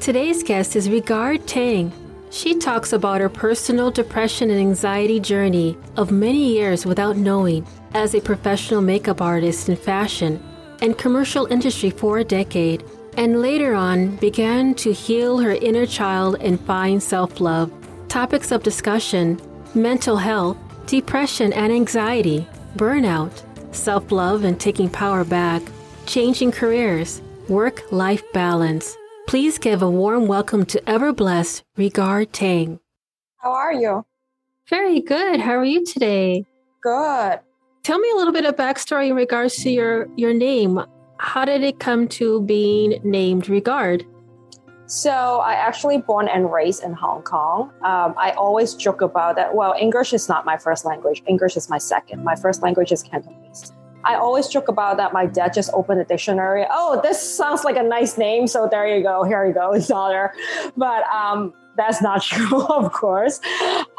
Today's 0.00 0.42
guest 0.42 0.76
is 0.76 0.88
Regard 0.88 1.46
Tang. 1.46 1.92
She 2.30 2.54
talks 2.54 2.94
about 2.94 3.20
her 3.20 3.28
personal 3.28 3.90
depression 3.90 4.48
and 4.48 4.58
anxiety 4.58 5.20
journey 5.20 5.76
of 5.98 6.10
many 6.10 6.54
years 6.54 6.86
without 6.86 7.18
knowing 7.18 7.66
as 7.92 8.14
a 8.14 8.20
professional 8.22 8.80
makeup 8.80 9.20
artist 9.20 9.68
in 9.68 9.76
fashion 9.76 10.42
and 10.80 10.96
commercial 10.96 11.44
industry 11.52 11.90
for 11.90 12.16
a 12.16 12.24
decade, 12.24 12.82
and 13.18 13.42
later 13.42 13.74
on 13.74 14.16
began 14.16 14.74
to 14.76 14.90
heal 14.90 15.38
her 15.38 15.52
inner 15.52 15.84
child 15.84 16.36
and 16.40 16.58
find 16.62 17.02
self 17.02 17.38
love. 17.38 17.70
Topics 18.08 18.52
of 18.52 18.62
discussion 18.62 19.38
mental 19.74 20.16
health, 20.16 20.56
depression 20.86 21.52
and 21.52 21.70
anxiety, 21.70 22.46
burnout, 22.74 23.42
self 23.74 24.10
love 24.10 24.44
and 24.44 24.58
taking 24.58 24.88
power 24.88 25.24
back, 25.24 25.60
changing 26.06 26.52
careers, 26.52 27.20
work 27.48 27.82
life 27.92 28.22
balance. 28.32 28.96
Please 29.30 29.58
give 29.58 29.80
a 29.80 29.88
warm 29.88 30.26
welcome 30.26 30.64
to 30.66 30.90
Ever 30.90 31.12
Blessed 31.12 31.62
Regard 31.76 32.32
Tang. 32.32 32.80
How 33.36 33.52
are 33.52 33.72
you? 33.72 34.04
Very 34.68 34.98
good. 34.98 35.38
How 35.38 35.52
are 35.52 35.64
you 35.64 35.84
today? 35.84 36.44
Good. 36.82 37.38
Tell 37.84 38.00
me 38.00 38.10
a 38.10 38.16
little 38.16 38.32
bit 38.32 38.44
of 38.44 38.56
backstory 38.56 39.08
in 39.08 39.14
regards 39.14 39.54
to 39.62 39.70
your 39.70 40.08
your 40.16 40.34
name. 40.34 40.80
How 41.18 41.44
did 41.44 41.62
it 41.62 41.78
come 41.78 42.08
to 42.08 42.42
being 42.42 43.00
named 43.04 43.48
Regard? 43.48 44.04
So 44.86 45.12
I 45.12 45.52
actually 45.52 45.98
born 45.98 46.26
and 46.26 46.50
raised 46.50 46.82
in 46.82 46.92
Hong 46.94 47.22
Kong. 47.22 47.70
Um, 47.84 48.14
I 48.18 48.32
always 48.32 48.74
joke 48.74 49.00
about 49.00 49.36
that. 49.36 49.54
Well, 49.54 49.76
English 49.78 50.12
is 50.12 50.28
not 50.28 50.44
my 50.44 50.56
first 50.56 50.84
language. 50.84 51.22
English 51.28 51.56
is 51.56 51.70
my 51.70 51.78
second. 51.78 52.24
My 52.24 52.34
first 52.34 52.64
language 52.64 52.90
is 52.90 53.04
Cantonese. 53.04 53.39
I 54.04 54.14
always 54.14 54.48
joke 54.48 54.68
about 54.68 54.96
that. 54.96 55.12
My 55.12 55.26
dad 55.26 55.52
just 55.52 55.70
opened 55.72 56.00
a 56.00 56.04
dictionary. 56.04 56.64
Oh, 56.70 57.00
this 57.02 57.20
sounds 57.20 57.64
like 57.64 57.76
a 57.76 57.82
nice 57.82 58.16
name. 58.16 58.46
So 58.46 58.68
there 58.70 58.86
you 58.86 59.02
go. 59.02 59.24
Here 59.24 59.46
you 59.46 59.52
go. 59.52 59.72
It's 59.80 59.88
there. 59.88 60.34
But 60.76 61.04
um, 61.04 61.52
that's 61.76 62.02
not 62.02 62.22
true, 62.30 62.62
of 62.66 62.92
course. 62.92 63.40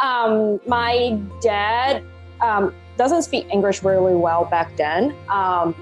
Um, 0.01 0.59
my 0.67 1.19
dad 1.41 2.03
um, 2.41 2.73
doesn't 2.97 3.23
speak 3.23 3.47
English 3.51 3.83
really 3.83 4.15
well 4.15 4.45
back 4.45 4.75
then. 4.77 5.15
Um, 5.29 5.75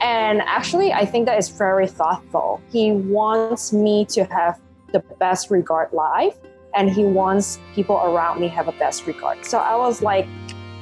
and 0.00 0.42
actually, 0.42 0.92
I 0.92 1.06
think 1.06 1.26
that 1.26 1.38
is 1.38 1.48
very 1.48 1.86
thoughtful. 1.86 2.60
He 2.70 2.92
wants 2.92 3.72
me 3.72 4.04
to 4.06 4.24
have 4.24 4.60
the 4.92 5.00
best 5.18 5.50
regard 5.50 5.92
life, 5.92 6.36
and 6.74 6.90
he 6.90 7.04
wants 7.04 7.58
people 7.74 7.96
around 7.96 8.40
me 8.40 8.48
have 8.48 8.68
a 8.68 8.72
best 8.72 9.06
regard. 9.06 9.44
So 9.46 9.58
I 9.58 9.76
was 9.76 10.02
like, 10.02 10.26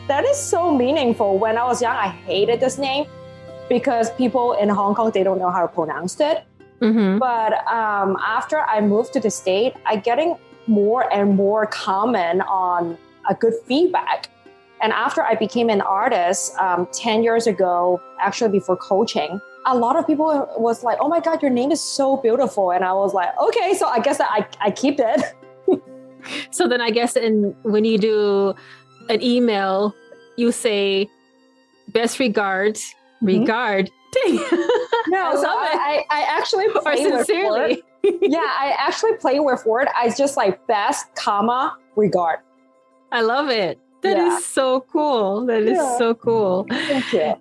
that 0.08 0.24
is 0.24 0.36
so 0.36 0.74
meaningful. 0.74 1.38
When 1.38 1.56
I 1.56 1.64
was 1.64 1.80
young, 1.80 1.96
I 1.96 2.08
hated 2.08 2.60
this 2.60 2.78
name 2.78 3.06
because 3.68 4.10
people 4.12 4.54
in 4.54 4.68
Hong 4.68 4.94
Kong 4.94 5.10
they 5.12 5.22
don't 5.22 5.38
know 5.38 5.50
how 5.50 5.62
to 5.62 5.68
pronounce 5.68 6.18
it. 6.20 6.44
Mm-hmm. 6.80 7.18
But 7.18 7.66
um, 7.68 8.16
after 8.20 8.58
I 8.60 8.80
moved 8.80 9.12
to 9.12 9.20
the 9.20 9.30
state, 9.30 9.74
I 9.86 9.96
getting 9.96 10.36
more 10.66 11.12
and 11.12 11.36
more 11.36 11.66
comment 11.66 12.42
on 12.48 12.98
a 13.28 13.34
good 13.34 13.54
feedback. 13.66 14.28
And 14.80 14.92
after 14.92 15.22
I 15.22 15.36
became 15.36 15.70
an 15.70 15.80
artist 15.80 16.56
um, 16.58 16.88
10 16.92 17.22
years 17.22 17.46
ago, 17.46 18.00
actually 18.20 18.50
before 18.50 18.76
coaching, 18.76 19.40
a 19.64 19.76
lot 19.76 19.94
of 19.94 20.06
people 20.08 20.26
was 20.58 20.82
like, 20.82 20.98
oh 21.00 21.08
my 21.08 21.20
God, 21.20 21.40
your 21.40 21.52
name 21.52 21.70
is 21.70 21.80
so 21.80 22.16
beautiful. 22.16 22.72
And 22.72 22.84
I 22.84 22.92
was 22.92 23.14
like, 23.14 23.28
okay, 23.38 23.74
so 23.74 23.86
I 23.86 24.00
guess 24.00 24.20
I, 24.20 24.44
I 24.60 24.72
keep 24.72 24.98
it. 24.98 25.22
so 26.50 26.66
then 26.66 26.80
I 26.80 26.90
guess 26.90 27.14
in, 27.14 27.54
when 27.62 27.84
you 27.84 27.96
do 27.96 28.54
an 29.08 29.22
email, 29.22 29.94
you 30.36 30.52
say, 30.52 31.08
best 31.88 32.18
regards, 32.18 32.94
mm-hmm. 33.22 33.26
regard. 33.26 33.90
Mm-hmm. 34.16 35.10
no, 35.10 35.30
I 35.32 35.36
so 35.36 35.46
I, 35.48 36.04
I, 36.10 36.22
actually 36.22 36.68
play 36.68 37.06
with 37.06 37.28
word. 37.28 37.78
yeah, 38.22 38.38
I 38.38 38.74
actually 38.78 39.14
play 39.16 39.40
with 39.40 39.64
word. 39.64 39.88
I 39.96 40.10
just 40.10 40.36
like 40.36 40.66
best, 40.66 41.14
comma, 41.14 41.76
regard. 41.96 42.40
I 43.10 43.22
love 43.22 43.48
it. 43.48 43.78
That 44.02 44.16
yeah. 44.16 44.36
is 44.36 44.44
so 44.44 44.80
cool. 44.92 45.46
That 45.46 45.62
is 45.62 45.78
yeah. 45.78 45.98
so 45.98 46.14
cool. 46.14 46.66
Thank 46.68 47.12
you. 47.12 47.34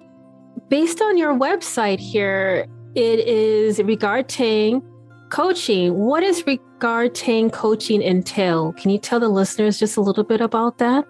Based 0.70 1.02
on 1.02 1.18
your 1.18 1.34
website 1.34 2.00
here, 2.00 2.68
it 2.96 3.20
is 3.28 3.80
regarding 3.80 4.84
coaching. 5.30 5.98
What 5.98 6.22
does 6.22 6.46
regarding 6.46 7.50
coaching 7.50 8.02
entail? 8.02 8.74
Can 8.74 8.92
you 8.92 9.00
tell 9.00 9.20
the 9.20 9.30
listeners 9.30 9.80
just 9.80 9.98
a 9.98 10.02
little 10.02 10.24
bit 10.24 10.40
about 10.40 10.78
that? 10.78 11.06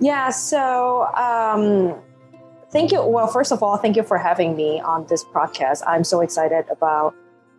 Yeah, 0.00 0.30
so 0.30 1.06
um, 1.14 1.94
thank 2.70 2.92
you. 2.92 3.04
Well, 3.04 3.26
first 3.26 3.52
of 3.52 3.62
all, 3.62 3.76
thank 3.76 3.96
you 3.96 4.02
for 4.02 4.18
having 4.18 4.56
me 4.56 4.80
on 4.80 5.06
this 5.06 5.24
podcast. 5.24 5.82
I'm 5.86 6.04
so 6.04 6.20
excited 6.20 6.64
about 6.70 7.14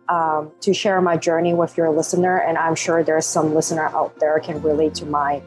um, 0.08 0.52
to 0.60 0.74
share 0.74 1.00
my 1.00 1.16
journey 1.16 1.54
with 1.54 1.76
your 1.76 1.90
listener, 1.90 2.38
and 2.38 2.58
I'm 2.58 2.74
sure 2.74 3.02
there's 3.02 3.26
some 3.26 3.54
listener 3.54 3.86
out 3.86 4.18
there 4.18 4.38
can 4.40 4.60
relate 4.62 4.94
to 4.96 5.06
my 5.06 5.42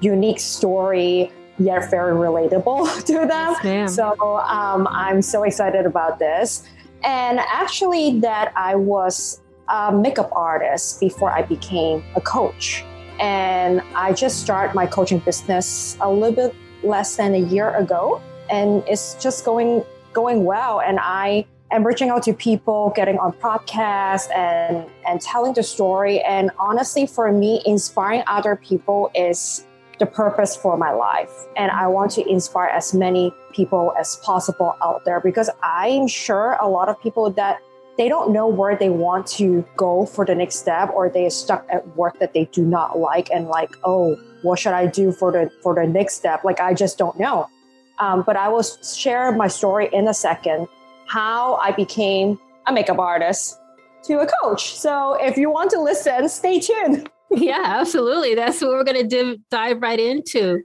unique 0.00 0.40
story 0.40 1.30
yet 1.58 1.90
very 1.90 2.14
relatable 2.14 3.04
to 3.06 3.26
them. 3.26 3.54
Yes, 3.62 3.94
so 3.94 4.38
um, 4.38 4.88
I'm 4.90 5.22
so 5.22 5.44
excited 5.44 5.86
about 5.86 6.18
this. 6.18 6.66
And 7.02 7.38
actually, 7.38 8.18
that 8.20 8.52
I 8.56 8.74
was 8.74 9.40
a 9.68 9.92
makeup 9.92 10.30
artist 10.32 11.00
before 11.00 11.30
I 11.30 11.42
became 11.42 12.02
a 12.16 12.20
coach. 12.20 12.84
And 13.20 13.82
I 13.94 14.12
just 14.12 14.40
started 14.40 14.74
my 14.74 14.86
coaching 14.86 15.18
business 15.18 15.96
a 16.00 16.10
little 16.10 16.34
bit 16.34 16.54
less 16.82 17.16
than 17.16 17.34
a 17.34 17.38
year 17.38 17.76
ago. 17.76 18.20
And 18.50 18.82
it's 18.88 19.14
just 19.22 19.44
going 19.44 19.84
going 20.12 20.44
well. 20.44 20.80
And 20.80 20.98
I 21.00 21.46
am 21.70 21.86
reaching 21.86 22.08
out 22.08 22.22
to 22.24 22.32
people, 22.32 22.92
getting 22.96 23.18
on 23.18 23.32
podcasts 23.34 24.30
and 24.34 24.86
and 25.06 25.20
telling 25.20 25.52
the 25.54 25.62
story. 25.62 26.20
And 26.20 26.50
honestly, 26.58 27.06
for 27.06 27.30
me, 27.30 27.62
inspiring 27.66 28.22
other 28.26 28.56
people 28.56 29.10
is 29.14 29.64
the 29.98 30.06
purpose 30.06 30.56
for 30.56 30.76
my 30.78 30.90
life. 30.90 31.30
And 31.56 31.70
I 31.70 31.86
want 31.86 32.10
to 32.12 32.26
inspire 32.26 32.70
as 32.70 32.94
many 32.94 33.32
people 33.52 33.92
as 34.00 34.16
possible 34.24 34.74
out 34.82 35.04
there 35.04 35.20
because 35.20 35.50
I'm 35.62 36.08
sure 36.08 36.56
a 36.60 36.66
lot 36.66 36.88
of 36.88 37.00
people 37.00 37.30
that 37.32 37.60
they 38.00 38.08
don't 38.08 38.32
know 38.32 38.46
where 38.46 38.74
they 38.74 38.88
want 38.88 39.26
to 39.26 39.62
go 39.76 40.06
for 40.06 40.24
the 40.24 40.34
next 40.34 40.54
step 40.54 40.88
or 40.94 41.10
they 41.10 41.26
are 41.26 41.30
stuck 41.30 41.66
at 41.68 41.86
work 41.98 42.18
that 42.18 42.32
they 42.32 42.46
do 42.46 42.64
not 42.64 42.98
like 42.98 43.30
and 43.30 43.46
like, 43.48 43.76
oh, 43.84 44.16
what 44.40 44.58
should 44.58 44.72
I 44.72 44.86
do 44.86 45.12
for 45.12 45.30
the 45.30 45.50
for 45.62 45.74
the 45.74 45.86
next 45.86 46.14
step? 46.14 46.42
Like 46.42 46.60
I 46.60 46.72
just 46.72 46.96
don't 46.96 47.20
know. 47.20 47.50
Um, 47.98 48.22
but 48.26 48.36
I 48.36 48.48
will 48.48 48.62
share 48.62 49.30
my 49.32 49.48
story 49.48 49.90
in 49.92 50.08
a 50.08 50.14
second, 50.14 50.66
how 51.08 51.56
I 51.56 51.72
became 51.72 52.38
a 52.66 52.72
makeup 52.72 52.98
artist 52.98 53.60
to 54.04 54.20
a 54.20 54.26
coach. 54.26 54.78
So 54.78 55.18
if 55.20 55.36
you 55.36 55.50
want 55.50 55.70
to 55.72 55.78
listen, 55.78 56.30
stay 56.30 56.58
tuned. 56.58 57.10
yeah, 57.30 57.64
absolutely. 57.66 58.34
That's 58.34 58.62
what 58.62 58.70
we're 58.70 58.84
going 58.84 59.02
to 59.02 59.06
div- 59.06 59.40
dive 59.50 59.82
right 59.82 60.00
into. 60.00 60.62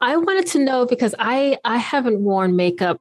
I 0.00 0.16
wanted 0.16 0.46
to 0.52 0.60
know 0.60 0.86
because 0.86 1.12
I 1.18 1.58
I 1.64 1.78
haven't 1.78 2.20
worn 2.20 2.54
makeup 2.54 3.00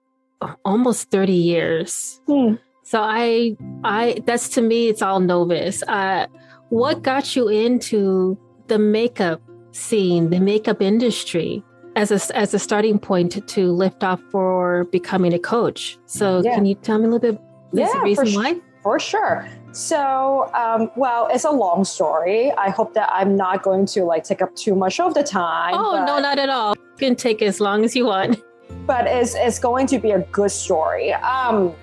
almost 0.66 1.12
30 1.12 1.34
years. 1.34 2.20
Hmm. 2.26 2.56
So 2.88 3.02
I 3.02 3.58
I 3.84 4.24
that's 4.26 4.48
to 4.56 4.62
me 4.62 4.88
it's 4.88 5.02
all 5.02 5.20
novice. 5.20 5.84
Uh, 5.90 6.28
what 6.70 7.02
got 7.04 7.36
you 7.36 7.50
into 7.50 8.40
the 8.68 8.80
makeup 8.80 9.42
scene, 9.72 10.30
the 10.30 10.40
makeup 10.40 10.82
industry 10.82 11.62
as 11.98 12.12
a 12.12 12.38
as 12.38 12.54
a 12.54 12.60
starting 12.60 12.98
point 12.98 13.46
to, 13.46 13.72
lift 13.74 14.06
off 14.06 14.22
for 14.32 14.86
becoming 14.86 15.34
a 15.34 15.40
coach? 15.40 15.98
So 16.06 16.42
yeah. 16.42 16.56
can 16.56 16.66
you 16.66 16.76
tell 16.76 16.98
me 16.98 17.08
a 17.08 17.10
little 17.10 17.34
bit? 17.34 17.42
Yeah, 17.74 17.92
the 17.92 18.00
reason 18.00 18.28
for 18.28 18.32
why? 18.32 18.62
For 18.84 19.02
sure. 19.02 19.46
So, 19.74 20.50
um, 20.54 20.90
well, 20.96 21.28
it's 21.30 21.44
a 21.44 21.52
long 21.52 21.84
story. 21.84 22.54
I 22.54 22.70
hope 22.70 22.94
that 22.94 23.10
I'm 23.12 23.36
not 23.36 23.64
going 23.64 23.86
to 23.88 24.06
like 24.06 24.24
take 24.24 24.42
up 24.42 24.56
too 24.56 24.76
much 24.76 25.02
of 25.02 25.14
the 25.14 25.24
time. 25.24 25.74
Oh, 25.76 25.92
but, 25.92 26.06
no, 26.06 26.20
not 26.20 26.40
at 26.40 26.48
all. 26.48 26.74
You 26.78 26.98
can 26.98 27.16
take 27.18 27.42
as 27.42 27.60
long 27.60 27.84
as 27.84 27.98
you 27.98 28.06
want. 28.06 28.42
But 28.86 29.08
it's, 29.08 29.36
it's 29.36 29.60
going 29.60 29.88
to 29.88 30.00
be 30.00 30.12
a 30.12 30.20
good 30.32 30.52
story. 30.52 31.12
Um, 31.14 31.76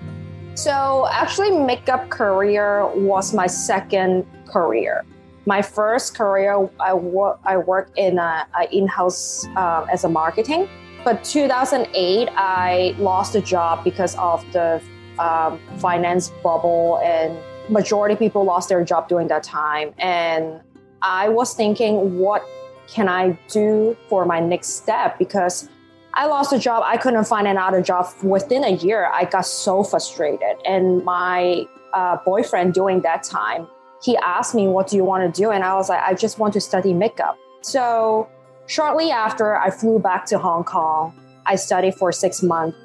so, 0.55 1.07
actually, 1.11 1.51
makeup 1.51 2.09
career 2.09 2.87
was 2.95 3.33
my 3.33 3.47
second 3.47 4.25
career. 4.47 5.05
My 5.45 5.61
first 5.61 6.15
career, 6.15 6.67
I, 6.79 6.93
wo- 6.93 7.37
I 7.43 7.57
worked 7.57 7.97
in 7.97 8.17
a, 8.17 8.47
a 8.59 8.75
in-house 8.75 9.47
uh, 9.55 9.85
as 9.91 10.03
a 10.03 10.09
marketing. 10.09 10.67
But 11.03 11.23
2008, 11.23 12.29
I 12.35 12.95
lost 12.97 13.35
a 13.35 13.41
job 13.41 13.83
because 13.83 14.15
of 14.15 14.43
the 14.53 14.81
um, 15.19 15.59
finance 15.77 16.31
bubble 16.43 16.99
and 17.03 17.37
majority 17.69 18.15
people 18.15 18.43
lost 18.43 18.69
their 18.69 18.83
job 18.83 19.07
during 19.07 19.27
that 19.27 19.43
time 19.43 19.93
and 19.97 20.61
i 21.01 21.27
was 21.27 21.53
thinking 21.53 22.19
what 22.19 22.45
can 22.87 23.07
i 23.07 23.31
do 23.49 23.95
for 24.07 24.25
my 24.25 24.39
next 24.39 24.75
step 24.75 25.17
because 25.17 25.69
i 26.15 26.25
lost 26.25 26.53
a 26.53 26.59
job. 26.59 26.83
I 26.85 26.97
couldn't 26.97 27.25
find 27.25 27.47
another 27.47 27.81
job. 27.81 28.07
Within 28.23 28.63
a 28.63 28.71
year 28.71 29.09
i 29.13 29.25
got 29.25 29.45
so 29.45 29.83
frustrated. 29.83 30.57
And 30.65 31.03
my 31.03 31.65
uh, 31.93 32.17
boyfriend 32.25 32.73
during 32.73 33.01
that 33.01 33.23
time 33.23 33.67
he 34.03 34.17
asked 34.17 34.53
me 34.53 34.67
what 34.67 34.87
do 34.87 34.95
you 34.95 35.03
want 35.03 35.33
to 35.33 35.41
do? 35.41 35.51
And 35.51 35.63
i 35.63 35.73
was 35.75 35.89
like 35.89 36.01
i 36.01 36.13
just 36.13 36.39
want 36.39 36.53
to 36.53 36.61
study 36.61 36.93
makeup. 36.93 37.37
So 37.61 38.29
shortly 38.67 39.11
after 39.11 39.55
i 39.57 39.69
flew 39.69 39.99
back 39.99 40.25
to 40.27 40.37
hong 40.37 40.63
kong 40.63 41.13
i 41.45 41.55
studied 41.55 41.95
for 41.95 42.11
six 42.11 42.41
months. 42.41 42.77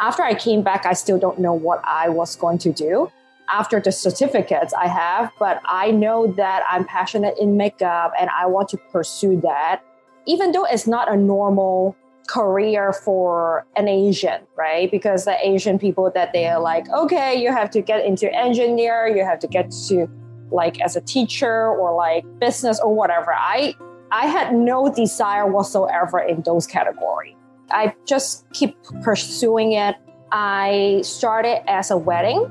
After 0.00 0.22
i 0.22 0.34
came 0.34 0.62
back 0.62 0.86
i 0.86 0.92
still 0.92 1.18
don't 1.18 1.38
know 1.38 1.54
what 1.54 1.80
i 1.84 2.08
was 2.08 2.36
going 2.36 2.58
to 2.58 2.72
do 2.72 3.10
after 3.50 3.80
the 3.80 3.92
certificates 3.92 4.74
I 4.74 4.88
have, 4.88 5.32
but 5.38 5.60
I 5.64 5.90
know 5.90 6.26
that 6.34 6.64
I'm 6.68 6.84
passionate 6.84 7.36
in 7.38 7.56
makeup 7.56 8.12
and 8.20 8.30
I 8.30 8.46
want 8.46 8.68
to 8.70 8.76
pursue 8.92 9.40
that, 9.40 9.82
even 10.26 10.52
though 10.52 10.64
it's 10.64 10.86
not 10.86 11.10
a 11.10 11.16
normal 11.16 11.96
career 12.28 12.92
for 12.92 13.66
an 13.76 13.88
Asian, 13.88 14.40
right? 14.56 14.90
Because 14.90 15.24
the 15.24 15.36
Asian 15.46 15.78
people 15.78 16.10
that 16.14 16.32
they 16.32 16.46
are 16.46 16.60
like, 16.60 16.88
okay, 16.90 17.34
you 17.34 17.50
have 17.50 17.70
to 17.70 17.82
get 17.82 18.04
into 18.04 18.32
engineer, 18.32 19.08
you 19.08 19.24
have 19.24 19.38
to 19.40 19.48
get 19.48 19.72
to 19.88 20.08
like 20.50 20.80
as 20.80 20.94
a 20.96 21.00
teacher 21.00 21.68
or 21.68 21.94
like 21.94 22.24
business 22.38 22.78
or 22.80 22.94
whatever. 22.94 23.34
I 23.34 23.74
I 24.10 24.26
had 24.26 24.54
no 24.54 24.92
desire 24.92 25.46
whatsoever 25.46 26.18
in 26.18 26.42
those 26.42 26.66
categories. 26.66 27.34
I 27.70 27.94
just 28.06 28.50
keep 28.52 28.76
pursuing 29.02 29.72
it. 29.72 29.96
I 30.32 31.00
started 31.02 31.68
as 31.68 31.90
a 31.90 31.96
wedding 31.96 32.46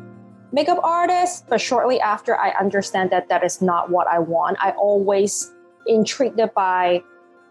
makeup 0.51 0.79
artist, 0.83 1.45
but 1.49 1.59
shortly 1.59 1.99
after 1.99 2.35
I 2.37 2.51
understand 2.51 3.09
that 3.11 3.29
that 3.29 3.43
is 3.43 3.61
not 3.61 3.89
what 3.89 4.07
I 4.07 4.19
want. 4.19 4.57
I 4.61 4.71
always 4.71 5.51
intrigued 5.87 6.39
by 6.55 7.03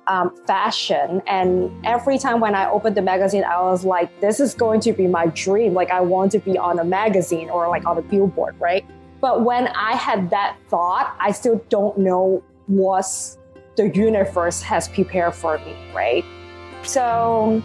um, 0.09 0.35
fashion. 0.47 1.23
And 1.27 1.71
every 1.85 2.19
time 2.19 2.41
when 2.41 2.55
I 2.55 2.69
opened 2.71 2.97
the 2.97 3.03
magazine, 3.03 3.45
I 3.45 3.61
was 3.63 3.85
like, 3.85 4.21
this 4.21 4.41
is 4.41 4.55
going 4.55 4.81
to 4.81 4.93
be 4.93 5.07
my 5.07 5.27
dream. 5.27 5.75
Like, 5.75 5.91
I 5.91 6.01
want 6.01 6.33
to 6.33 6.39
be 6.39 6.57
on 6.59 6.79
a 6.79 6.85
magazine 6.85 7.51
or 7.51 7.69
like 7.69 7.85
on 7.87 7.99
a 7.99 8.03
billboard, 8.03 8.55
right? 8.61 8.85
But 9.21 9.45
when 9.45 9.69
I 9.69 9.93
had 9.93 10.31
that 10.31 10.57
thought, 10.69 11.17
I 11.19 11.33
still 11.33 11.65
don't 11.69 11.99
know 11.99 12.43
what 12.67 13.07
the 13.77 13.89
universe 13.89 14.63
has 14.63 14.89
prepared 14.89 15.35
for 15.35 15.59
me, 15.59 15.77
right? 15.95 16.25
So 16.83 17.63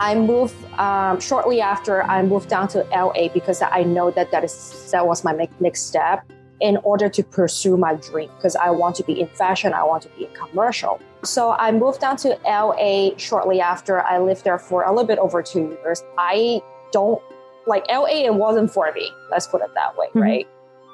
I 0.00 0.14
moved 0.14 0.54
um, 0.78 1.20
shortly 1.20 1.60
after 1.60 2.02
I 2.02 2.22
moved 2.22 2.48
down 2.48 2.68
to 2.68 2.86
LA 2.90 3.28
because 3.28 3.62
I 3.62 3.82
know 3.82 4.10
that 4.10 4.30
that 4.30 4.44
is 4.44 4.90
that 4.92 5.06
was 5.06 5.24
my 5.24 5.48
next 5.60 5.82
step 5.82 6.30
in 6.62 6.78
order 6.84 7.08
to 7.08 7.22
pursue 7.24 7.76
my 7.76 7.94
dream 7.96 8.30
because 8.36 8.54
I 8.54 8.70
want 8.70 8.94
to 8.96 9.02
be 9.02 9.20
in 9.20 9.26
fashion, 9.28 9.74
I 9.74 9.82
want 9.82 10.04
to 10.04 10.08
be 10.10 10.24
in 10.26 10.32
commercial. 10.32 11.00
So 11.24 11.52
I 11.52 11.72
moved 11.72 12.00
down 12.00 12.16
to 12.18 12.38
LA 12.46 13.10
shortly 13.18 13.60
after. 13.60 14.00
I 14.00 14.18
lived 14.18 14.44
there 14.44 14.58
for 14.58 14.84
a 14.84 14.90
little 14.90 15.04
bit 15.04 15.18
over 15.18 15.42
two 15.42 15.76
years. 15.82 16.02
I 16.16 16.62
don't 16.92 17.20
like 17.66 17.84
LA, 17.88 18.24
it 18.26 18.34
wasn't 18.34 18.72
for 18.72 18.90
me. 18.92 19.10
Let's 19.30 19.48
put 19.48 19.60
it 19.60 19.70
that 19.74 19.96
way, 19.96 20.06
mm-hmm. 20.08 20.20
right? 20.20 20.48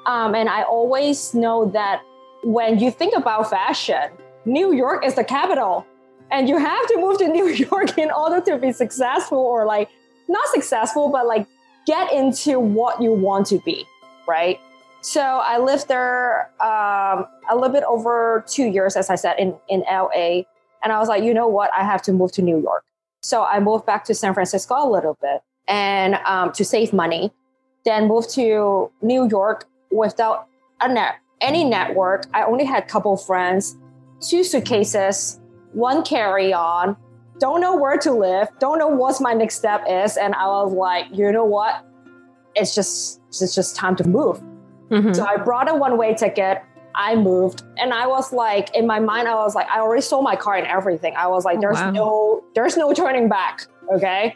Um, 0.07 0.33
and 0.33 0.49
I 0.49 0.63
always 0.63 1.35
know 1.35 1.69
that 1.71 2.01
when 2.43 2.79
you 2.79 2.89
think 2.89 3.15
about 3.15 3.49
fashion, 3.49 4.09
New 4.45 4.73
York 4.73 5.05
is 5.05 5.15
the 5.15 5.23
capital. 5.23 5.85
And 6.31 6.47
you 6.49 6.57
have 6.57 6.87
to 6.87 6.97
move 6.97 7.19
to 7.19 7.27
New 7.37 7.47
York 7.47 7.97
in 7.97 8.09
order 8.11 8.41
to 8.41 8.57
be 8.57 8.71
successful 8.71 9.37
or 9.37 9.65
like 9.65 9.89
not 10.27 10.47
successful, 10.47 11.09
but 11.09 11.27
like 11.27 11.45
get 11.85 12.11
into 12.11 12.59
what 12.59 13.01
you 13.01 13.13
want 13.13 13.47
to 13.47 13.59
be, 13.59 13.85
right? 14.27 14.59
So 15.01 15.21
I 15.21 15.57
lived 15.57 15.87
there 15.87 16.51
um, 16.61 17.25
a 17.49 17.55
little 17.55 17.69
bit 17.69 17.83
over 17.83 18.43
two 18.47 18.65
years, 18.65 18.95
as 18.95 19.09
I 19.09 19.15
said, 19.15 19.35
in, 19.39 19.55
in 19.69 19.83
LA. 19.89 20.43
And 20.83 20.91
I 20.91 20.99
was 20.99 21.07
like, 21.07 21.23
you 21.23 21.33
know 21.33 21.47
what? 21.47 21.69
I 21.75 21.83
have 21.83 22.01
to 22.03 22.13
move 22.13 22.31
to 22.33 22.41
New 22.41 22.61
York. 22.61 22.83
So 23.21 23.43
I 23.43 23.59
moved 23.59 23.85
back 23.85 24.05
to 24.05 24.13
San 24.13 24.33
Francisco 24.33 24.75
a 24.77 24.89
little 24.89 25.17
bit 25.21 25.41
and 25.67 26.15
um, 26.25 26.51
to 26.53 26.65
save 26.65 26.93
money. 26.93 27.31
Then 27.85 28.07
moved 28.07 28.29
to 28.31 28.91
New 29.01 29.29
York 29.29 29.65
without 29.91 30.47
a 30.81 30.91
net, 30.91 31.15
any 31.41 31.63
network. 31.63 32.25
I 32.33 32.43
only 32.43 32.65
had 32.65 32.83
a 32.83 32.85
couple 32.85 33.15
friends, 33.17 33.77
two 34.21 34.43
suitcases, 34.43 35.39
one 35.73 36.03
carry 36.03 36.53
on, 36.53 36.97
don't 37.39 37.61
know 37.61 37.75
where 37.75 37.97
to 37.97 38.11
live, 38.11 38.49
don't 38.59 38.79
know 38.79 38.87
what 38.87 39.19
my 39.21 39.33
next 39.33 39.55
step 39.55 39.83
is. 39.89 40.17
And 40.17 40.35
I 40.35 40.45
was 40.47 40.73
like, 40.73 41.05
you 41.11 41.31
know 41.31 41.45
what? 41.45 41.85
It's 42.55 42.75
just, 42.75 43.21
it's 43.29 43.55
just 43.55 43.75
time 43.75 43.95
to 43.97 44.07
move. 44.07 44.41
Mm-hmm. 44.89 45.13
So 45.13 45.25
I 45.25 45.37
brought 45.37 45.69
a 45.69 45.75
one 45.75 45.97
way 45.97 46.13
ticket. 46.13 46.61
I 46.95 47.15
moved 47.15 47.63
and 47.77 47.93
I 47.93 48.07
was 48.07 48.33
like, 48.33 48.75
in 48.75 48.87
my 48.87 48.99
mind, 48.99 49.27
I 49.27 49.35
was 49.35 49.55
like, 49.55 49.67
I 49.69 49.79
already 49.79 50.01
sold 50.01 50.23
my 50.23 50.35
car 50.35 50.55
and 50.55 50.67
everything. 50.67 51.13
I 51.15 51.27
was 51.27 51.45
like, 51.45 51.57
oh, 51.57 51.61
there's 51.61 51.79
wow. 51.79 51.91
no, 51.91 52.43
there's 52.55 52.75
no 52.75 52.93
turning 52.93 53.29
back. 53.29 53.67
Okay. 53.93 54.35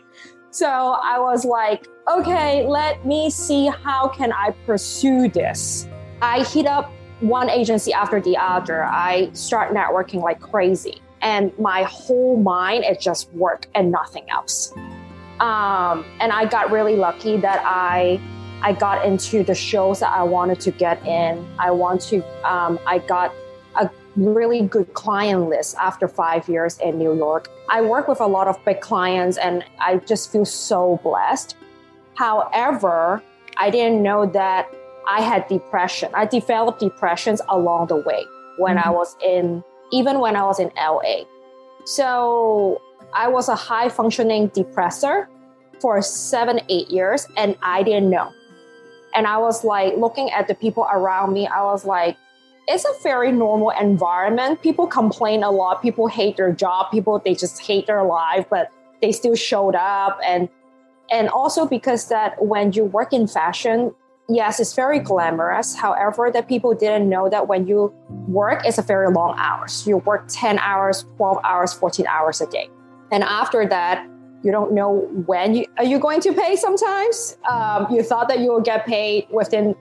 So 0.51 0.67
I 0.67 1.19
was 1.19 1.45
like, 1.45 1.88
okay, 2.11 2.65
let 2.67 3.05
me 3.05 3.29
see 3.31 3.71
how 3.83 4.07
can 4.07 4.31
I 4.31 4.51
pursue 4.67 5.27
this. 5.27 5.88
I 6.21 6.44
hit 6.44 6.67
up 6.67 6.91
one 7.21 7.50
agency 7.50 7.91
after 7.91 8.21
the 8.21 8.38
other. 8.38 8.83
I 8.83 9.31
start 9.33 9.73
networking 9.73 10.21
like 10.21 10.39
crazy. 10.39 11.01
And 11.21 11.57
my 11.57 11.83
whole 11.83 12.38
mind, 12.38 12.83
it 12.83 13.00
just 13.00 13.31
work 13.33 13.67
and 13.73 13.91
nothing 13.91 14.29
else. 14.29 14.73
Um, 15.39 16.05
and 16.19 16.31
I 16.31 16.45
got 16.45 16.69
really 16.69 16.95
lucky 16.95 17.38
that 17.38 17.63
I 17.65 18.21
I 18.63 18.71
got 18.71 19.06
into 19.06 19.44
the 19.44 19.54
shows 19.54 20.00
that 20.00 20.13
I 20.13 20.24
wanted 20.24 20.62
to 20.62 20.71
get 20.71 21.06
in. 21.06 21.45
I 21.60 21.71
want 21.71 22.00
to, 22.04 22.24
um, 22.50 22.80
I 22.88 23.00
got 23.00 23.33
a 23.75 23.89
really 24.15 24.62
good 24.62 24.94
client 24.94 25.50
list 25.50 25.75
after 25.81 26.07
five 26.07 26.48
years 26.48 26.80
in 26.80 26.98
New 26.98 27.13
York. 27.13 27.50
I 27.69 27.81
work 27.81 28.07
with 28.07 28.21
a 28.21 28.25
lot 28.25 28.48
of 28.48 28.63
big 28.63 28.80
clients 28.80 29.38
and 29.38 29.65
I 29.80 29.98
just 29.98 30.31
feel 30.31 30.45
so 30.45 31.00
blessed. 31.04 31.57
However, 32.15 33.21
I 33.57 33.69
didn't 33.69 34.01
know 34.01 34.25
that 34.27 34.74
I 35.10 35.21
had 35.21 35.45
depression. 35.50 36.10
I 36.13 36.25
developed 36.25 36.80
depressions 36.80 37.42
along 37.50 37.88
the 37.88 37.98
way 37.98 38.25
when 38.57 38.77
mm-hmm. 38.77 38.88
I 38.88 38.92
was 38.92 39.18
in, 39.21 39.62
even 39.92 40.19
when 40.19 40.38
I 40.38 40.44
was 40.44 40.60
in 40.60 40.71
LA. 40.77 41.25
So 41.86 42.81
I 43.13 43.27
was 43.27 43.50
a 43.50 43.56
high 43.56 43.89
functioning 43.89 44.51
depressor 44.51 45.27
for 45.81 46.01
seven, 46.01 46.62
eight 46.69 46.89
years, 46.89 47.27
and 47.36 47.57
I 47.62 47.83
didn't 47.83 48.10
know. 48.10 48.31
And 49.15 49.27
I 49.27 49.38
was 49.38 49.63
like 49.63 49.95
looking 49.98 50.31
at 50.31 50.48
the 50.48 50.56
people 50.56 50.88
around 50.92 51.33
me, 51.33 51.48
I 51.48 51.63
was 51.63 51.86
like, 51.86 52.18
it's 52.68 52.86
a 52.86 53.04
very 53.04 53.31
normal 53.31 53.71
environment. 53.71 54.62
People 54.62 54.88
complain 54.88 55.44
a 55.44 55.51
lot. 55.51 55.81
People 55.81 56.07
hate 56.07 56.38
their 56.38 56.51
job. 56.51 56.92
People 56.92 57.19
they 57.24 57.36
just 57.36 57.62
hate 57.62 57.88
their 57.88 58.04
life, 58.04 58.45
but 58.50 58.71
they 59.01 59.12
still 59.12 59.36
showed 59.36 59.75
up. 59.75 60.18
And 60.25 60.50
and 61.12 61.30
also 61.30 61.65
because 61.65 62.07
that 62.07 62.44
when 62.44 62.71
you 62.71 62.86
work 62.86 63.12
in 63.12 63.27
fashion, 63.27 63.94
yes, 64.30 64.60
it's 64.60 64.74
very 64.74 65.00
glamorous. 65.00 65.75
However, 65.75 66.31
that 66.31 66.48
people 66.48 66.74
didn't 66.74 67.10
know 67.10 67.30
that 67.30 67.48
when 67.48 67.68
you 67.68 67.94
work, 68.27 68.62
it's 68.65 68.77
a 68.77 68.81
very 68.81 69.10
long 69.12 69.36
hours. 69.38 69.86
You 69.86 69.98
work 69.98 70.25
10 70.30 70.60
hours, 70.60 71.06
12 71.18 71.39
hours, 71.44 71.74
14 71.74 72.07
hours 72.07 72.42
a 72.42 72.48
day. 72.48 72.69
And 73.12 73.24
after 73.24 73.68
that, 73.68 74.07
you 74.43 74.51
don't 74.51 74.73
know 74.73 75.07
when 75.25 75.55
you 75.55 75.65
are 75.77 75.85
you 75.85 75.99
going 75.99 76.19
to 76.21 76.33
pay 76.33 76.55
sometimes? 76.55 77.37
Um, 77.49 77.87
you 77.89 78.03
thought 78.03 78.27
that 78.27 78.39
you 78.39 78.51
will 78.51 78.61
get 78.61 78.85
paid 78.85 79.27
within 79.31 79.75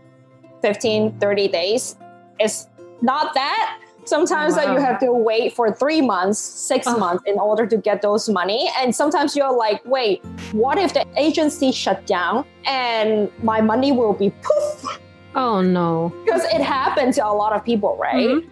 15 0.62 1.18
30 1.18 1.48
days. 1.48 1.96
It's 2.38 2.68
not 3.02 3.34
that. 3.34 3.80
Sometimes 4.04 4.54
wow. 4.54 4.64
that 4.64 4.72
you 4.74 4.80
have 4.80 4.98
to 5.00 5.12
wait 5.12 5.52
for 5.52 5.72
three 5.72 6.00
months 6.00 6.38
six 6.38 6.86
oh. 6.86 6.98
months 6.98 7.22
in 7.26 7.38
order 7.38 7.66
to 7.66 7.76
get 7.76 8.02
those 8.02 8.28
money. 8.28 8.70
And 8.78 8.94
sometimes 8.94 9.36
you're 9.36 9.56
like 9.56 9.84
wait 9.84 10.24
what 10.52 10.78
if 10.78 10.94
the 10.94 11.06
agency 11.16 11.72
shut 11.72 12.06
down 12.06 12.44
and 12.64 13.30
my 13.42 13.60
money 13.60 13.90
will 13.90 14.14
be 14.14 14.30
poof? 14.42 15.00
Oh 15.34 15.60
no. 15.60 16.12
Because 16.24 16.44
it 16.44 16.60
happens 16.60 17.16
to 17.16 17.26
a 17.26 17.34
lot 17.34 17.52
of 17.52 17.64
people 17.64 17.96
right? 17.96 18.28
Mm-hmm. 18.28 18.48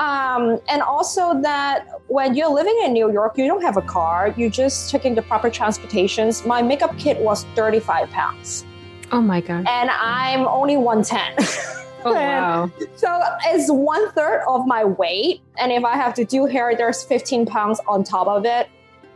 Um, 0.00 0.58
and 0.70 0.80
also 0.80 1.38
that 1.42 1.99
when 2.10 2.34
you're 2.34 2.50
living 2.50 2.76
in 2.84 2.92
New 2.92 3.12
York, 3.12 3.38
you 3.38 3.46
don't 3.46 3.62
have 3.62 3.76
a 3.76 3.82
car. 3.82 4.34
You're 4.36 4.50
just 4.50 4.90
taking 4.90 5.14
the 5.14 5.22
proper 5.22 5.48
transportations. 5.48 6.44
My 6.44 6.60
makeup 6.60 6.98
kit 6.98 7.20
was 7.20 7.44
35 7.54 8.10
pounds. 8.10 8.66
Oh 9.12 9.20
my 9.20 9.40
God. 9.40 9.64
And 9.68 9.90
I'm 9.90 10.40
only 10.48 10.76
110. 10.76 11.78
Oh, 12.04 12.14
wow. 12.14 12.70
so 12.96 13.20
it's 13.44 13.70
one 13.70 14.10
third 14.12 14.42
of 14.48 14.66
my 14.66 14.82
weight. 14.84 15.40
And 15.58 15.70
if 15.70 15.84
I 15.84 15.94
have 15.94 16.14
to 16.14 16.24
do 16.24 16.46
hair, 16.46 16.74
there's 16.76 17.04
15 17.04 17.46
pounds 17.46 17.80
on 17.86 18.02
top 18.02 18.26
of 18.26 18.44
it. 18.44 18.68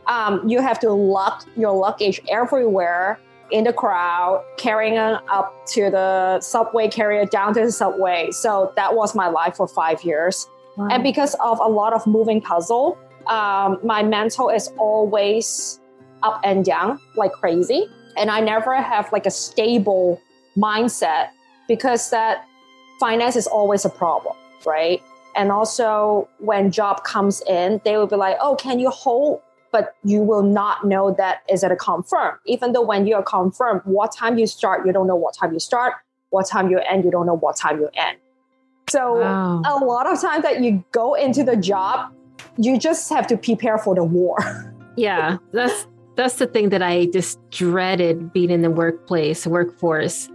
Um, 0.06 0.48
you 0.48 0.60
have 0.60 0.78
to 0.80 0.92
lock 0.92 1.46
your 1.56 1.72
luggage 1.72 2.20
everywhere 2.30 3.18
in 3.50 3.64
the 3.64 3.72
crowd, 3.72 4.44
carrying 4.56 4.94
it 4.94 5.20
up 5.28 5.66
to 5.68 5.90
the 5.90 6.40
subway, 6.40 6.88
carry 6.88 7.18
it 7.18 7.32
down 7.32 7.54
to 7.54 7.60
the 7.60 7.72
subway. 7.72 8.30
So 8.30 8.72
that 8.76 8.94
was 8.94 9.16
my 9.16 9.26
life 9.26 9.56
for 9.56 9.66
five 9.66 10.04
years. 10.04 10.48
Wow. 10.76 10.88
And 10.90 11.02
because 11.02 11.34
of 11.42 11.60
a 11.60 11.68
lot 11.68 11.92
of 11.92 12.06
moving 12.06 12.40
puzzle, 12.40 12.98
um, 13.26 13.78
my 13.82 14.02
mental 14.02 14.48
is 14.48 14.68
always 14.76 15.80
up 16.22 16.40
and 16.44 16.64
down 16.64 16.98
like 17.16 17.32
crazy. 17.32 17.86
And 18.16 18.30
I 18.30 18.40
never 18.40 18.80
have 18.80 19.12
like 19.12 19.26
a 19.26 19.30
stable 19.30 20.20
mindset 20.56 21.30
because 21.68 22.10
that 22.10 22.44
finance 23.00 23.36
is 23.36 23.46
always 23.46 23.84
a 23.84 23.90
problem, 23.90 24.34
right? 24.64 25.02
And 25.36 25.50
also 25.50 26.28
when 26.38 26.70
job 26.70 27.04
comes 27.04 27.42
in, 27.48 27.80
they 27.84 27.96
will 27.96 28.06
be 28.06 28.16
like, 28.16 28.36
oh, 28.40 28.54
can 28.56 28.78
you 28.78 28.90
hold? 28.90 29.40
But 29.72 29.96
you 30.04 30.22
will 30.22 30.42
not 30.42 30.86
know 30.86 31.12
that 31.18 31.42
is 31.50 31.64
it 31.64 31.72
a 31.72 31.76
confirm. 31.76 32.38
Even 32.46 32.72
though 32.72 32.82
when 32.82 33.06
you 33.06 33.16
are 33.16 33.22
confirmed, 33.24 33.80
what 33.84 34.14
time 34.14 34.38
you 34.38 34.46
start, 34.46 34.86
you 34.86 34.92
don't 34.92 35.08
know 35.08 35.16
what 35.16 35.34
time 35.34 35.52
you 35.52 35.58
start, 35.58 35.94
what 36.30 36.46
time 36.46 36.70
you 36.70 36.78
end, 36.78 37.04
you 37.04 37.10
don't 37.10 37.26
know 37.26 37.36
what 37.36 37.56
time 37.56 37.80
you 37.80 37.88
end. 37.94 38.18
So 38.88 39.20
wow. 39.20 39.62
a 39.64 39.84
lot 39.84 40.06
of 40.06 40.20
times 40.20 40.42
that 40.42 40.62
you 40.62 40.84
go 40.92 41.14
into 41.14 41.42
the 41.42 41.56
job, 41.56 42.12
you 42.58 42.78
just 42.78 43.08
have 43.10 43.26
to 43.28 43.36
prepare 43.36 43.78
for 43.78 43.94
the 43.94 44.04
war. 44.04 44.36
yeah, 44.96 45.38
that's 45.52 45.86
that's 46.16 46.36
the 46.36 46.46
thing 46.46 46.68
that 46.68 46.82
I 46.82 47.06
just 47.06 47.38
dreaded 47.50 48.32
being 48.32 48.50
in 48.50 48.62
the 48.62 48.70
workplace, 48.70 49.46
workforce. 49.46 50.28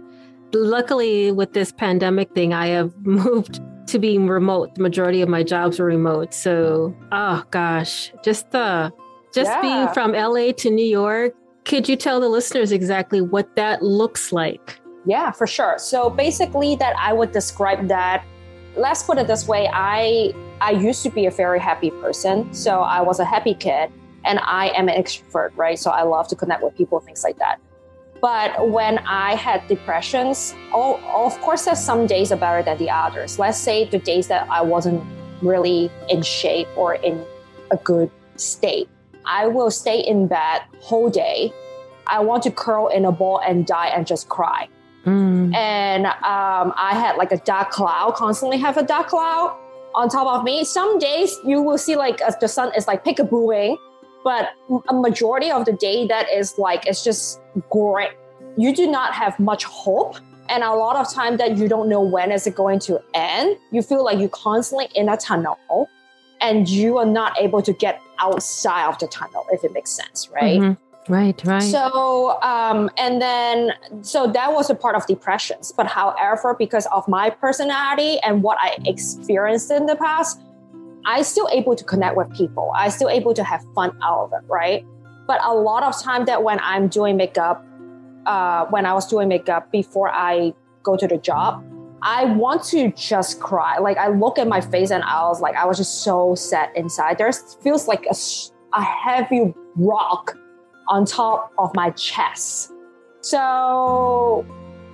luckily 0.52 1.32
with 1.32 1.54
this 1.54 1.72
pandemic 1.72 2.34
thing, 2.34 2.52
I 2.52 2.68
have 2.68 2.94
moved 3.06 3.60
to 3.86 3.98
being 3.98 4.26
remote. 4.26 4.74
The 4.74 4.82
majority 4.82 5.22
of 5.22 5.28
my 5.28 5.42
jobs 5.42 5.78
were 5.78 5.86
remote. 5.86 6.34
So, 6.34 6.94
oh 7.12 7.44
gosh, 7.50 8.12
just 8.22 8.50
the 8.50 8.92
just 9.32 9.50
yeah. 9.50 9.62
being 9.62 9.88
from 9.94 10.12
LA 10.12 10.52
to 10.52 10.70
New 10.70 10.86
York. 10.86 11.34
Could 11.64 11.88
you 11.88 11.96
tell 11.96 12.20
the 12.20 12.28
listeners 12.28 12.72
exactly 12.72 13.20
what 13.20 13.54
that 13.56 13.82
looks 13.82 14.32
like? 14.32 14.80
Yeah, 15.06 15.30
for 15.30 15.46
sure. 15.46 15.78
So 15.78 16.10
basically 16.10 16.74
that 16.76 16.94
I 16.98 17.12
would 17.12 17.32
describe 17.32 17.88
that 17.88 18.24
let's 18.76 19.02
put 19.02 19.18
it 19.18 19.26
this 19.26 19.46
way, 19.46 19.68
I 19.72 20.34
I 20.60 20.72
used 20.72 21.02
to 21.04 21.10
be 21.10 21.26
a 21.26 21.30
very 21.30 21.58
happy 21.58 21.90
person. 21.90 22.52
So 22.52 22.80
I 22.80 23.00
was 23.00 23.18
a 23.18 23.24
happy 23.24 23.54
kid 23.54 23.90
and 24.24 24.38
I 24.42 24.68
am 24.76 24.88
an 24.88 25.02
extrovert, 25.02 25.50
right? 25.56 25.78
So 25.78 25.90
I 25.90 26.02
love 26.02 26.28
to 26.28 26.36
connect 26.36 26.62
with 26.62 26.76
people, 26.76 27.00
things 27.00 27.24
like 27.24 27.38
that. 27.38 27.58
But 28.20 28.68
when 28.68 28.98
I 28.98 29.34
had 29.34 29.66
depressions, 29.66 30.54
oh, 30.74 31.00
oh, 31.06 31.24
of 31.24 31.40
course, 31.40 31.64
there's 31.64 31.80
some 31.80 32.06
days 32.06 32.30
are 32.30 32.36
better 32.36 32.62
than 32.62 32.76
the 32.76 32.90
others. 32.90 33.38
Let's 33.38 33.56
say 33.56 33.86
the 33.86 33.98
days 33.98 34.28
that 34.28 34.46
I 34.50 34.60
wasn't 34.60 35.02
really 35.40 35.90
in 36.10 36.20
shape 36.20 36.68
or 36.76 36.96
in 36.96 37.24
a 37.70 37.78
good 37.78 38.10
state. 38.36 38.90
I 39.24 39.46
will 39.46 39.70
stay 39.70 40.00
in 40.00 40.26
bed 40.26 40.62
whole 40.80 41.08
day. 41.08 41.52
I 42.06 42.20
want 42.20 42.42
to 42.42 42.50
curl 42.50 42.88
in 42.88 43.06
a 43.06 43.12
ball 43.12 43.40
and 43.40 43.66
die 43.66 43.88
and 43.88 44.06
just 44.06 44.28
cry. 44.28 44.68
Mm. 45.04 45.54
And 45.54 46.06
um, 46.06 46.72
I 46.76 46.90
had 46.92 47.16
like 47.16 47.32
a 47.32 47.38
dark 47.38 47.70
cloud, 47.70 48.14
constantly 48.14 48.58
have 48.58 48.76
a 48.76 48.82
dark 48.82 49.08
cloud 49.08 49.56
on 49.94 50.08
top 50.08 50.26
of 50.26 50.44
me. 50.44 50.64
Some 50.64 50.98
days 50.98 51.36
you 51.44 51.62
will 51.62 51.78
see 51.78 51.96
like 51.96 52.20
the 52.40 52.48
sun 52.48 52.72
is 52.76 52.86
like 52.86 53.04
peekabooing, 53.04 53.76
but 54.24 54.50
a 54.88 54.94
majority 54.94 55.50
of 55.50 55.64
the 55.64 55.72
day 55.72 56.06
that 56.06 56.30
is 56.30 56.58
like 56.58 56.86
it's 56.86 57.02
just 57.02 57.40
great. 57.70 58.10
You 58.56 58.74
do 58.74 58.90
not 58.90 59.14
have 59.14 59.38
much 59.38 59.64
hope. 59.64 60.16
And 60.48 60.64
a 60.64 60.74
lot 60.74 60.96
of 60.96 61.12
time 61.12 61.36
that 61.36 61.58
you 61.58 61.68
don't 61.68 61.88
know 61.88 62.00
when 62.00 62.32
is 62.32 62.44
it 62.44 62.56
going 62.56 62.80
to 62.80 63.00
end. 63.14 63.56
You 63.70 63.82
feel 63.82 64.04
like 64.04 64.18
you're 64.18 64.28
constantly 64.28 64.88
in 64.96 65.08
a 65.08 65.16
tunnel 65.16 65.88
and 66.40 66.68
you 66.68 66.98
are 66.98 67.06
not 67.06 67.40
able 67.40 67.62
to 67.62 67.72
get 67.72 68.00
outside 68.18 68.88
of 68.88 68.98
the 68.98 69.06
tunnel, 69.06 69.46
if 69.52 69.62
it 69.62 69.72
makes 69.72 69.92
sense, 69.92 70.28
right? 70.34 70.60
Mm-hmm. 70.60 70.89
Right, 71.08 71.42
right. 71.44 71.62
So, 71.62 72.40
um, 72.42 72.90
and 72.96 73.20
then, 73.20 73.72
so 74.02 74.26
that 74.28 74.52
was 74.52 74.70
a 74.70 74.74
part 74.74 74.94
of 74.94 75.06
depressions. 75.06 75.72
But 75.72 75.86
however, 75.86 76.54
because 76.54 76.86
of 76.92 77.08
my 77.08 77.30
personality 77.30 78.18
and 78.20 78.42
what 78.42 78.58
I 78.60 78.76
experienced 78.84 79.70
in 79.70 79.86
the 79.86 79.96
past, 79.96 80.40
I 81.06 81.22
still 81.22 81.48
able 81.50 81.74
to 81.74 81.84
connect 81.84 82.16
with 82.16 82.32
people. 82.34 82.70
I 82.76 82.90
still 82.90 83.08
able 83.08 83.34
to 83.34 83.42
have 83.42 83.64
fun 83.74 83.96
out 84.02 84.24
of 84.24 84.32
it, 84.34 84.46
right? 84.46 84.84
But 85.26 85.40
a 85.42 85.54
lot 85.54 85.82
of 85.82 86.00
time 86.00 86.26
that 86.26 86.42
when 86.42 86.60
I'm 86.60 86.88
doing 86.88 87.16
makeup, 87.16 87.64
uh, 88.26 88.66
when 88.66 88.84
I 88.84 88.92
was 88.92 89.06
doing 89.06 89.28
makeup 89.28 89.72
before 89.72 90.10
I 90.10 90.52
go 90.82 90.96
to 90.96 91.08
the 91.08 91.16
job, 91.16 91.64
I 92.02 92.24
want 92.26 92.64
to 92.64 92.92
just 92.92 93.40
cry. 93.40 93.78
Like 93.78 93.96
I 93.96 94.08
look 94.08 94.38
at 94.38 94.48
my 94.48 94.60
face 94.60 94.90
and 94.90 95.02
I 95.04 95.26
was 95.28 95.40
like, 95.40 95.54
I 95.56 95.64
was 95.64 95.78
just 95.78 96.02
so 96.02 96.34
sad 96.34 96.70
inside. 96.74 97.18
There 97.18 97.32
feels 97.32 97.88
like 97.88 98.06
a, 98.06 98.14
a 98.74 98.82
heavy 98.82 99.54
rock 99.76 100.36
on 100.90 101.06
top 101.06 101.52
of 101.58 101.74
my 101.74 101.90
chest. 101.90 102.72
So, 103.22 104.44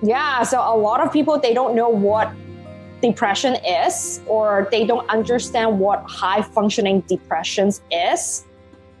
yeah, 0.01 0.43
so 0.43 0.59
a 0.59 0.77
lot 0.77 1.01
of 1.01 1.11
people 1.11 1.39
they 1.39 1.53
don't 1.53 1.75
know 1.75 1.89
what 1.89 2.31
depression 3.01 3.55
is 3.65 4.21
or 4.27 4.67
they 4.71 4.85
don't 4.85 5.07
understand 5.09 5.79
what 5.79 6.03
high 6.07 6.41
functioning 6.41 7.01
depressions 7.01 7.81
is 7.91 8.45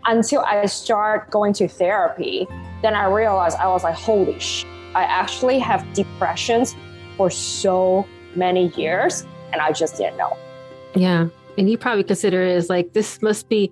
until 0.05 0.41
I 0.41 0.65
start 0.65 1.31
going 1.31 1.53
to 1.53 1.67
therapy. 1.67 2.47
Then 2.81 2.95
I 2.95 3.05
realized 3.05 3.57
I 3.57 3.67
was 3.67 3.83
like, 3.83 3.95
holy 3.95 4.39
sh! 4.39 4.65
I 4.95 5.03
actually 5.03 5.59
have 5.59 5.85
depressions 5.93 6.75
for 7.15 7.29
so 7.29 8.07
many 8.35 8.69
years 8.69 9.25
and 9.51 9.61
I 9.61 9.71
just 9.71 9.97
didn't 9.97 10.17
know. 10.17 10.35
Yeah. 10.95 11.27
And 11.57 11.69
you 11.69 11.77
probably 11.77 12.03
consider 12.03 12.41
it 12.43 12.55
as 12.55 12.69
like, 12.69 12.93
this 12.93 13.21
must 13.21 13.49
be, 13.49 13.71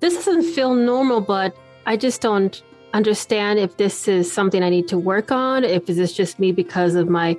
this 0.00 0.14
doesn't 0.14 0.54
feel 0.54 0.74
normal, 0.74 1.20
but 1.20 1.56
I 1.86 1.96
just 1.96 2.20
don't 2.20 2.62
understand 2.94 3.58
if 3.58 3.76
this 3.76 4.06
is 4.06 4.32
something 4.32 4.62
I 4.62 4.68
need 4.68 4.88
to 4.88 4.98
work 4.98 5.32
on, 5.32 5.64
if 5.64 5.88
is 5.88 5.96
this 5.96 6.12
just 6.12 6.38
me 6.38 6.52
because 6.52 6.94
of 6.94 7.08
my 7.08 7.36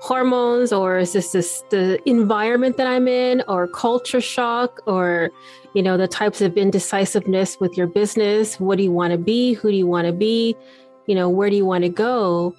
hormones, 0.00 0.72
or 0.72 0.98
is 0.98 1.12
this 1.12 1.32
just 1.32 1.68
the 1.70 1.98
environment 2.08 2.76
that 2.76 2.86
I'm 2.86 3.08
in, 3.08 3.42
or 3.48 3.68
culture 3.68 4.20
shock, 4.20 4.80
or 4.86 5.30
you 5.74 5.82
know 5.82 5.96
the 5.96 6.08
types 6.08 6.40
of 6.40 6.56
indecisiveness 6.56 7.58
with 7.60 7.76
your 7.76 7.86
business. 7.86 8.58
What 8.58 8.78
do 8.78 8.84
you 8.84 8.92
want 8.92 9.12
to 9.12 9.18
be? 9.18 9.54
Who 9.54 9.70
do 9.70 9.76
you 9.76 9.86
want 9.86 10.06
to 10.06 10.12
be? 10.12 10.56
You 11.06 11.14
know, 11.14 11.28
where 11.28 11.50
do 11.50 11.56
you 11.56 11.66
want 11.66 11.84
to 11.84 11.90
go? 11.90 12.54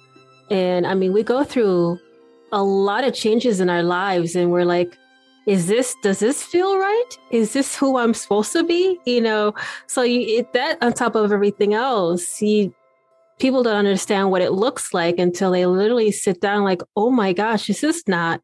And 0.50 0.86
I 0.86 0.94
mean, 0.94 1.12
we 1.12 1.22
go 1.22 1.44
through 1.44 1.98
a 2.52 2.62
lot 2.62 3.04
of 3.04 3.14
changes 3.14 3.60
in 3.60 3.70
our 3.70 3.82
lives, 3.82 4.36
and 4.36 4.50
we're 4.50 4.64
like, 4.64 4.96
is 5.46 5.66
this 5.66 5.96
does 6.02 6.18
this 6.18 6.42
feel 6.42 6.78
right? 6.78 7.18
Is 7.30 7.52
this 7.52 7.76
who 7.76 7.96
i'm 7.96 8.14
supposed 8.14 8.52
to 8.52 8.62
be? 8.62 8.98
You 9.06 9.20
know 9.20 9.54
so 9.86 10.02
you 10.02 10.46
that 10.52 10.78
on 10.82 10.92
top 10.92 11.14
of 11.14 11.32
everything 11.32 11.74
else 11.74 12.40
you 12.42 12.74
people 13.38 13.62
don't 13.62 13.76
understand 13.76 14.30
what 14.30 14.42
it 14.42 14.52
looks 14.52 14.92
like 14.92 15.18
until 15.18 15.50
they 15.50 15.64
literally 15.66 16.12
sit 16.12 16.40
down 16.40 16.62
like 16.64 16.82
oh 16.96 17.10
my 17.10 17.32
gosh 17.32 17.66
this 17.66 17.82
is 17.82 18.04
not 18.06 18.40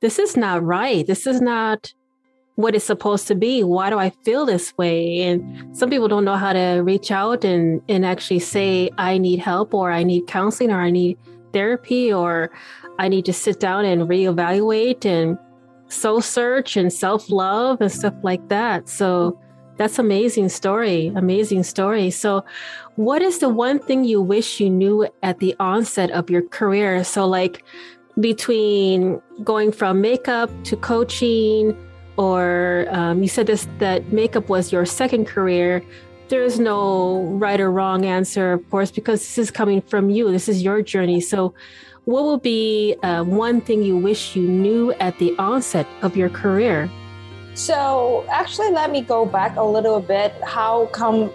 this 0.00 0.18
is 0.18 0.36
not 0.36 0.64
right. 0.64 1.06
This 1.06 1.26
is 1.26 1.40
not 1.40 1.92
what 2.56 2.74
it's 2.74 2.84
supposed 2.84 3.26
to 3.28 3.34
be. 3.34 3.62
Why 3.62 3.90
do 3.90 3.98
i 3.98 4.10
feel 4.10 4.44
this 4.44 4.76
way? 4.76 5.22
And 5.22 5.76
some 5.76 5.88
people 5.88 6.08
don't 6.08 6.24
know 6.24 6.36
how 6.36 6.52
to 6.52 6.80
reach 6.82 7.10
out 7.10 7.44
and 7.44 7.80
and 7.88 8.04
actually 8.04 8.40
say 8.40 8.90
i 8.98 9.18
need 9.18 9.38
help 9.38 9.72
or 9.72 9.90
i 9.90 10.02
need 10.02 10.26
counseling 10.26 10.70
or 10.70 10.80
i 10.80 10.90
need 10.90 11.16
therapy 11.52 12.12
or 12.12 12.50
i 12.98 13.08
need 13.08 13.24
to 13.24 13.32
sit 13.32 13.60
down 13.60 13.84
and 13.84 14.02
reevaluate 14.02 15.04
and 15.04 15.38
soul 15.90 16.20
search 16.20 16.76
and 16.76 16.92
self 16.92 17.30
love 17.30 17.80
and 17.80 17.92
stuff 17.92 18.14
like 18.22 18.48
that. 18.48 18.88
So 18.88 19.38
that's 19.80 19.98
amazing 19.98 20.50
story. 20.50 21.10
Amazing 21.16 21.62
story. 21.62 22.10
So, 22.10 22.44
what 22.96 23.22
is 23.22 23.38
the 23.38 23.48
one 23.48 23.78
thing 23.78 24.04
you 24.04 24.20
wish 24.20 24.60
you 24.60 24.68
knew 24.68 25.08
at 25.22 25.38
the 25.38 25.56
onset 25.58 26.10
of 26.10 26.28
your 26.28 26.42
career? 26.42 27.02
So, 27.02 27.26
like 27.26 27.64
between 28.20 29.22
going 29.42 29.72
from 29.72 30.02
makeup 30.02 30.50
to 30.64 30.76
coaching, 30.76 31.74
or 32.18 32.88
um, 32.90 33.22
you 33.22 33.28
said 33.28 33.46
this 33.46 33.66
that 33.78 34.12
makeup 34.12 34.50
was 34.50 34.70
your 34.70 34.84
second 34.84 35.26
career. 35.26 35.82
There 36.28 36.42
is 36.42 36.60
no 36.60 37.22
right 37.40 37.58
or 37.58 37.72
wrong 37.72 38.04
answer, 38.04 38.52
of 38.52 38.68
course, 38.68 38.90
because 38.90 39.20
this 39.20 39.38
is 39.38 39.50
coming 39.50 39.80
from 39.80 40.10
you. 40.10 40.30
This 40.30 40.46
is 40.46 40.62
your 40.62 40.82
journey. 40.82 41.22
So, 41.22 41.54
what 42.10 42.24
will 42.24 42.38
be 42.38 42.96
uh, 43.02 43.22
one 43.22 43.60
thing 43.60 43.82
you 43.84 43.96
wish 43.96 44.34
you 44.34 44.42
knew 44.42 44.92
at 44.94 45.16
the 45.18 45.32
onset 45.38 45.86
of 46.02 46.16
your 46.16 46.28
career? 46.28 46.90
So, 47.54 48.24
actually, 48.28 48.70
let 48.70 48.90
me 48.90 49.00
go 49.00 49.24
back 49.24 49.56
a 49.56 49.62
little 49.62 50.00
bit. 50.00 50.32
How 50.42 50.86
come 50.86 51.30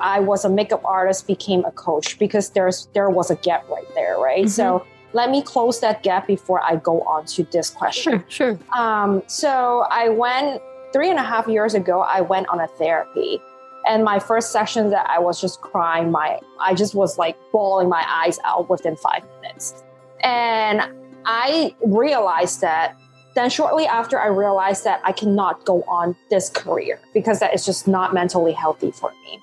I 0.00 0.20
was 0.20 0.44
a 0.44 0.50
makeup 0.50 0.82
artist, 0.84 1.26
became 1.26 1.64
a 1.64 1.70
coach? 1.72 2.18
Because 2.18 2.50
there's 2.50 2.88
there 2.92 3.08
was 3.08 3.30
a 3.30 3.36
gap 3.36 3.66
right 3.68 3.88
there, 3.94 4.18
right? 4.18 4.44
Mm-hmm. 4.44 4.48
So, 4.48 4.86
let 5.14 5.30
me 5.30 5.42
close 5.42 5.80
that 5.80 6.02
gap 6.02 6.26
before 6.26 6.60
I 6.62 6.76
go 6.76 7.00
on 7.02 7.24
to 7.26 7.44
this 7.44 7.70
question. 7.70 8.24
Sure, 8.28 8.56
sure. 8.56 8.58
Um, 8.76 9.22
so, 9.26 9.86
I 9.90 10.10
went 10.10 10.60
three 10.92 11.08
and 11.08 11.18
a 11.18 11.22
half 11.22 11.48
years 11.48 11.74
ago. 11.74 12.00
I 12.02 12.20
went 12.20 12.48
on 12.48 12.60
a 12.60 12.68
therapy 12.78 13.40
and 13.86 14.04
my 14.04 14.18
first 14.18 14.50
session 14.50 14.90
that 14.90 15.08
I 15.08 15.18
was 15.18 15.40
just 15.40 15.60
crying 15.60 16.10
my 16.10 16.38
I 16.60 16.74
just 16.74 16.94
was 16.94 17.18
like 17.18 17.36
bawling 17.52 17.88
my 17.88 18.04
eyes 18.08 18.38
out 18.44 18.70
within 18.70 18.96
five 18.96 19.22
minutes. 19.42 19.83
And 20.24 20.82
I 21.24 21.76
realized 21.84 22.60
that 22.62 22.98
then 23.34 23.50
shortly 23.50 23.86
after 23.86 24.20
I 24.20 24.26
realized 24.26 24.84
that 24.84 25.00
I 25.04 25.12
cannot 25.12 25.64
go 25.64 25.82
on 25.82 26.16
this 26.30 26.48
career 26.48 27.00
because 27.12 27.40
that 27.40 27.52
is 27.54 27.66
just 27.66 27.88
not 27.88 28.14
mentally 28.14 28.52
healthy 28.52 28.90
for 28.92 29.10
me. 29.10 29.40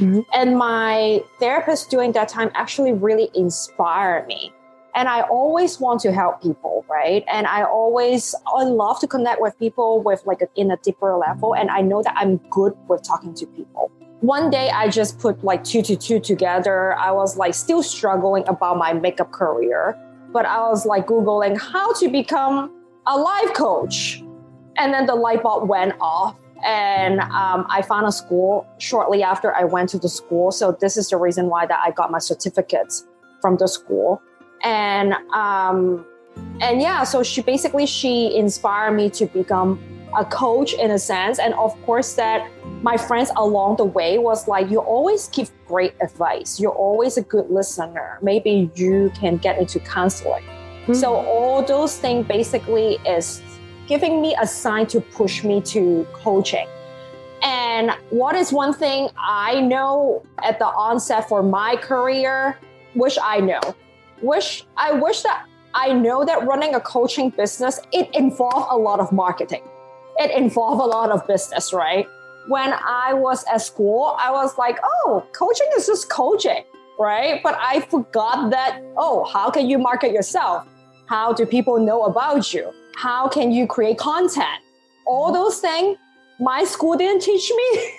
Mm-hmm. 0.00 0.20
And 0.32 0.58
my 0.58 1.22
therapist 1.38 1.90
during 1.90 2.12
that 2.12 2.28
time 2.28 2.50
actually 2.54 2.92
really 2.92 3.30
inspired 3.34 4.26
me. 4.26 4.52
And 4.96 5.08
I 5.08 5.22
always 5.22 5.80
want 5.80 6.00
to 6.02 6.12
help 6.12 6.42
people, 6.42 6.84
right? 6.88 7.24
And 7.28 7.46
I 7.46 7.64
always 7.64 8.34
I 8.46 8.62
love 8.64 9.00
to 9.00 9.06
connect 9.06 9.40
with 9.40 9.58
people 9.58 10.00
with 10.00 10.22
like 10.24 10.40
a, 10.40 10.48
in 10.56 10.70
a 10.70 10.76
deeper 10.78 11.16
level. 11.16 11.54
And 11.54 11.70
I 11.70 11.80
know 11.80 12.02
that 12.02 12.14
I'm 12.16 12.38
good 12.50 12.72
with 12.88 13.02
talking 13.02 13.34
to 13.34 13.46
people. 13.46 13.90
One 14.20 14.50
day 14.50 14.70
I 14.70 14.88
just 14.88 15.18
put 15.18 15.44
like 15.44 15.64
two 15.64 15.82
to 15.82 15.96
two 15.96 16.18
together. 16.18 16.94
I 16.94 17.10
was 17.10 17.36
like 17.36 17.54
still 17.54 17.82
struggling 17.82 18.44
about 18.48 18.78
my 18.78 18.92
makeup 18.92 19.32
career 19.32 19.98
but 20.34 20.44
I 20.44 20.58
was 20.68 20.84
like 20.84 21.06
Googling 21.06 21.56
how 21.56 21.94
to 21.94 22.08
become 22.08 22.70
a 23.06 23.16
life 23.16 23.54
coach. 23.54 24.20
And 24.76 24.92
then 24.92 25.06
the 25.06 25.14
light 25.14 25.44
bulb 25.44 25.68
went 25.68 25.94
off. 26.00 26.36
And 26.66 27.20
um, 27.20 27.66
I 27.70 27.82
found 27.82 28.06
a 28.06 28.12
school 28.12 28.66
shortly 28.78 29.22
after 29.22 29.54
I 29.54 29.64
went 29.64 29.90
to 29.90 29.98
the 29.98 30.08
school. 30.08 30.50
So 30.50 30.76
this 30.80 30.96
is 30.96 31.10
the 31.10 31.18
reason 31.18 31.48
why 31.48 31.66
that 31.66 31.80
I 31.84 31.92
got 31.92 32.10
my 32.10 32.18
certificates 32.18 33.06
from 33.40 33.58
the 33.58 33.68
school. 33.68 34.20
And 34.62 35.14
um, 35.32 36.04
and 36.60 36.80
yeah, 36.80 37.04
so 37.04 37.22
she 37.22 37.40
basically 37.42 37.86
she 37.86 38.34
inspired 38.34 38.92
me 38.92 39.10
to 39.10 39.26
become 39.26 39.78
a 40.16 40.24
coach 40.24 40.74
in 40.74 40.90
a 40.90 40.98
sense. 40.98 41.38
And 41.38 41.54
of 41.54 41.80
course, 41.84 42.14
that 42.14 42.48
my 42.82 42.96
friends 42.96 43.30
along 43.36 43.76
the 43.76 43.84
way 43.84 44.18
was 44.18 44.46
like, 44.48 44.70
you 44.70 44.78
always 44.80 45.28
give 45.28 45.50
great 45.66 45.94
advice. 46.00 46.60
You're 46.60 46.74
always 46.74 47.16
a 47.16 47.22
good 47.22 47.50
listener. 47.50 48.18
Maybe 48.22 48.70
you 48.74 49.10
can 49.14 49.36
get 49.38 49.58
into 49.58 49.80
counseling. 49.80 50.44
Mm-hmm. 50.44 50.94
So 50.94 51.14
all 51.14 51.62
those 51.62 51.96
things 51.96 52.26
basically 52.26 52.98
is 53.06 53.42
giving 53.86 54.20
me 54.20 54.36
a 54.40 54.46
sign 54.46 54.86
to 54.88 55.00
push 55.00 55.44
me 55.44 55.60
to 55.62 56.06
coaching. 56.12 56.66
And 57.42 57.90
what 58.10 58.34
is 58.36 58.52
one 58.52 58.72
thing 58.72 59.10
I 59.18 59.60
know 59.60 60.24
at 60.42 60.58
the 60.58 60.66
onset 60.66 61.28
for 61.28 61.42
my 61.42 61.76
career, 61.76 62.58
which 62.94 63.18
I 63.22 63.40
know, 63.40 63.60
wish 64.22 64.64
I 64.76 64.92
wish 64.92 65.22
that 65.22 65.46
I 65.74 65.92
know 65.92 66.24
that 66.24 66.46
running 66.46 66.74
a 66.74 66.80
coaching 66.80 67.30
business, 67.30 67.80
it 67.92 68.08
involves 68.14 68.66
a 68.70 68.76
lot 68.76 69.00
of 69.00 69.12
marketing. 69.12 69.62
It 70.18 70.30
involved 70.30 70.80
a 70.80 70.86
lot 70.86 71.10
of 71.10 71.26
business, 71.26 71.72
right? 71.72 72.08
When 72.46 72.72
I 72.72 73.14
was 73.14 73.44
at 73.44 73.62
school, 73.62 74.16
I 74.18 74.30
was 74.30 74.56
like, 74.58 74.78
oh, 74.84 75.26
coaching 75.32 75.68
is 75.76 75.86
just 75.86 76.10
coaching, 76.10 76.64
right? 76.98 77.40
But 77.42 77.56
I 77.60 77.80
forgot 77.80 78.50
that, 78.50 78.82
oh, 78.96 79.24
how 79.24 79.50
can 79.50 79.68
you 79.68 79.78
market 79.78 80.12
yourself? 80.12 80.66
How 81.06 81.32
do 81.32 81.46
people 81.46 81.78
know 81.78 82.04
about 82.04 82.52
you? 82.52 82.70
How 82.96 83.28
can 83.28 83.50
you 83.50 83.66
create 83.66 83.98
content? 83.98 84.60
All 85.06 85.32
those 85.32 85.60
things 85.60 85.98
my 86.40 86.64
school 86.64 86.96
didn't 86.96 87.22
teach 87.22 87.50
me 87.50 87.92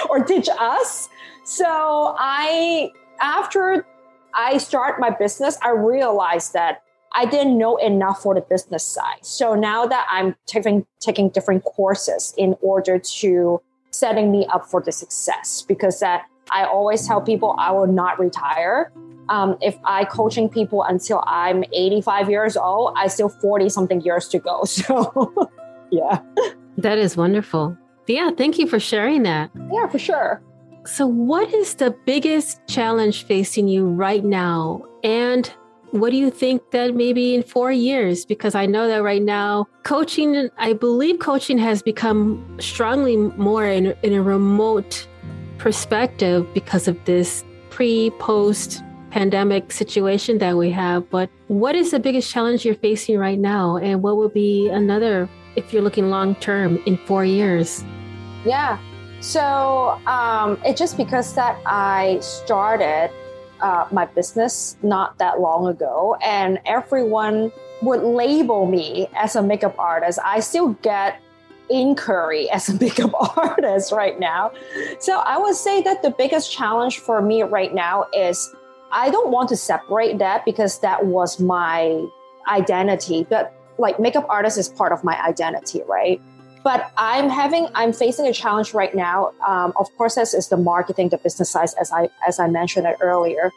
or 0.10 0.24
teach 0.24 0.48
us. 0.58 1.08
So 1.44 2.14
I, 2.18 2.90
after 3.20 3.86
I 4.34 4.58
start 4.58 4.98
my 5.00 5.10
business, 5.10 5.58
I 5.62 5.70
realized 5.70 6.52
that 6.54 6.82
I 7.16 7.24
didn't 7.24 7.56
know 7.56 7.76
enough 7.78 8.22
for 8.22 8.34
the 8.34 8.42
business 8.42 8.84
side. 8.84 9.24
So 9.24 9.54
now 9.54 9.86
that 9.86 10.06
I'm 10.10 10.36
taking 10.46 10.86
taking 11.00 11.30
different 11.30 11.64
courses 11.64 12.34
in 12.36 12.56
order 12.60 12.98
to 12.98 13.60
setting 13.90 14.30
me 14.30 14.46
up 14.52 14.66
for 14.66 14.82
the 14.82 14.92
success, 14.92 15.64
because 15.66 16.00
that 16.00 16.26
I 16.50 16.64
always 16.64 17.06
tell 17.06 17.22
people 17.22 17.56
I 17.58 17.72
will 17.72 17.86
not 17.86 18.18
retire. 18.20 18.92
Um, 19.30 19.56
if 19.60 19.76
I 19.84 20.04
coaching 20.04 20.48
people 20.48 20.84
until 20.84 21.24
I'm 21.26 21.64
85 21.72 22.30
years 22.30 22.56
old, 22.56 22.94
I 22.96 23.08
still 23.08 23.30
40 23.30 23.70
something 23.70 24.00
years 24.02 24.28
to 24.28 24.38
go. 24.38 24.62
So 24.66 25.50
yeah. 25.90 26.20
That 26.76 26.98
is 26.98 27.16
wonderful. 27.16 27.76
Yeah, 28.06 28.30
thank 28.36 28.58
you 28.58 28.66
for 28.66 28.78
sharing 28.78 29.22
that. 29.22 29.50
Yeah, 29.72 29.88
for 29.88 29.98
sure. 29.98 30.42
So, 30.84 31.06
what 31.06 31.52
is 31.52 31.74
the 31.74 31.90
biggest 32.04 32.60
challenge 32.68 33.24
facing 33.24 33.66
you 33.66 33.88
right 33.88 34.24
now? 34.24 34.84
And 35.02 35.52
what 35.90 36.10
do 36.10 36.16
you 36.16 36.30
think 36.30 36.70
that 36.70 36.94
maybe 36.94 37.34
in 37.34 37.42
four 37.42 37.72
years? 37.72 38.24
Because 38.24 38.54
I 38.54 38.66
know 38.66 38.88
that 38.88 39.02
right 39.02 39.22
now, 39.22 39.68
coaching, 39.82 40.50
I 40.58 40.72
believe 40.72 41.18
coaching 41.18 41.58
has 41.58 41.82
become 41.82 42.56
strongly 42.60 43.16
more 43.16 43.66
in, 43.66 43.94
in 44.02 44.12
a 44.12 44.22
remote 44.22 45.06
perspective 45.58 46.46
because 46.54 46.88
of 46.88 47.02
this 47.04 47.44
pre 47.70 48.10
post 48.18 48.82
pandemic 49.10 49.72
situation 49.72 50.38
that 50.38 50.56
we 50.56 50.70
have. 50.70 51.08
But 51.10 51.30
what 51.48 51.74
is 51.74 51.90
the 51.90 52.00
biggest 52.00 52.30
challenge 52.30 52.64
you're 52.64 52.74
facing 52.74 53.18
right 53.18 53.38
now? 53.38 53.76
And 53.76 54.02
what 54.02 54.16
will 54.16 54.28
be 54.28 54.68
another 54.68 55.28
if 55.56 55.72
you're 55.72 55.82
looking 55.82 56.10
long 56.10 56.34
term 56.36 56.78
in 56.86 56.98
four 56.98 57.24
years? 57.24 57.84
Yeah. 58.44 58.78
So 59.20 59.98
um, 60.06 60.58
it's 60.64 60.78
just 60.78 60.96
because 60.96 61.34
that 61.34 61.58
I 61.64 62.18
started 62.20 63.10
uh, 63.60 63.86
my 63.90 64.06
business 64.06 64.76
not 64.82 65.18
that 65.18 65.40
long 65.40 65.66
ago, 65.66 66.16
and 66.22 66.58
everyone 66.66 67.52
would 67.82 68.02
label 68.02 68.66
me 68.66 69.08
as 69.14 69.36
a 69.36 69.42
makeup 69.42 69.74
artist. 69.78 70.18
I 70.24 70.40
still 70.40 70.70
get 70.82 71.20
inquiry 71.68 72.50
as 72.56 72.68
a 72.68 72.78
makeup 72.78 73.12
artist 73.36 73.92
right 73.92 74.18
now. 74.18 74.52
So 75.00 75.18
I 75.18 75.38
would 75.38 75.56
say 75.56 75.82
that 75.82 76.02
the 76.02 76.10
biggest 76.10 76.52
challenge 76.52 76.98
for 76.98 77.20
me 77.22 77.42
right 77.42 77.74
now 77.74 78.06
is 78.12 78.54
I 78.92 79.10
don't 79.10 79.30
want 79.30 79.48
to 79.50 79.56
separate 79.56 80.18
that 80.18 80.44
because 80.44 80.80
that 80.80 81.06
was 81.06 81.40
my 81.40 82.06
identity. 82.48 83.26
But 83.28 83.52
like 83.78 84.00
makeup 84.00 84.26
artist 84.28 84.58
is 84.58 84.68
part 84.68 84.92
of 84.92 85.04
my 85.04 85.20
identity, 85.22 85.82
right? 85.86 86.20
But 86.66 86.90
I'm 86.98 87.28
having, 87.28 87.68
I'm 87.76 87.92
facing 87.92 88.26
a 88.26 88.32
challenge 88.32 88.74
right 88.74 88.92
now. 88.92 89.30
Um, 89.46 89.72
of 89.76 89.86
course, 89.96 90.16
this 90.16 90.34
is 90.34 90.48
the 90.48 90.56
marketing, 90.56 91.10
the 91.10 91.18
business 91.18 91.50
side, 91.50 91.68
as 91.80 91.92
I 91.92 92.10
as 92.26 92.40
I 92.40 92.48
mentioned 92.48 92.88
it 92.88 92.96
earlier, 93.00 93.52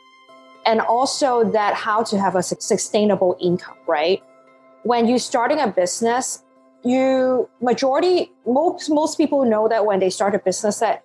and 0.63 0.79
also 0.79 1.43
that 1.57 1.73
how 1.73 2.03
to 2.03 2.19
have 2.19 2.35
a 2.35 2.43
sustainable 2.43 3.35
income, 3.41 3.77
right? 3.87 4.21
When 4.83 5.07
you're 5.07 5.17
starting 5.17 5.59
a 5.59 5.67
business, 5.67 6.43
you 6.83 7.49
majority 7.59 8.31
most 8.45 8.91
most 8.91 9.17
people 9.17 9.43
know 9.43 9.67
that 9.67 9.87
when 9.87 9.99
they 9.99 10.11
start 10.11 10.35
a 10.35 10.39
business 10.49 10.77
that 10.77 11.03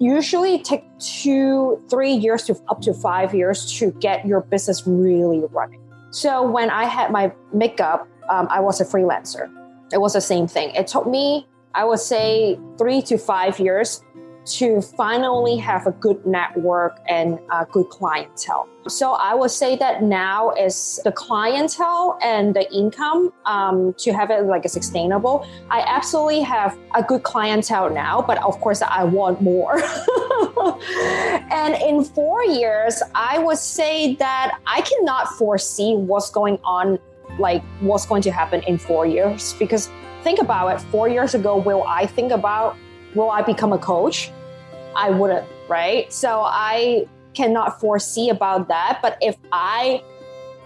usually 0.00 0.58
take 0.58 0.82
two 0.98 1.80
three 1.88 2.12
years 2.12 2.42
to 2.46 2.56
up 2.68 2.80
to 2.80 2.92
five 2.92 3.32
years 3.32 3.72
to 3.78 3.92
get 4.00 4.26
your 4.26 4.40
business 4.40 4.84
really 4.84 5.40
running 5.50 5.80
so 6.10 6.42
when 6.42 6.68
i 6.68 6.84
had 6.84 7.10
my 7.10 7.32
makeup 7.54 8.06
um, 8.28 8.48
I 8.50 8.60
was 8.60 8.80
a 8.80 8.84
freelancer. 8.84 9.50
It 9.92 10.00
was 10.00 10.14
the 10.14 10.20
same 10.20 10.46
thing. 10.48 10.70
It 10.74 10.86
took 10.86 11.06
me, 11.06 11.46
I 11.74 11.84
would 11.84 12.00
say, 12.00 12.58
three 12.78 13.02
to 13.02 13.18
five 13.18 13.60
years 13.60 14.02
to 14.46 14.80
finally 14.80 15.56
have 15.56 15.86
a 15.86 15.92
good 15.92 16.24
network 16.24 16.98
and 17.08 17.38
a 17.50 17.66
good 17.66 17.88
clientele. 17.88 18.68
So 18.88 19.14
I 19.14 19.34
would 19.34 19.50
say 19.50 19.74
that 19.76 20.04
now 20.04 20.52
is 20.52 21.00
the 21.02 21.10
clientele 21.10 22.18
and 22.22 22.54
the 22.54 22.72
income 22.72 23.32
um, 23.44 23.94
to 23.98 24.12
have 24.12 24.30
it 24.30 24.44
like 24.44 24.64
a 24.64 24.68
sustainable. 24.68 25.44
I 25.70 25.80
absolutely 25.80 26.42
have 26.42 26.78
a 26.94 27.02
good 27.02 27.24
clientele 27.24 27.90
now, 27.90 28.22
but 28.22 28.40
of 28.44 28.60
course 28.60 28.82
I 28.82 29.02
want 29.02 29.42
more. 29.42 29.82
and 31.50 31.74
in 31.82 32.04
four 32.04 32.44
years, 32.44 33.02
I 33.16 33.38
would 33.38 33.58
say 33.58 34.14
that 34.16 34.60
I 34.66 34.82
cannot 34.82 35.28
foresee 35.30 35.96
what's 35.96 36.30
going 36.30 36.60
on 36.62 37.00
like 37.38 37.62
what's 37.80 38.06
going 38.06 38.22
to 38.22 38.30
happen 38.30 38.62
in 38.62 38.78
four 38.78 39.06
years? 39.06 39.54
Because 39.54 39.90
think 40.26 40.40
about 40.40 40.66
it 40.74 40.80
four 40.90 41.08
years 41.08 41.36
ago 41.36 41.56
will 41.56 41.84
i 41.84 42.04
think 42.04 42.32
about 42.32 42.76
will 43.14 43.30
i 43.30 43.42
become 43.42 43.72
a 43.72 43.78
coach? 43.78 44.32
I 44.96 45.10
wouldn't 45.10 45.46
right? 45.68 46.12
So 46.12 46.42
i 46.44 47.06
cannot 47.32 47.78
foresee 47.80 48.28
about 48.30 48.66
that 48.66 48.98
but 49.02 49.18
if 49.20 49.36
i 49.52 50.02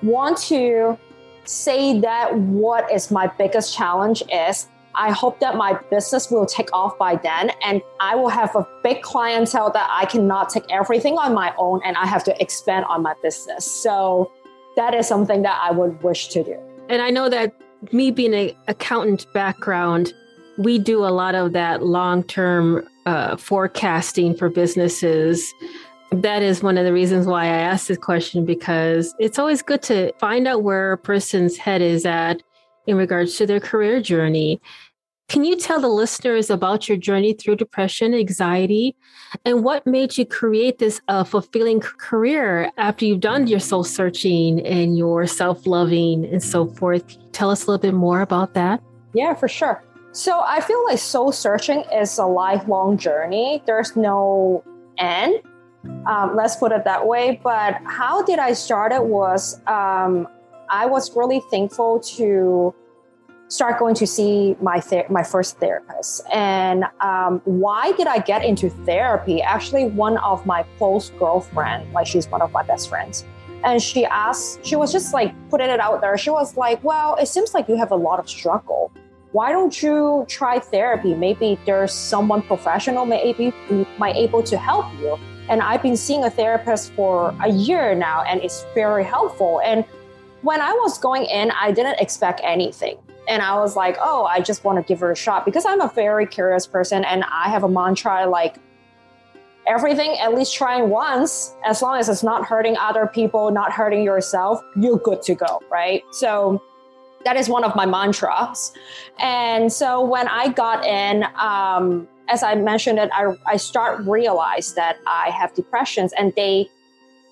want 0.02 0.38
to 0.38 0.96
say 1.44 1.98
that 2.00 2.35
what 2.35 2.90
is 2.90 3.11
my 3.11 3.26
biggest 3.26 3.76
challenge 3.76 4.22
is 4.33 4.68
I 4.94 5.12
hope 5.12 5.38
that 5.40 5.56
my 5.56 5.78
business 5.90 6.30
will 6.30 6.46
take 6.46 6.68
off 6.72 6.98
by 6.98 7.14
then 7.16 7.52
and 7.64 7.80
I 8.00 8.16
will 8.16 8.28
have 8.28 8.54
a 8.56 8.66
big 8.83 9.02
clientele 9.02 9.70
that 9.70 9.88
I 9.90 10.04
cannot 10.06 10.50
take 10.50 10.64
everything 10.68 11.16
on 11.16 11.33
my 11.33 11.54
own 11.59 11.80
and 11.85 11.96
I 11.96 12.06
have 12.06 12.24
to 12.24 12.42
expand 12.42 12.85
on 12.87 13.02
my 13.02 13.14
business. 13.22 13.64
So 13.64 14.33
that 14.76 14.94
is 14.94 15.06
something 15.06 15.42
that 15.42 15.61
I 15.62 15.70
would 15.70 16.02
wish 16.02 16.28
to 16.28 16.42
do. 16.42 16.59
And 16.88 17.02
I 17.02 17.11
know 17.11 17.28
that 17.28 17.54
me 17.92 18.11
being 18.11 18.35
an 18.35 18.52
accountant 18.68 19.26
background, 19.33 20.12
we 20.59 20.78
do 20.78 21.04
a 21.04 21.09
lot 21.09 21.35
of 21.35 21.52
that 21.52 21.83
long 21.85 22.22
term 22.24 22.87
uh, 23.06 23.37
forecasting 23.37 24.35
for 24.35 24.48
businesses. 24.48 25.52
That 26.12 26.42
is 26.42 26.62
one 26.62 26.76
of 26.76 26.85
the 26.85 26.92
reasons 26.92 27.26
why 27.26 27.44
I 27.44 27.59
asked 27.59 27.88
this 27.88 27.98
question 27.98 28.44
because 28.44 29.14
it's 29.18 29.38
always 29.38 29.62
good 29.62 29.83
to 29.83 30.12
find 30.18 30.46
out 30.48 30.62
where 30.62 30.92
a 30.92 30.98
person's 30.98 31.56
head 31.56 31.80
is 31.80 32.04
at 32.04 32.42
in 32.87 32.96
regards 32.96 33.37
to 33.37 33.46
their 33.46 33.61
career 33.61 34.00
journey. 34.00 34.61
Can 35.31 35.45
you 35.45 35.55
tell 35.55 35.81
the 35.81 35.87
listeners 35.87 36.51
about 36.51 36.88
your 36.88 36.99
journey 36.99 37.35
through 37.35 37.55
depression, 37.55 38.14
anxiety, 38.14 38.97
and 39.45 39.62
what 39.62 39.87
made 39.87 40.19
you 40.19 40.27
create 40.27 40.81
this 40.81 41.01
uh, 41.07 41.23
fulfilling 41.23 41.79
career 41.79 42.73
after 42.77 43.05
you've 43.05 43.21
done 43.21 43.47
your 43.47 43.61
soul 43.61 43.85
searching 43.85 44.59
and 44.66 44.99
your 44.99 45.29
self 45.29 45.69
loving 45.69 46.25
and 46.25 46.43
so 46.43 46.66
forth? 46.66 47.16
Tell 47.31 47.49
us 47.49 47.62
a 47.62 47.71
little 47.71 47.81
bit 47.81 47.95
more 47.95 48.23
about 48.23 48.55
that. 48.55 48.83
Yeah, 49.14 49.35
for 49.35 49.47
sure. 49.47 49.85
So 50.11 50.40
I 50.45 50.61
feel 50.61 50.85
like 50.87 50.99
soul 50.99 51.31
searching 51.31 51.85
is 51.95 52.19
a 52.19 52.27
lifelong 52.27 52.99
journey. 52.99 53.62
There's 53.66 53.95
no 53.95 54.64
end. 54.99 55.43
Um, 56.09 56.35
let's 56.35 56.57
put 56.57 56.73
it 56.73 56.83
that 56.87 57.07
way. 57.07 57.40
But 57.40 57.81
how 57.85 58.25
did 58.25 58.40
I 58.40 58.53
start 58.53 58.90
it 58.90 59.05
was 59.05 59.61
um, 59.69 60.27
I 60.71 60.87
was 60.87 61.16
really 61.16 61.40
thankful 61.53 62.01
to 62.16 62.75
start 63.51 63.81
going 63.81 63.97
to 63.97 64.07
see 64.07 64.57
my 64.63 64.81
ther- 64.81 65.07
my 65.11 65.23
first 65.23 65.59
therapist. 65.59 66.23
And 66.33 66.85
um, 67.01 67.43
why 67.45 67.93
did 67.93 68.07
I 68.07 68.19
get 68.19 68.45
into 68.45 68.71
therapy? 68.71 69.43
Actually, 69.43 69.87
one 69.87 70.17
of 70.19 70.47
my 70.47 70.63
close 70.79 71.11
girlfriend, 71.19 71.93
like 71.93 72.07
she's 72.07 72.29
one 72.29 72.41
of 72.41 72.53
my 72.53 72.63
best 72.63 72.89
friends, 72.89 73.25
and 73.65 73.83
she 73.83 74.07
asked, 74.07 74.65
she 74.65 74.77
was 74.77 74.93
just 74.93 75.13
like 75.13 75.35
putting 75.51 75.69
it 75.69 75.81
out 75.81 76.01
there. 76.01 76.17
She 76.17 76.31
was 76.31 76.57
like, 76.57 76.83
"Well, 76.83 77.17
it 77.17 77.27
seems 77.27 77.53
like 77.53 77.69
you 77.69 77.77
have 77.77 77.91
a 77.91 77.97
lot 77.97 78.19
of 78.19 78.31
struggle. 78.31 78.93
Why 79.33 79.53
don't 79.53 79.81
you 79.83 80.25
try 80.29 80.59
therapy? 80.59 81.15
Maybe 81.15 81.59
there's 81.67 81.93
someone 81.93 82.43
professional 82.43 83.05
maybe 83.05 83.53
might 83.99 84.17
able 84.17 84.43
to 84.45 84.57
help 84.57 84.87
you." 85.01 85.19
And 85.49 85.61
I've 85.61 85.83
been 85.83 85.97
seeing 85.97 86.23
a 86.23 86.31
therapist 86.31 86.93
for 86.93 87.35
a 87.43 87.51
year 87.51 87.97
now, 87.97 88.23
and 88.23 88.41
it's 88.41 88.65
very 88.75 89.03
helpful. 89.03 89.61
And 89.65 89.85
when 90.43 90.61
I 90.61 90.73
was 90.85 90.97
going 90.99 91.25
in, 91.25 91.51
I 91.51 91.73
didn't 91.73 91.99
expect 91.99 92.41
anything. 92.45 92.97
And 93.31 93.43
I 93.43 93.55
was 93.55 93.77
like, 93.77 93.97
oh, 94.01 94.25
I 94.25 94.40
just 94.40 94.64
want 94.64 94.79
to 94.79 94.83
give 94.87 94.99
her 94.99 95.12
a 95.12 95.16
shot 95.16 95.45
because 95.45 95.64
I'm 95.64 95.81
a 95.81 95.88
very 95.95 96.27
curious 96.27 96.66
person 96.66 97.05
and 97.05 97.23
I 97.31 97.49
have 97.49 97.62
a 97.62 97.69
mantra 97.69 98.27
like 98.27 98.57
everything 99.69 100.19
at 100.19 100.35
least 100.35 100.53
trying 100.53 100.88
once 100.88 101.55
as 101.64 101.81
long 101.81 101.97
as 101.97 102.09
it's 102.09 102.25
not 102.25 102.45
hurting 102.45 102.77
other 102.79 103.07
people 103.07 103.53
not 103.53 103.71
hurting 103.71 104.03
yourself 104.03 104.61
you're 104.75 104.99
good 104.99 105.23
to 105.23 105.35
go 105.35 105.62
right? 105.71 106.03
So 106.11 106.61
that 107.25 107.37
is 107.37 107.49
one 107.49 107.62
of 107.62 107.77
my 107.77 107.87
mantras. 107.87 108.73
And 109.21 109.73
so 109.73 110.05
when 110.05 110.27
i 110.27 110.49
got 110.49 110.85
in 110.85 111.25
um, 111.37 112.09
as 112.29 112.43
i 112.43 112.57
mentioned 112.57 112.99
it 112.99 113.11
I, 113.12 113.33
I 113.47 113.57
start 113.59 114.05
realize 114.07 114.75
that 114.75 114.97
i 115.07 115.31
have 115.31 115.55
depressions 115.55 116.12
and 116.19 116.33
they 116.35 116.69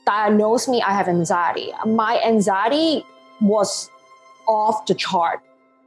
diagnosed 0.07 0.69
me 0.69 0.81
i 0.83 0.93
have 0.93 1.09
anxiety. 1.09 1.73
My 1.85 2.21
anxiety 2.25 3.05
was 3.41 3.91
off 4.47 4.87
the 4.87 4.95
chart 4.95 5.41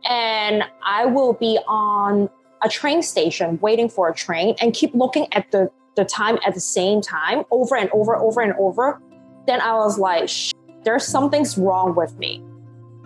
and 0.06 0.64
i 0.84 1.06
will 1.06 1.34
be 1.34 1.60
on 1.68 2.30
a 2.64 2.70
train 2.70 3.02
station 3.02 3.60
waiting 3.62 3.90
for 3.90 4.10
a 4.10 4.14
train 4.14 4.56
and 4.62 4.74
keep 4.74 4.94
looking 4.94 5.28
at 5.34 5.50
the, 5.52 5.70
the 5.96 6.06
time 6.06 6.38
at 6.46 6.54
the 6.54 6.60
same 6.60 7.02
time 7.02 7.44
over 7.52 7.76
and 7.76 7.90
over, 7.92 8.16
over 8.16 8.42
and 8.42 8.54
over, 8.60 9.02
then 9.48 9.60
I 9.62 9.74
was 9.76 9.98
like, 9.98 10.30
there's 10.84 11.06
something's 11.06 11.58
wrong 11.58 11.96
with 11.96 12.18
me. 12.18 12.44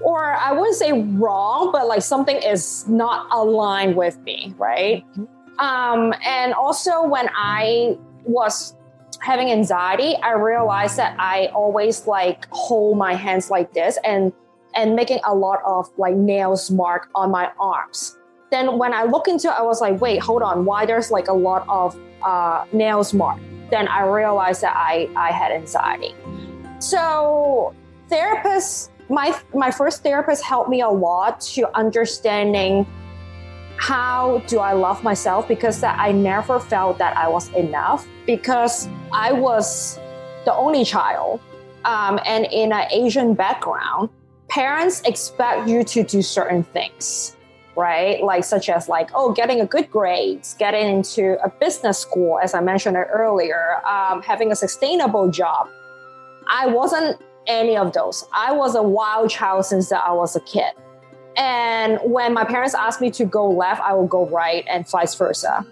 Or 0.02 0.34
I 0.34 0.52
wouldn't 0.52 0.76
say 0.76 0.92
wrong, 0.92 1.72
but 1.72 1.88
like 1.88 2.02
something 2.02 2.36
is 2.36 2.88
not 2.88 3.28
aligned 3.32 3.96
with 3.96 4.20
me, 4.20 4.54
right? 4.58 5.06
Mm-hmm. 5.12 5.66
Um, 5.66 6.14
and 6.26 6.54
also 6.54 7.04
when 7.04 7.30
I 7.34 7.98
was 8.26 8.76
having 9.22 9.50
anxiety, 9.52 10.16
I 10.18 10.34
realized 10.34 10.98
that 10.98 11.16
I 11.18 11.48
always 11.48 12.06
like 12.08 12.46
hold 12.50 12.98
my 12.98 13.14
hands 13.14 13.50
like 13.50 13.74
this 13.74 13.98
and 14.04 14.34
and 14.76 14.96
making 14.96 15.20
a 15.26 15.34
lot 15.34 15.60
of 15.66 15.90
like 15.98 16.16
nails 16.16 16.70
mark 16.72 17.10
on 17.16 17.32
my 17.32 17.52
arms 17.60 18.18
then 18.52 18.78
when 18.78 18.94
I 18.94 19.04
look 19.04 19.28
into 19.28 19.48
it, 19.48 19.54
I 19.58 19.64
was 19.64 19.82
like, 19.82 20.00
wait, 20.00 20.22
hold 20.22 20.42
on, 20.42 20.66
why 20.66 20.86
there's 20.86 21.12
like 21.12 21.28
a 21.28 21.34
lot 21.34 21.66
of 21.68 22.00
uh, 22.24 22.66
nails 22.72 23.14
mark? 23.14 23.40
Then 23.72 23.88
I 23.88 24.04
realized 24.04 24.62
that 24.62 24.76
I, 24.76 25.10
I 25.16 25.32
had 25.32 25.52
anxiety. 25.52 26.16
So 26.80 27.74
therapists, 28.10 28.90
my 29.10 29.38
my 29.54 29.72
first 29.72 30.04
therapist 30.04 30.44
helped 30.44 30.70
me 30.70 30.82
a 30.82 30.90
lot 30.90 31.42
to 31.56 31.76
understanding 31.76 32.86
how 33.78 34.42
do 34.48 34.60
I 34.60 34.74
love 34.74 35.04
myself 35.04 35.48
because 35.48 35.82
that 35.82 36.00
I 36.00 36.12
never 36.12 36.60
felt 36.60 36.98
that 37.00 37.18
I 37.18 37.28
was 37.28 37.50
enough 37.50 38.08
because 38.26 38.88
I 39.12 39.34
was 39.34 40.00
the 40.46 40.54
only 40.54 40.86
child 40.86 41.42
um, 41.84 42.20
and 42.26 42.48
in 42.52 42.72
an 42.72 42.88
Asian 42.92 43.34
background, 43.34 44.10
parents 44.56 45.02
expect 45.02 45.68
you 45.68 45.84
to 45.84 46.02
do 46.02 46.22
certain 46.22 46.64
things 46.64 47.36
right? 47.78 48.24
Like 48.24 48.46
such 48.46 48.70
as 48.70 48.88
like, 48.88 49.10
oh, 49.14 49.34
getting 49.34 49.60
a 49.60 49.66
good 49.66 49.92
grades, 49.92 50.54
getting 50.54 50.88
into 50.88 51.38
a 51.44 51.50
business 51.50 52.00
school, 52.00 52.40
as 52.42 52.54
I 52.54 52.62
mentioned 52.62 52.96
earlier, 52.96 53.86
um, 53.86 54.22
having 54.22 54.50
a 54.50 54.56
sustainable 54.56 55.30
job. 55.30 55.68
I 56.48 56.68
wasn't 56.68 57.22
any 57.48 57.76
of 57.76 57.92
those. 57.92 58.26
I 58.32 58.54
was 58.54 58.76
a 58.76 58.82
wild 58.82 59.30
child 59.30 59.66
since 59.66 59.92
I 59.92 60.14
was 60.14 60.38
a 60.38 60.40
kid. 60.40 60.72
And 61.36 62.00
when 62.04 62.34
my 62.34 62.46
parents 62.46 62.74
asked 62.74 63.02
me 63.02 63.12
to 63.12 63.26
go 63.26 63.46
left, 63.50 63.82
I 63.82 63.94
will 63.94 64.08
go 64.08 64.26
right 64.28 64.64
and 64.70 64.90
vice 64.90 65.14
versa. 65.16 65.66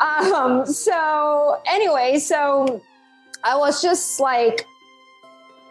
Um, 0.00 0.66
so 0.66 1.58
anyway, 1.66 2.18
so 2.18 2.82
I 3.44 3.56
was 3.56 3.80
just 3.80 4.20
like 4.20 4.66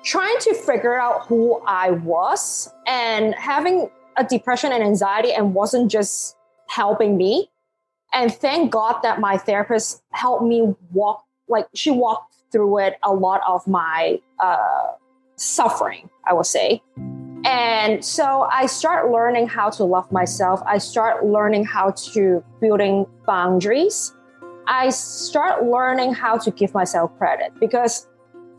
trying 0.04 0.38
to 0.40 0.54
figure 0.54 1.00
out 1.00 1.26
who 1.28 1.62
I 1.66 1.92
was 1.92 2.72
and 2.86 3.34
having 3.36 3.90
a 4.18 4.24
depression 4.24 4.72
and 4.72 4.84
anxiety 4.84 5.32
and 5.32 5.54
wasn't 5.54 5.90
just 5.92 6.36
helping 6.68 7.18
me. 7.18 7.50
And 8.14 8.34
thank 8.34 8.72
God 8.72 9.00
that 9.02 9.20
my 9.20 9.38
therapist 9.38 10.04
helped 10.12 10.44
me 10.44 10.76
walk, 10.92 11.24
like 11.48 11.68
she 11.74 11.90
walked 11.90 12.36
through 12.52 12.80
it 12.80 12.98
a 13.02 13.14
lot 13.14 13.42
of 13.48 13.66
my 13.68 14.20
uh, 14.40 14.88
suffering, 15.36 16.10
I 16.26 16.34
would 16.34 16.46
say. 16.46 16.82
And 17.46 18.06
so 18.06 18.48
I 18.52 18.68
start 18.68 19.12
learning 19.12 19.48
how 19.48 19.70
to 19.72 19.84
love 19.84 20.10
myself. 20.12 20.62
I 20.66 20.78
start 20.78 21.26
learning 21.26 21.66
how 21.66 21.92
to 22.14 22.44
building 22.62 23.06
boundaries. 23.26 24.14
I 24.68 24.92
start 24.92 25.66
learning 25.66 26.14
how 26.14 26.38
to 26.38 26.52
give 26.52 26.74
myself 26.74 27.18
credit 27.18 27.52
because 27.60 28.08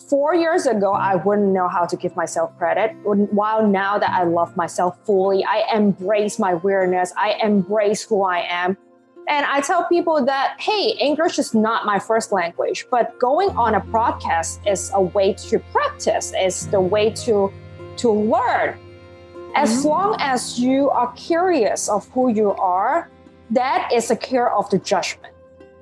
four 0.08 0.34
years 0.34 0.66
ago, 0.66 0.92
I 0.92 1.16
wouldn't 1.16 1.52
know 1.52 1.68
how 1.68 1.84
to 1.86 1.96
give 1.96 2.14
myself 2.16 2.56
credit. 2.58 2.94
While 3.04 3.66
now 3.66 3.98
that 3.98 4.10
I 4.10 4.24
love 4.24 4.56
myself 4.56 4.98
fully, 5.04 5.44
I 5.44 5.64
embrace 5.74 6.38
my 6.38 6.54
weirdness, 6.54 7.12
I 7.16 7.38
embrace 7.42 8.02
who 8.02 8.22
I 8.22 8.46
am. 8.48 8.76
And 9.26 9.46
I 9.46 9.62
tell 9.62 9.86
people 9.86 10.24
that, 10.26 10.56
hey, 10.60 10.94
English 11.00 11.38
is 11.38 11.54
not 11.54 11.86
my 11.86 11.98
first 11.98 12.30
language, 12.30 12.86
but 12.90 13.18
going 13.18 13.50
on 13.50 13.74
a 13.74 13.80
broadcast 13.80 14.60
is 14.66 14.90
a 14.92 15.00
way 15.00 15.32
to 15.48 15.58
practice, 15.72 16.32
is 16.38 16.68
the 16.68 16.80
way 16.80 17.10
to, 17.24 17.50
to 17.96 18.10
learn. 18.10 18.78
As 19.54 19.70
mm-hmm. 19.70 19.88
long 19.88 20.16
as 20.18 20.58
you 20.60 20.90
are 20.90 21.10
curious 21.12 21.88
of 21.88 22.06
who 22.10 22.28
you 22.28 22.52
are, 22.52 23.10
that 23.50 23.90
is 23.92 24.10
a 24.10 24.16
cure 24.16 24.52
of 24.52 24.68
the 24.68 24.78
judgment. 24.78 25.32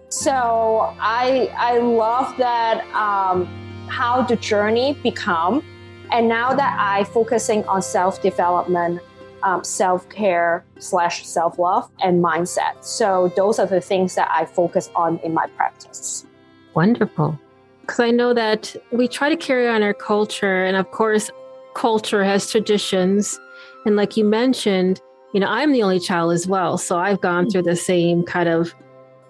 So 0.08 0.94
I 1.00 1.50
I 1.56 1.78
love 1.78 2.36
that 2.36 2.84
um, 2.92 3.48
how 3.92 4.22
the 4.22 4.36
journey 4.36 4.94
become. 5.02 5.62
And 6.10 6.28
now 6.28 6.54
that 6.54 6.76
I 6.78 7.04
focusing 7.04 7.64
on 7.64 7.82
self 7.82 8.22
development, 8.22 9.00
um, 9.42 9.62
self 9.62 10.08
care 10.08 10.64
slash 10.78 11.26
self 11.26 11.58
love 11.58 11.90
and 12.02 12.22
mindset. 12.24 12.82
So 12.84 13.32
those 13.36 13.58
are 13.58 13.66
the 13.66 13.80
things 13.80 14.14
that 14.14 14.30
I 14.32 14.46
focus 14.46 14.90
on 14.94 15.18
in 15.18 15.34
my 15.34 15.46
practice. 15.56 16.26
Wonderful. 16.74 17.38
Because 17.82 18.00
I 18.00 18.10
know 18.10 18.32
that 18.32 18.74
we 18.92 19.08
try 19.08 19.28
to 19.28 19.36
carry 19.36 19.68
on 19.68 19.82
our 19.82 19.94
culture, 19.94 20.64
and 20.64 20.76
of 20.76 20.90
course, 20.90 21.30
culture 21.74 22.24
has 22.24 22.50
traditions. 22.50 23.38
And 23.84 23.96
like 23.96 24.16
you 24.16 24.24
mentioned, 24.24 25.00
you 25.34 25.40
know, 25.40 25.48
I'm 25.48 25.72
the 25.72 25.82
only 25.82 25.98
child 25.98 26.32
as 26.32 26.46
well. 26.46 26.78
So 26.78 26.98
I've 26.98 27.20
gone 27.20 27.50
through 27.50 27.62
the 27.62 27.76
same 27.76 28.22
kind 28.22 28.48
of 28.48 28.74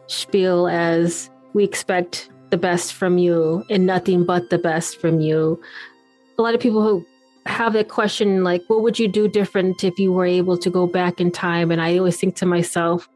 spiel 0.09 0.69
as 0.69 1.31
we 1.55 1.65
expect 1.65 2.29
the 2.53 2.59
best 2.59 2.93
from 2.93 3.17
you 3.17 3.65
and 3.71 3.87
nothing 3.87 4.25
but 4.27 4.51
the 4.51 4.59
best 4.59 5.01
from 5.01 5.21
you. 5.21 5.59
A 6.39 6.43
lot 6.43 6.55
of 6.55 6.61
people 6.61 6.83
who 6.83 7.05
have 7.47 7.73
that 7.73 7.89
question, 7.89 8.45
like, 8.45 8.63
what 8.69 8.83
would 8.83 8.99
you 8.99 9.09
do 9.09 9.27
different 9.27 9.83
if 9.83 9.99
you 9.99 10.13
were 10.13 10.27
able 10.27 10.59
to 10.59 10.69
go 10.69 10.87
back 10.87 11.19
in 11.19 11.33
time? 11.33 11.71
And 11.71 11.81
I 11.81 11.97
always 11.97 12.19
think 12.19 12.37
to 12.37 12.47
myself, 12.47 13.09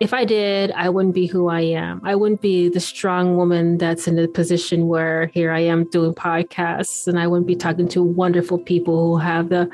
if 0.00 0.12
I 0.12 0.24
did, 0.24 0.72
I 0.72 0.88
wouldn't 0.88 1.14
be 1.14 1.26
who 1.26 1.48
I 1.48 1.60
am. 1.60 2.00
I 2.02 2.16
wouldn't 2.16 2.40
be 2.40 2.68
the 2.68 2.80
strong 2.80 3.36
woman 3.36 3.78
that's 3.78 4.08
in 4.08 4.18
a 4.18 4.26
position 4.26 4.88
where 4.88 5.26
here 5.26 5.52
I 5.52 5.60
am 5.60 5.88
doing 5.90 6.12
podcasts, 6.12 7.06
and 7.06 7.20
I 7.20 7.28
wouldn't 7.28 7.46
be 7.46 7.54
talking 7.54 7.86
to 7.90 8.02
wonderful 8.02 8.58
people 8.58 9.12
who 9.12 9.18
have 9.18 9.48
the 9.48 9.70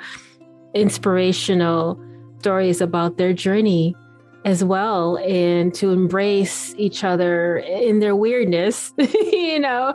inspirational 0.75 1.99
stories 2.41 2.83
about 2.83 3.17
their 3.17 3.33
journey 3.33 3.97
as 4.45 4.63
well 4.63 5.19
and 5.19 5.75
to 5.75 5.91
embrace 5.91 6.75
each 6.79 7.03
other 7.05 7.59
in 7.59 7.99
their 7.99 8.15
weirdness 8.15 8.93
you 8.99 9.59
know? 9.59 9.93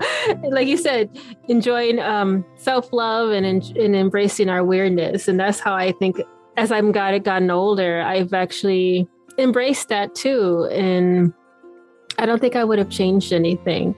Like 0.50 0.68
you 0.68 0.78
said 0.78 1.10
enjoying 1.48 2.00
um, 2.00 2.46
self-love 2.56 3.32
and, 3.32 3.46
and 3.46 3.96
embracing 3.96 4.50
our 4.50 4.64
weirdness. 4.64 5.28
And 5.28 5.40
that's 5.40 5.60
how 5.60 5.74
i 5.74 5.92
think 5.94 6.22
as 6.58 6.72
i've 6.72 6.92
got 6.92 7.24
gotten 7.24 7.50
older 7.50 8.02
i've 8.02 8.34
actually 8.34 9.08
embraced 9.38 9.90
that 9.90 10.14
too. 10.16 10.68
And 10.72 11.34
i 12.18 12.26
don't 12.26 12.40
think 12.40 12.56
i 12.56 12.64
would 12.64 12.80
have 12.80 12.90
changed 12.90 13.34
anything 13.34 13.96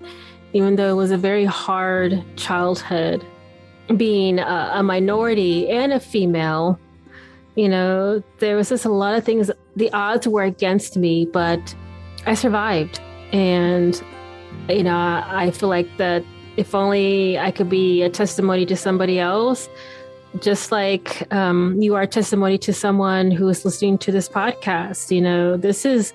even 0.53 0.77
though 0.77 0.89
it 0.89 0.95
was 0.95 1.11
a 1.11 1.17
very 1.17 1.43
hard 1.43 2.23
childhood 2.37 3.25
being 3.97 4.39
a, 4.39 4.71
a 4.75 4.83
minority 4.83 5.69
and 5.69 5.91
a 5.91 5.99
female 5.99 6.79
you 7.55 7.69
know, 7.69 8.21
there 8.39 8.55
was 8.55 8.69
just 8.69 8.85
a 8.85 8.91
lot 8.91 9.15
of 9.15 9.23
things, 9.23 9.49
the 9.75 9.91
odds 9.93 10.27
were 10.27 10.43
against 10.43 10.97
me, 10.97 11.25
but 11.25 11.75
I 12.25 12.33
survived. 12.33 12.99
And, 13.31 14.01
you 14.69 14.83
know, 14.83 14.95
I 14.97 15.51
feel 15.51 15.69
like 15.69 15.97
that 15.97 16.23
if 16.57 16.75
only 16.75 17.37
I 17.37 17.51
could 17.51 17.69
be 17.69 18.01
a 18.01 18.09
testimony 18.09 18.65
to 18.65 18.75
somebody 18.75 19.19
else, 19.19 19.69
just 20.41 20.71
like 20.71 21.31
um, 21.33 21.81
you 21.81 21.95
are 21.95 22.05
testimony 22.05 22.57
to 22.59 22.73
someone 22.73 23.31
who 23.31 23.47
is 23.49 23.63
listening 23.63 23.97
to 23.99 24.11
this 24.11 24.27
podcast. 24.27 25.13
You 25.13 25.21
know, 25.21 25.57
this 25.57 25.85
is, 25.85 26.13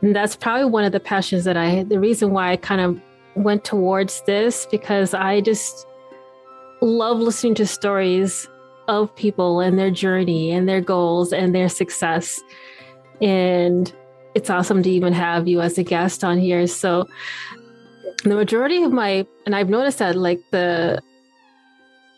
that's 0.00 0.36
probably 0.36 0.64
one 0.64 0.84
of 0.84 0.92
the 0.92 1.00
passions 1.00 1.44
that 1.44 1.56
I, 1.56 1.84
the 1.84 2.00
reason 2.00 2.30
why 2.30 2.52
I 2.52 2.56
kind 2.56 2.80
of 2.80 3.00
went 3.34 3.64
towards 3.64 4.22
this, 4.22 4.66
because 4.70 5.14
I 5.14 5.40
just 5.42 5.86
love 6.80 7.18
listening 7.18 7.54
to 7.56 7.66
stories 7.66 8.48
of 8.88 9.14
people 9.16 9.60
and 9.60 9.78
their 9.78 9.90
journey 9.90 10.50
and 10.50 10.68
their 10.68 10.80
goals 10.80 11.32
and 11.32 11.54
their 11.54 11.68
success. 11.68 12.40
And 13.20 13.92
it's 14.34 14.50
awesome 14.50 14.82
to 14.82 14.90
even 14.90 15.12
have 15.12 15.46
you 15.46 15.60
as 15.60 15.78
a 15.78 15.82
guest 15.82 16.24
on 16.24 16.38
here. 16.38 16.66
So 16.66 17.08
the 18.24 18.34
majority 18.34 18.82
of 18.82 18.92
my 18.92 19.26
and 19.46 19.54
I've 19.54 19.68
noticed 19.68 19.98
that 19.98 20.16
like 20.16 20.40
the 20.50 21.00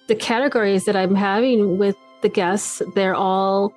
the 0.08 0.14
categories 0.14 0.84
that 0.84 0.96
I'm 0.96 1.14
having 1.14 1.78
with 1.78 1.96
the 2.22 2.28
guests, 2.28 2.82
they're 2.94 3.14
all 3.14 3.72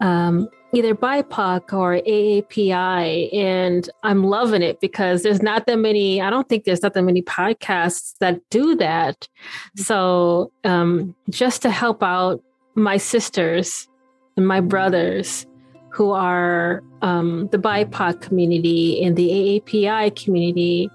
um, 0.00 0.48
either 0.72 0.94
BIPOC 0.94 1.72
or 1.72 1.96
AAPI, 1.96 3.34
and 3.34 3.88
I'm 4.02 4.24
loving 4.24 4.62
it 4.62 4.80
because 4.80 5.22
there's 5.22 5.42
not 5.42 5.66
that 5.66 5.78
many. 5.78 6.20
I 6.20 6.30
don't 6.30 6.48
think 6.48 6.64
there's 6.64 6.82
not 6.82 6.94
that 6.94 7.02
many 7.02 7.22
podcasts 7.22 8.16
that 8.18 8.40
do 8.50 8.74
that. 8.76 9.28
So 9.76 10.52
um, 10.64 11.14
just 11.30 11.62
to 11.62 11.70
help 11.70 12.02
out 12.02 12.42
my 12.74 12.96
sisters 12.96 13.88
and 14.36 14.46
my 14.46 14.60
brothers 14.60 15.46
who 15.90 16.12
are 16.12 16.82
um, 17.02 17.48
the 17.50 17.58
BIPOC 17.58 18.20
community 18.20 19.02
and 19.02 19.16
the 19.16 19.28
AAPI 19.30 20.22
community, 20.22 20.90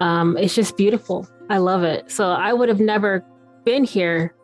um, 0.00 0.36
it's 0.36 0.54
just 0.54 0.76
beautiful. 0.76 1.28
I 1.50 1.58
love 1.58 1.82
it. 1.82 2.10
So 2.10 2.30
I 2.30 2.52
would 2.52 2.68
have 2.68 2.80
never 2.80 3.24
been 3.64 3.84
here 3.84 4.34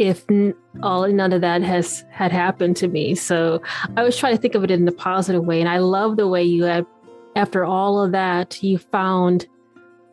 if 0.00 0.24
all 0.82 1.06
none 1.12 1.30
of 1.34 1.42
that 1.42 1.62
has 1.62 2.06
had 2.10 2.32
happened 2.32 2.74
to 2.74 2.88
me. 2.88 3.14
So 3.14 3.60
I 3.98 4.02
was 4.02 4.16
trying 4.16 4.34
to 4.34 4.40
think 4.40 4.54
of 4.54 4.64
it 4.64 4.70
in 4.70 4.88
a 4.88 4.92
positive 4.92 5.44
way, 5.44 5.60
and 5.60 5.68
I 5.68 5.76
love 5.78 6.16
the 6.16 6.26
way 6.26 6.42
you 6.42 6.64
after 7.36 7.64
all 7.64 8.02
of 8.02 8.12
that, 8.12 8.62
you 8.62 8.78
found 8.78 9.46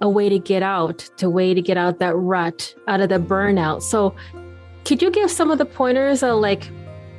a 0.01 0.09
way 0.09 0.27
to 0.27 0.37
get 0.37 0.61
out, 0.61 1.09
to 1.17 1.29
way 1.29 1.53
to 1.53 1.61
get 1.61 1.77
out 1.77 1.99
that 1.99 2.15
rut, 2.15 2.75
out 2.87 2.99
of 2.99 3.09
the 3.09 3.17
burnout. 3.17 3.81
So 3.81 4.13
could 4.83 5.01
you 5.01 5.09
give 5.09 5.31
some 5.31 5.51
of 5.51 5.57
the 5.57 5.65
pointers, 5.65 6.21
of 6.21 6.37
like, 6.39 6.69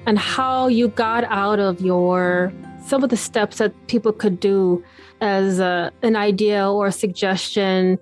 and 0.07 0.19
how 0.19 0.69
you 0.69 0.89
got 0.89 1.25
out 1.25 1.59
of 1.59 1.81
your 1.81 2.53
some 2.85 3.03
of 3.03 3.09
the 3.09 3.17
steps 3.17 3.59
that 3.59 3.73
people 3.89 4.13
could 4.13 4.41
do 4.41 4.85
as 5.21 5.59
a, 5.59 5.91
an 6.03 6.17
idea 6.17 6.71
or 6.71 6.91
suggestion 6.91 7.99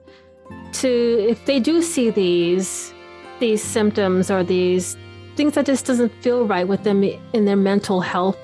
to 0.73 1.27
if 1.29 1.45
they 1.47 1.61
do 1.61 1.83
see 1.83 2.11
these 2.11 2.93
these 3.41 3.63
symptoms 3.63 4.31
or 4.31 4.43
these 4.43 4.97
things 5.37 5.55
that 5.55 5.67
just 5.67 5.87
doesn't 5.87 6.13
feel 6.23 6.47
right 6.47 6.67
with 6.67 6.83
them 6.85 7.03
in 7.05 7.45
their 7.45 7.57
mental 7.57 8.01
health 8.01 8.39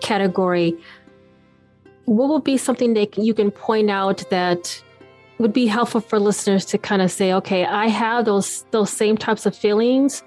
category, 0.00 0.76
what 2.06 2.28
would 2.28 2.44
be 2.44 2.56
something 2.56 2.94
that 2.94 3.18
you 3.18 3.34
can 3.34 3.50
point 3.50 3.90
out 3.90 4.28
that 4.30 4.82
would 5.38 5.52
be 5.52 5.66
helpful 5.66 6.00
for 6.00 6.18
listeners 6.18 6.64
to 6.66 6.78
kind 6.78 7.02
of 7.02 7.10
say, 7.10 7.32
okay, 7.32 7.64
I 7.66 7.88
have 7.88 8.24
those 8.24 8.64
those 8.70 8.90
same 8.90 9.16
types 9.16 9.46
of 9.46 9.56
feelings. 9.56 10.22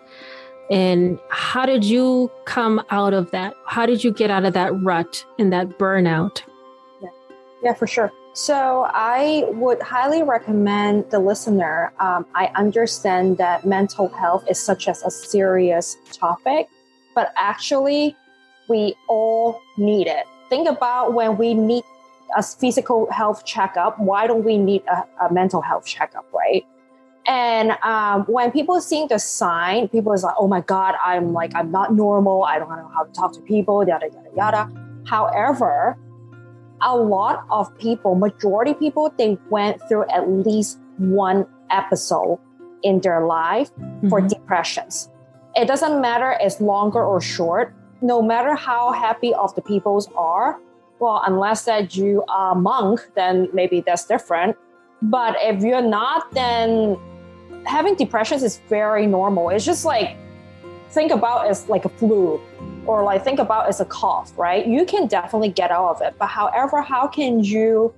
And 0.70 1.18
how 1.30 1.66
did 1.66 1.84
you 1.84 2.32
come 2.46 2.84
out 2.92 3.14
of 3.14 3.32
that? 3.32 3.56
How 3.66 3.88
did 3.88 4.04
you 4.04 4.12
get 4.12 4.30
out 4.30 4.46
of 4.46 4.54
that 4.54 4.72
rut 4.84 5.26
and 5.40 5.52
that 5.52 5.80
burnout? 5.80 6.44
Yeah, 7.02 7.10
yeah 7.64 7.74
for 7.74 7.88
sure. 7.88 8.12
So 8.40 8.88
I 8.94 9.44
would 9.50 9.82
highly 9.82 10.24
recommend 10.24 11.12
the 11.12 11.20
listener. 11.20 11.92
Um, 12.00 12.26
I 12.34 12.46
understand 12.56 13.38
that 13.38 13.66
mental 13.66 14.08
health 14.08 14.46
is 14.50 14.58
such 14.58 14.88
as 14.88 15.04
a 15.04 15.12
serious 15.12 15.98
topic, 16.14 16.70
but 17.16 17.34
actually, 17.36 18.16
we 18.70 18.96
all 19.10 19.60
need 19.78 20.08
it. 20.08 20.26
Think 20.48 20.70
about 20.70 21.14
when 21.14 21.36
we 21.36 21.54
need 21.54 21.84
a 22.38 22.42
physical 22.42 23.12
health 23.12 23.46
checkup. 23.46 24.00
Why 24.00 24.26
don't 24.26 24.46
we 24.46 24.58
need 24.58 24.84
a, 24.88 25.04
a 25.26 25.34
mental 25.34 25.62
health 25.62 25.86
checkup, 25.86 26.26
right? 26.34 26.66
And 27.28 27.72
um, 27.84 28.24
when 28.24 28.54
people 28.54 28.80
seeing 28.80 29.10
the 29.10 29.20
sign, 29.20 29.90
people 29.90 30.14
is 30.14 30.24
like, 30.24 30.36
"Oh 30.40 30.48
my 30.48 30.62
God, 30.62 30.96
I'm 31.04 31.34
like 31.34 31.54
I'm 31.56 31.72
not 31.72 31.94
normal. 31.94 32.46
I 32.46 32.58
don't 32.58 32.70
know 32.70 32.90
how 32.96 33.04
to 33.04 33.12
talk 33.12 33.34
to 33.34 33.42
people." 33.42 33.86
Yada 33.86 34.08
yada 34.14 34.30
yada. 34.34 34.72
However, 35.06 35.98
a 36.82 36.96
lot 36.96 37.46
of 37.50 37.76
people, 37.78 38.16
majority 38.16 38.74
people, 38.74 39.14
they 39.18 39.38
went 39.50 39.82
through 39.88 40.06
at 40.10 40.30
least 40.30 40.80
one 40.98 41.46
episode 41.70 42.40
in 42.84 43.02
their 43.02 43.26
life 43.26 43.74
mm-hmm. 43.76 44.10
for 44.10 44.22
depressions. 44.22 45.10
It 45.56 45.68
doesn't 45.68 46.02
matter 46.02 46.38
it's 46.40 46.62
longer 46.62 47.04
or 47.04 47.22
short. 47.22 47.74
No 48.02 48.22
matter 48.22 48.56
how 48.56 48.92
happy 48.92 49.34
of 49.34 49.54
the 49.56 49.62
peoples 49.62 50.10
are, 50.16 50.58
well, 51.00 51.22
unless 51.26 51.66
that 51.66 51.96
you 51.96 52.24
are 52.28 52.54
a 52.54 52.56
monk, 52.56 53.02
then 53.16 53.50
maybe 53.54 53.82
that's 53.82 54.06
different. 54.06 54.56
But 55.02 55.36
if 55.40 55.64
you're 55.64 55.82
not, 55.82 56.32
then 56.34 56.98
having 57.66 57.96
depressions 57.96 58.44
is 58.44 58.60
very 58.70 59.08
normal. 59.08 59.50
It's 59.50 59.66
just 59.66 59.86
like 59.86 60.18
think 60.90 61.12
about 61.12 61.48
as 61.48 61.68
like 61.70 61.86
a 61.86 61.90
flu 61.90 62.42
or 62.90 63.04
like 63.04 63.24
think 63.24 63.38
about 63.38 63.70
as 63.70 63.80
a 63.80 63.86
cough, 63.86 64.36
right? 64.36 64.66
You 64.66 64.84
can 64.84 65.06
definitely 65.06 65.50
get 65.50 65.70
out 65.70 65.90
of 65.92 66.02
it. 66.02 66.16
But 66.18 66.26
however, 66.26 66.82
how 66.82 67.08
can 67.08 67.44
you, 67.44 67.94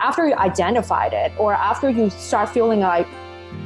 after 0.00 0.26
you 0.26 0.34
identified 0.34 1.12
it 1.12 1.30
or 1.36 1.52
after 1.52 1.90
you 1.90 2.08
start 2.08 2.48
feeling 2.48 2.80
like, 2.80 3.06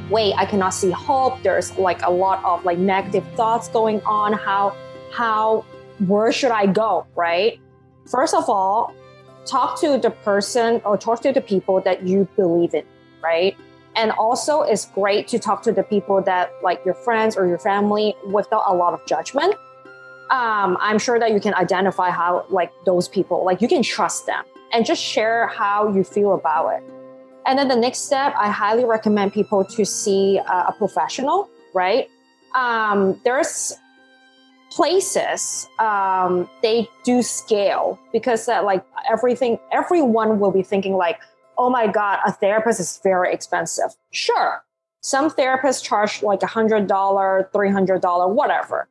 wait, 0.09 0.33
I 0.35 0.45
cannot 0.45 0.71
see 0.71 0.91
hope, 0.91 1.41
there's 1.43 1.77
like 1.77 2.01
a 2.01 2.11
lot 2.11 2.43
of 2.43 2.65
like 2.65 2.77
negative 2.77 3.25
thoughts 3.35 3.69
going 3.69 4.01
on, 4.01 4.33
how, 4.33 4.75
how, 5.13 5.63
where 6.07 6.33
should 6.33 6.51
I 6.51 6.65
go, 6.65 7.07
right? 7.15 7.57
First 8.11 8.33
of 8.33 8.49
all, 8.49 8.93
talk 9.45 9.79
to 9.79 9.97
the 9.97 10.09
person 10.09 10.81
or 10.83 10.97
talk 10.97 11.21
to 11.21 11.31
the 11.31 11.39
people 11.39 11.79
that 11.81 12.05
you 12.05 12.27
believe 12.35 12.73
in, 12.73 12.83
right? 13.23 13.55
And 13.95 14.11
also, 14.11 14.63
it's 14.63 14.87
great 14.87 15.29
to 15.29 15.39
talk 15.39 15.63
to 15.63 15.71
the 15.71 15.83
people 15.83 16.21
that, 16.23 16.51
like 16.61 16.83
your 16.83 16.95
friends 16.95 17.37
or 17.37 17.47
your 17.47 17.59
family, 17.59 18.13
without 18.27 18.63
a 18.67 18.73
lot 18.73 18.93
of 18.93 18.99
judgment. 19.05 19.55
Um, 20.29 20.77
I'm 20.79 20.97
sure 20.99 21.19
that 21.19 21.31
you 21.31 21.39
can 21.39 21.53
identify 21.53 22.09
how, 22.09 22.45
like, 22.49 22.71
those 22.85 23.07
people, 23.07 23.45
like, 23.45 23.61
you 23.61 23.67
can 23.67 23.83
trust 23.83 24.25
them 24.25 24.43
and 24.73 24.85
just 24.85 25.01
share 25.01 25.47
how 25.47 25.93
you 25.93 26.03
feel 26.03 26.33
about 26.33 26.69
it. 26.69 26.83
And 27.45 27.59
then 27.59 27.67
the 27.67 27.75
next 27.75 27.99
step, 27.99 28.33
I 28.37 28.49
highly 28.49 28.85
recommend 28.85 29.33
people 29.33 29.63
to 29.65 29.85
see 29.85 30.39
uh, 30.39 30.65
a 30.67 30.73
professional, 30.73 31.47
right? 31.73 32.09
Um, 32.55 33.21
there's 33.23 33.73
places 34.71 35.67
um, 35.79 36.49
they 36.61 36.87
do 37.03 37.21
scale 37.21 37.99
because 38.11 38.45
that 38.47 38.65
like 38.65 38.83
everything 39.09 39.57
everyone 39.71 40.39
will 40.39 40.51
be 40.51 40.63
thinking 40.63 40.95
like 40.95 41.19
oh 41.57 41.69
my 41.69 41.87
God, 41.87 42.19
a 42.25 42.31
therapist 42.31 42.79
is 42.79 42.99
very 43.03 43.33
expensive. 43.33 43.95
Sure. 44.11 44.63
Some 45.01 45.29
therapists 45.29 45.83
charge 45.83 46.23
like 46.23 46.43
a 46.43 46.47
$100, 46.47 46.87
$300, 46.87 48.29
whatever. 48.29 48.87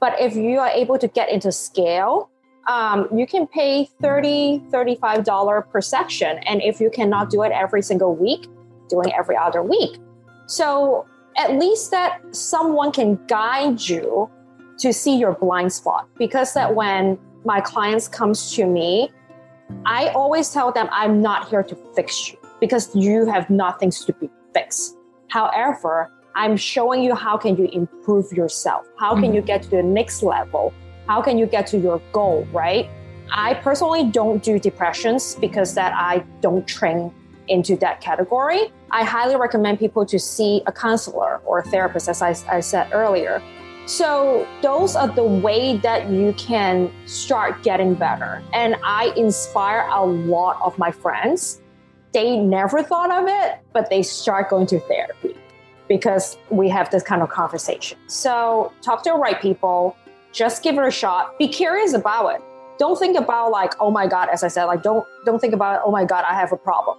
But 0.00 0.20
if 0.20 0.34
you 0.36 0.58
are 0.58 0.68
able 0.68 0.98
to 0.98 1.08
get 1.08 1.30
into 1.30 1.52
scale, 1.52 2.30
um, 2.68 3.08
you 3.14 3.26
can 3.26 3.46
pay 3.46 3.88
$30, 4.02 4.70
$35 4.70 5.70
per 5.70 5.80
section. 5.80 6.38
And 6.38 6.62
if 6.62 6.80
you 6.80 6.90
cannot 6.90 7.30
do 7.30 7.42
it 7.42 7.52
every 7.52 7.82
single 7.82 8.14
week, 8.14 8.46
doing 8.88 9.12
every 9.12 9.36
other 9.36 9.62
week. 9.62 9.98
So 10.46 11.06
at 11.36 11.52
least 11.52 11.90
that 11.90 12.20
someone 12.34 12.92
can 12.92 13.18
guide 13.26 13.80
you 13.80 14.30
to 14.78 14.92
see 14.92 15.16
your 15.16 15.32
blind 15.32 15.72
spot 15.72 16.08
because 16.18 16.54
that 16.54 16.74
when 16.74 17.18
my 17.44 17.60
clients 17.60 18.08
comes 18.08 18.52
to 18.52 18.66
me 18.66 19.10
I 19.84 20.08
always 20.08 20.50
tell 20.50 20.72
them 20.72 20.88
I'm 20.92 21.22
not 21.22 21.48
here 21.48 21.62
to 21.62 21.76
fix 21.94 22.30
you 22.30 22.38
because 22.60 22.94
you 22.94 23.26
have 23.26 23.50
nothing 23.50 23.90
to 23.90 24.12
be 24.14 24.30
fixed. 24.54 24.96
However, 25.28 26.10
I'm 26.36 26.58
showing 26.58 27.02
you 27.02 27.14
how 27.14 27.38
can 27.38 27.56
you 27.56 27.64
improve 27.72 28.30
yourself? 28.30 28.86
How 28.98 29.14
can 29.14 29.32
you 29.32 29.40
mm-hmm. 29.40 29.46
get 29.46 29.62
to 29.62 29.70
the 29.70 29.82
next 29.82 30.22
level? 30.22 30.74
How 31.08 31.22
can 31.22 31.38
you 31.38 31.46
get 31.46 31.66
to 31.68 31.78
your 31.78 31.98
goal, 32.12 32.46
right? 32.52 32.90
I 33.32 33.54
personally 33.54 34.04
don't 34.04 34.42
do 34.42 34.58
depressions 34.58 35.34
because 35.36 35.72
that 35.76 35.94
I 35.96 36.18
don't 36.42 36.68
train 36.68 37.10
into 37.48 37.74
that 37.76 38.02
category. 38.02 38.70
I 38.90 39.02
highly 39.02 39.36
recommend 39.36 39.78
people 39.78 40.04
to 40.04 40.18
see 40.18 40.62
a 40.66 40.72
counselor 40.72 41.40
or 41.46 41.60
a 41.60 41.64
therapist, 41.64 42.06
as 42.06 42.20
I, 42.20 42.36
I 42.48 42.60
said 42.60 42.90
earlier, 42.92 43.42
so 43.86 44.46
those 44.60 44.94
are 44.94 45.08
the 45.08 45.24
way 45.24 45.78
that 45.78 46.10
you 46.10 46.34
can 46.34 46.92
start 47.06 47.62
getting 47.62 47.94
better. 47.94 48.42
And 48.52 48.76
I 48.84 49.12
inspire 49.16 49.88
a 49.90 50.04
lot 50.04 50.60
of 50.60 50.76
my 50.76 50.90
friends. 50.90 51.62
They 52.12 52.36
never 52.36 52.82
thought 52.82 53.10
of 53.10 53.26
it, 53.26 53.60
but 53.72 53.88
they 53.88 54.02
start 54.02 54.50
going 54.50 54.66
to 54.66 54.80
therapy 54.80 55.36
because 55.88 56.36
we 56.50 56.68
have 56.68 56.90
this 56.90 57.02
kind 57.02 57.22
of 57.22 57.28
conversation. 57.28 57.98
So 58.06 58.72
talk 58.82 59.02
to 59.04 59.10
the 59.10 59.16
right 59.16 59.40
people, 59.40 59.96
just 60.32 60.62
give 60.62 60.76
it 60.78 60.84
a 60.84 60.90
shot. 60.90 61.38
Be 61.38 61.48
curious 61.48 61.92
about 61.94 62.34
it. 62.34 62.42
Don't 62.78 62.98
think 62.98 63.16
about 63.16 63.50
like, 63.52 63.72
oh 63.80 63.90
my 63.90 64.06
God, 64.06 64.28
as 64.30 64.44
I 64.44 64.48
said, 64.48 64.64
like 64.64 64.82
don't 64.82 65.06
don't 65.24 65.40
think 65.40 65.54
about, 65.54 65.82
oh 65.84 65.90
my 65.90 66.04
God, 66.04 66.24
I 66.28 66.34
have 66.34 66.52
a 66.52 66.56
problem. 66.56 66.98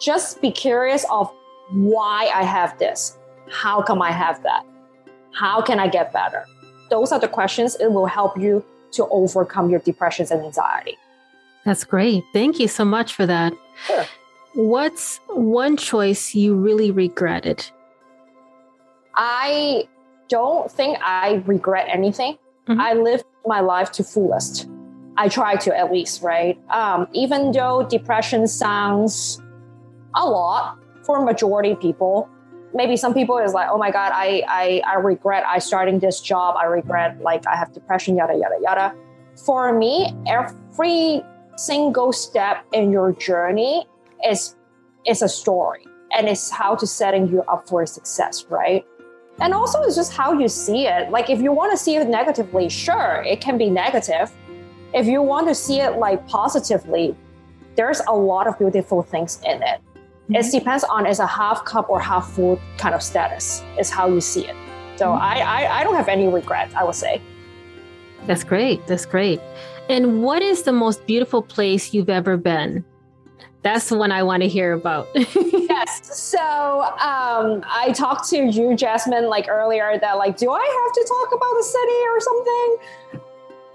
Just 0.00 0.40
be 0.40 0.50
curious 0.50 1.04
of 1.10 1.30
why 1.72 2.30
I 2.34 2.42
have 2.42 2.78
this. 2.78 3.18
How 3.50 3.82
come 3.82 4.00
I 4.00 4.12
have 4.12 4.42
that? 4.44 4.64
How 5.32 5.60
can 5.60 5.78
I 5.78 5.88
get 5.88 6.12
better? 6.12 6.44
Those 6.88 7.12
are 7.12 7.20
the 7.20 7.28
questions 7.28 7.76
it 7.76 7.92
will 7.92 8.06
help 8.06 8.38
you 8.38 8.64
to 8.92 9.06
overcome 9.08 9.70
your 9.70 9.80
depressions 9.80 10.30
and 10.30 10.42
anxiety. 10.42 10.96
That's 11.64 11.84
great. 11.84 12.24
Thank 12.32 12.58
you 12.58 12.66
so 12.66 12.84
much 12.84 13.14
for 13.14 13.26
that. 13.26 13.52
Sure. 13.86 14.06
What's 14.54 15.18
one 15.28 15.76
choice 15.76 16.34
you 16.34 16.54
really 16.56 16.90
regretted? 16.90 17.64
I 19.22 19.86
don't 20.30 20.72
think 20.72 20.96
I 21.02 21.42
regret 21.44 21.88
anything. 21.90 22.38
Mm-hmm. 22.66 22.80
I 22.80 22.94
lived 22.94 23.24
my 23.44 23.60
life 23.60 23.92
to 23.92 24.02
fullest. 24.02 24.66
I 25.18 25.28
try 25.28 25.56
to 25.56 25.76
at 25.76 25.92
least, 25.92 26.22
right? 26.22 26.58
Um, 26.70 27.06
even 27.12 27.52
though 27.52 27.86
depression 27.86 28.46
sounds 28.46 29.38
a 30.14 30.24
lot 30.24 30.78
for 31.04 31.22
majority 31.22 31.74
people, 31.74 32.30
maybe 32.72 32.96
some 32.96 33.12
people 33.12 33.36
is 33.36 33.52
like, 33.52 33.68
oh 33.70 33.76
my 33.76 33.90
God, 33.90 34.10
I, 34.14 34.42
I, 34.48 34.82
I 34.86 34.94
regret 34.94 35.44
I 35.46 35.58
starting 35.58 35.98
this 35.98 36.22
job. 36.22 36.56
I 36.56 36.64
regret 36.64 37.20
like 37.20 37.46
I 37.46 37.56
have 37.56 37.74
depression, 37.74 38.16
yada, 38.16 38.32
yada, 38.38 38.56
yada. 38.62 38.94
for 39.44 39.76
me, 39.76 40.14
every 40.26 41.22
single 41.56 42.14
step 42.14 42.64
in 42.72 42.90
your 42.90 43.12
journey 43.12 43.86
is 44.26 44.56
is 45.06 45.20
a 45.20 45.28
story 45.28 45.84
and 46.16 46.26
it's 46.26 46.50
how 46.50 46.74
to 46.74 46.86
setting 46.86 47.28
you 47.28 47.42
up 47.42 47.68
for 47.68 47.84
success, 47.84 48.46
right? 48.48 48.84
And 49.40 49.54
also 49.54 49.82
it's 49.82 49.96
just 49.96 50.12
how 50.12 50.38
you 50.38 50.48
see 50.48 50.86
it. 50.86 51.10
Like 51.10 51.30
if 51.30 51.40
you 51.40 51.52
want 51.52 51.72
to 51.72 51.76
see 51.76 51.96
it 51.96 52.06
negatively, 52.08 52.68
sure, 52.68 53.24
it 53.26 53.40
can 53.40 53.56
be 53.56 53.70
negative. 53.70 54.30
If 54.92 55.06
you 55.06 55.22
want 55.22 55.48
to 55.48 55.54
see 55.54 55.80
it 55.80 55.96
like 55.96 56.26
positively, 56.28 57.16
there's 57.76 58.00
a 58.08 58.12
lot 58.12 58.46
of 58.46 58.58
beautiful 58.58 59.02
things 59.02 59.40
in 59.46 59.62
it. 59.62 59.80
Mm-hmm. 60.30 60.34
It 60.34 60.52
depends 60.52 60.84
on 60.84 61.06
is 61.06 61.20
a 61.20 61.26
half 61.26 61.64
cup 61.64 61.88
or 61.88 62.00
half 62.00 62.30
full 62.30 62.60
kind 62.76 62.94
of 62.94 63.02
status, 63.02 63.62
is 63.78 63.90
how 63.90 64.08
you 64.08 64.20
see 64.20 64.46
it. 64.46 64.56
So 64.96 65.06
mm-hmm. 65.06 65.22
I, 65.22 65.40
I, 65.40 65.80
I 65.80 65.84
don't 65.84 65.96
have 65.96 66.08
any 66.08 66.28
regret, 66.28 66.70
I 66.74 66.84
would 66.84 66.94
say. 66.94 67.22
That's 68.26 68.44
great. 68.44 68.86
That's 68.86 69.06
great. 69.06 69.40
And 69.88 70.22
what 70.22 70.42
is 70.42 70.62
the 70.62 70.72
most 70.72 71.06
beautiful 71.06 71.42
place 71.42 71.94
you've 71.94 72.10
ever 72.10 72.36
been? 72.36 72.84
That's 73.62 73.90
the 73.90 73.98
one 73.98 74.10
I 74.10 74.22
want 74.22 74.42
to 74.42 74.48
hear 74.48 74.72
about. 74.72 75.08
yes. 75.14 76.18
So 76.18 76.38
um, 76.38 77.62
I 77.68 77.92
talked 77.94 78.28
to 78.30 78.38
you, 78.38 78.74
Jasmine, 78.74 79.28
like 79.28 79.48
earlier 79.48 79.98
that 80.00 80.16
like, 80.16 80.38
do 80.38 80.50
I 80.50 80.58
have 80.58 80.92
to 80.94 81.08
talk 81.08 81.28
about 81.28 81.54
the 81.56 81.62
city 81.62 82.00
or 82.08 82.20
something? 82.20 82.76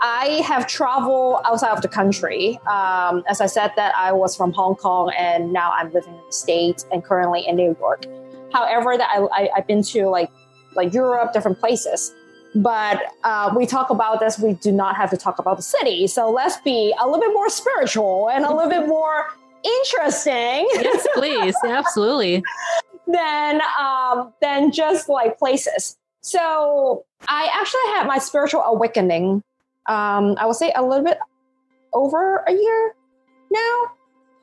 I 0.01 0.41
have 0.45 0.67
traveled 0.67 1.41
outside 1.45 1.71
of 1.71 1.81
the 1.81 1.87
country. 1.87 2.59
Um, 2.67 3.23
as 3.27 3.41
I 3.41 3.45
said, 3.45 3.71
that 3.75 3.93
I 3.95 4.11
was 4.11 4.35
from 4.35 4.53
Hong 4.53 4.75
Kong 4.75 5.11
and 5.17 5.53
now 5.53 5.71
I'm 5.71 5.93
living 5.93 6.13
in 6.13 6.21
the 6.25 6.33
States 6.33 6.85
and 6.91 7.03
currently 7.03 7.45
in 7.47 7.55
New 7.55 7.75
York. 7.79 8.05
However, 8.51 8.97
that 8.97 9.09
I, 9.11 9.49
I've 9.55 9.67
been 9.67 9.83
to 9.83 10.07
like 10.07 10.31
like 10.75 10.93
Europe, 10.93 11.31
different 11.31 11.59
places. 11.59 12.13
But 12.55 13.03
uh, 13.23 13.53
we 13.55 13.65
talk 13.65 13.89
about 13.89 14.19
this, 14.19 14.39
we 14.39 14.53
do 14.53 14.71
not 14.71 14.95
have 14.95 15.09
to 15.09 15.17
talk 15.17 15.39
about 15.39 15.57
the 15.57 15.63
city. 15.63 16.07
So 16.07 16.29
let's 16.29 16.57
be 16.57 16.93
a 16.99 17.05
little 17.05 17.19
bit 17.19 17.33
more 17.33 17.49
spiritual 17.49 18.29
and 18.29 18.45
a 18.45 18.53
little 18.53 18.69
bit 18.69 18.87
more 18.87 19.25
interesting. 19.65 20.67
Yes, 20.73 21.07
please. 21.13 21.55
Absolutely. 21.65 22.43
than 23.07 23.61
um, 23.79 24.33
than 24.41 24.71
just 24.71 25.09
like 25.09 25.37
places. 25.37 25.97
So 26.21 27.05
I 27.27 27.49
actually 27.53 27.93
had 27.93 28.07
my 28.07 28.17
spiritual 28.17 28.61
awakening. 28.61 29.43
Um, 29.87 30.35
I 30.39 30.45
would 30.45 30.55
say 30.55 30.71
a 30.75 30.83
little 30.83 31.05
bit 31.05 31.19
over 31.93 32.37
a 32.47 32.51
year 32.51 32.95
now. 33.51 33.91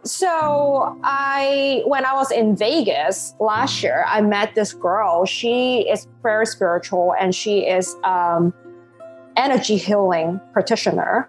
So 0.05 0.99
I, 1.05 1.83
when 1.87 2.05
I 2.05 2.15
was 2.15 2.33
in 2.33 2.57
Vegas 2.57 3.35
last 3.39 3.83
year, 3.83 4.05
I 4.09 4.21
met 4.21 4.55
this 4.55 4.73
girl. 4.73 5.25
She 5.25 5.89
is 5.89 6.09
very 6.23 6.47
spiritual 6.47 7.15
and 7.21 7.33
she 7.35 7.61
is 7.61 7.95
um, 8.03 8.53
energy 9.37 9.77
healing 9.77 10.41
practitioner. 10.53 11.29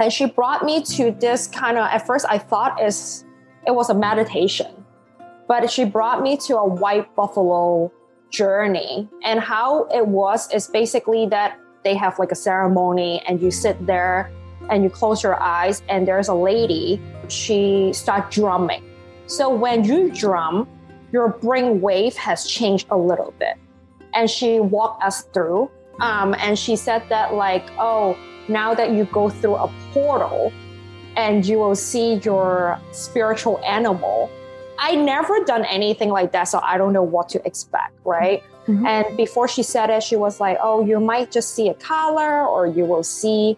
And 0.00 0.12
she 0.12 0.26
brought 0.26 0.64
me 0.64 0.82
to 0.96 1.12
this 1.12 1.46
kind 1.46 1.78
of. 1.78 1.86
At 1.86 2.06
first, 2.06 2.26
I 2.28 2.38
thought 2.38 2.82
is 2.82 3.24
it 3.66 3.74
was 3.74 3.90
a 3.90 3.94
meditation, 3.94 4.84
but 5.46 5.70
she 5.70 5.84
brought 5.84 6.22
me 6.22 6.36
to 6.48 6.56
a 6.58 6.66
white 6.66 7.14
buffalo 7.14 7.92
journey. 8.30 9.08
And 9.22 9.40
how 9.40 9.84
it 9.86 10.06
was 10.06 10.52
is 10.52 10.66
basically 10.66 11.26
that 11.26 11.58
they 11.84 11.94
have 11.94 12.18
like 12.18 12.32
a 12.32 12.36
ceremony, 12.36 13.22
and 13.26 13.40
you 13.40 13.50
sit 13.50 13.86
there 13.86 14.32
and 14.70 14.82
you 14.82 14.90
close 14.90 15.22
your 15.22 15.40
eyes 15.40 15.82
and 15.88 16.06
there's 16.06 16.28
a 16.28 16.34
lady 16.34 17.00
she 17.28 17.92
start 17.92 18.30
drumming 18.30 18.82
so 19.26 19.48
when 19.54 19.84
you 19.84 20.10
drum 20.10 20.68
your 21.12 21.28
brain 21.28 21.80
wave 21.80 22.16
has 22.16 22.46
changed 22.46 22.86
a 22.90 22.96
little 22.96 23.34
bit 23.38 23.56
and 24.14 24.30
she 24.30 24.60
walked 24.60 25.02
us 25.02 25.22
through 25.34 25.70
um, 26.00 26.34
and 26.38 26.58
she 26.58 26.76
said 26.76 27.02
that 27.08 27.34
like 27.34 27.64
oh 27.78 28.16
now 28.48 28.74
that 28.74 28.92
you 28.92 29.04
go 29.06 29.28
through 29.28 29.56
a 29.56 29.68
portal 29.92 30.52
and 31.16 31.46
you 31.46 31.58
will 31.58 31.76
see 31.76 32.14
your 32.16 32.78
spiritual 32.92 33.58
animal 33.64 34.30
i 34.78 34.94
never 34.94 35.44
done 35.44 35.64
anything 35.66 36.08
like 36.08 36.32
that 36.32 36.44
so 36.44 36.60
i 36.62 36.76
don't 36.76 36.92
know 36.92 37.02
what 37.02 37.28
to 37.28 37.44
expect 37.46 37.94
right 38.04 38.42
mm-hmm. 38.66 38.86
and 38.86 39.16
before 39.16 39.46
she 39.46 39.62
said 39.62 39.90
it 39.90 40.02
she 40.02 40.16
was 40.16 40.40
like 40.40 40.58
oh 40.62 40.84
you 40.84 40.98
might 40.98 41.30
just 41.30 41.54
see 41.54 41.68
a 41.68 41.74
color 41.74 42.46
or 42.46 42.66
you 42.66 42.84
will 42.84 43.04
see 43.04 43.56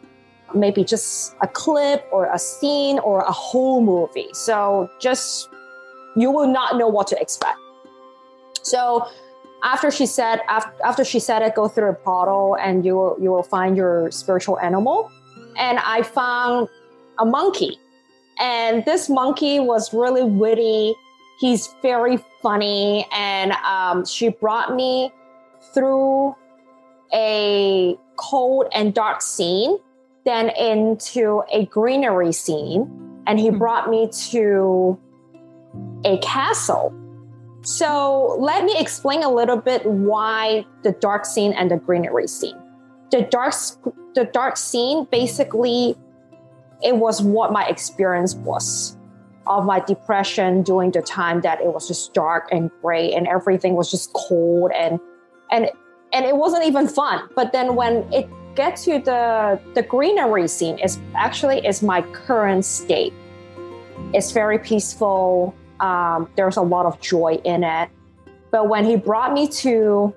maybe 0.54 0.84
just 0.84 1.34
a 1.42 1.46
clip 1.46 2.06
or 2.12 2.32
a 2.32 2.38
scene 2.38 2.98
or 3.00 3.20
a 3.20 3.32
whole 3.32 3.80
movie. 3.80 4.28
So 4.32 4.90
just 5.00 5.48
you 6.16 6.30
will 6.30 6.46
not 6.46 6.76
know 6.76 6.88
what 6.88 7.06
to 7.08 7.20
expect. 7.20 7.58
So 8.62 9.06
after 9.64 9.90
she 9.90 10.06
said 10.06 10.40
after 10.48 11.04
she 11.04 11.18
said 11.18 11.42
it, 11.42 11.54
go 11.54 11.68
through 11.68 11.90
a 11.90 11.94
portal 11.94 12.56
and 12.60 12.84
you 12.84 12.94
will 12.94 13.16
you 13.20 13.30
will 13.30 13.42
find 13.42 13.76
your 13.76 14.10
spiritual 14.10 14.58
animal. 14.60 15.10
And 15.56 15.78
I 15.78 16.02
found 16.02 16.68
a 17.18 17.24
monkey. 17.24 17.78
And 18.38 18.84
this 18.84 19.08
monkey 19.08 19.60
was 19.60 19.94
really 19.94 20.22
witty. 20.22 20.94
He's 21.40 21.74
very 21.80 22.18
funny. 22.42 23.06
And 23.12 23.52
um, 23.52 24.04
she 24.04 24.28
brought 24.28 24.74
me 24.74 25.10
through 25.72 26.36
a 27.14 27.96
cold 28.16 28.66
and 28.74 28.92
dark 28.92 29.22
scene 29.22 29.78
then 30.26 30.50
into 30.50 31.44
a 31.52 31.64
greenery 31.66 32.32
scene, 32.32 33.22
and 33.26 33.38
he 33.38 33.48
hmm. 33.48 33.58
brought 33.58 33.88
me 33.88 34.10
to 34.30 34.98
a 36.04 36.18
castle. 36.18 36.92
So 37.66 38.36
let 38.38 38.64
me 38.64 38.76
explain 38.78 39.24
a 39.24 39.28
little 39.28 39.56
bit 39.56 39.84
why 39.84 40.64
the 40.84 40.92
dark 40.92 41.26
scene 41.26 41.52
and 41.52 41.68
the 41.68 41.78
greenery 41.78 42.28
scene. 42.28 42.56
The 43.10 43.22
dark, 43.22 43.54
the 44.14 44.24
dark 44.32 44.56
scene 44.56 45.04
basically, 45.10 45.96
it 46.80 46.98
was 46.98 47.20
what 47.20 47.50
my 47.52 47.66
experience 47.66 48.36
was 48.36 48.96
of 49.48 49.64
my 49.64 49.80
depression 49.80 50.62
during 50.62 50.92
the 50.92 51.02
time 51.02 51.40
that 51.40 51.60
it 51.60 51.74
was 51.74 51.88
just 51.88 52.14
dark 52.14 52.48
and 52.52 52.70
gray 52.82 53.12
and 53.12 53.26
everything 53.26 53.74
was 53.74 53.90
just 53.90 54.12
cold 54.12 54.70
and 54.72 55.00
and 55.50 55.68
and 56.12 56.24
it 56.24 56.36
wasn't 56.36 56.64
even 56.64 56.86
fun. 56.86 57.28
But 57.34 57.50
then 57.50 57.74
when 57.74 58.06
it 58.12 58.28
gets 58.54 58.84
to 58.84 59.00
the 59.00 59.60
the 59.74 59.82
greenery 59.82 60.46
scene 60.46 60.78
is 60.78 61.00
actually 61.16 61.66
is 61.66 61.82
my 61.82 62.02
current 62.02 62.64
state. 62.64 63.12
It's 64.14 64.30
very 64.30 64.60
peaceful. 64.60 65.52
Um, 65.80 66.28
there's 66.36 66.56
a 66.56 66.62
lot 66.62 66.86
of 66.86 67.00
joy 67.00 67.40
in 67.44 67.64
it. 67.64 67.88
But 68.50 68.68
when 68.68 68.84
he 68.84 68.96
brought 68.96 69.32
me 69.32 69.48
to 69.48 70.14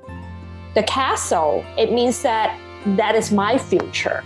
the 0.75 0.83
castle, 0.83 1.65
it 1.77 1.91
means 1.91 2.21
that 2.21 2.57
that 2.97 3.15
is 3.15 3.31
my 3.31 3.57
future. 3.57 4.23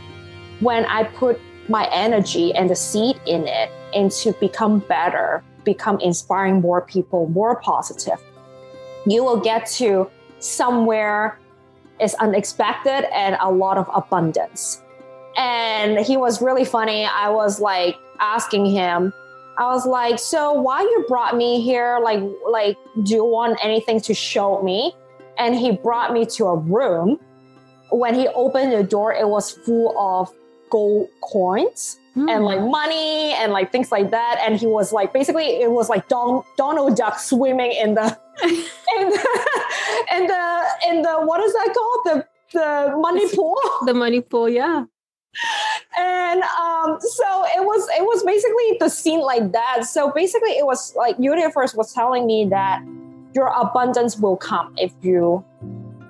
When 0.59 0.85
I 0.85 1.03
put 1.03 1.39
my 1.69 1.89
energy 1.91 2.53
and 2.53 2.69
the 2.69 2.75
seed 2.75 3.19
in 3.25 3.47
it 3.47 3.71
and 3.93 4.11
to 4.11 4.33
become 4.33 4.79
better, 4.79 5.43
become 5.63 5.99
inspiring 5.99 6.61
more 6.61 6.81
people, 6.81 7.27
more 7.29 7.59
positive, 7.61 8.21
you 9.05 9.23
will 9.23 9.39
get 9.39 9.65
to 9.67 10.09
somewhere 10.39 11.39
is 11.99 12.13
unexpected 12.15 13.05
and 13.13 13.37
a 13.39 13.51
lot 13.51 13.77
of 13.77 13.89
abundance. 13.93 14.81
And 15.37 15.97
he 15.99 16.17
was 16.17 16.41
really 16.41 16.65
funny. 16.65 17.05
I 17.05 17.29
was 17.29 17.59
like 17.59 17.95
asking 18.19 18.65
him, 18.65 19.13
I 19.57 19.67
was 19.67 19.85
like, 19.85 20.19
"So 20.19 20.53
why 20.53 20.81
you 20.81 21.05
brought 21.07 21.35
me 21.35 21.61
here? 21.61 21.99
Like, 22.01 22.21
like, 22.49 22.77
do 23.03 23.13
you 23.13 23.25
want 23.25 23.59
anything 23.63 24.01
to 24.01 24.13
show 24.13 24.61
me?" 24.61 24.95
And 25.37 25.55
he 25.55 25.71
brought 25.71 26.13
me 26.13 26.25
to 26.37 26.45
a 26.45 26.57
room. 26.57 27.19
When 27.91 28.15
he 28.15 28.27
opened 28.29 28.71
the 28.71 28.83
door, 28.83 29.13
it 29.13 29.27
was 29.27 29.51
full 29.51 29.97
of 29.99 30.31
gold 30.69 31.09
coins 31.21 31.99
mm. 32.15 32.29
and 32.29 32.45
like 32.45 32.61
money 32.61 33.33
and 33.33 33.51
like 33.51 33.71
things 33.71 33.91
like 33.91 34.11
that. 34.11 34.39
And 34.43 34.59
he 34.59 34.65
was 34.65 34.91
like, 34.91 35.13
basically, 35.13 35.61
it 35.61 35.71
was 35.71 35.89
like 35.89 36.07
Don- 36.07 36.43
Donald 36.57 36.95
Duck 36.95 37.19
swimming 37.19 37.71
in 37.71 37.93
the 37.93 38.17
in 38.43 39.09
the 39.09 39.21
in 40.15 40.27
the 40.27 40.65
in 40.89 41.01
the 41.03 41.21
what 41.21 41.43
is 41.43 41.53
that 41.53 41.73
called 41.73 42.01
the 42.05 42.27
the 42.53 42.95
money 42.97 43.27
pool 43.35 43.59
the 43.85 43.93
money 43.93 44.21
pool 44.21 44.47
yeah 44.47 44.85
and 45.97 46.41
um, 46.43 46.97
so 46.99 47.45
it 47.55 47.63
was 47.63 47.87
it 47.97 48.03
was 48.03 48.23
basically 48.23 48.77
the 48.79 48.89
scene 48.89 49.21
like 49.21 49.51
that. 49.51 49.85
So 49.85 50.11
basically 50.11 50.51
it 50.51 50.65
was 50.65 50.95
like 50.95 51.15
universe 51.19 51.73
was 51.73 51.93
telling 51.93 52.25
me 52.25 52.45
that 52.49 52.83
your 53.33 53.47
abundance 53.47 54.17
will 54.17 54.37
come 54.37 54.73
if 54.77 54.93
you 55.01 55.43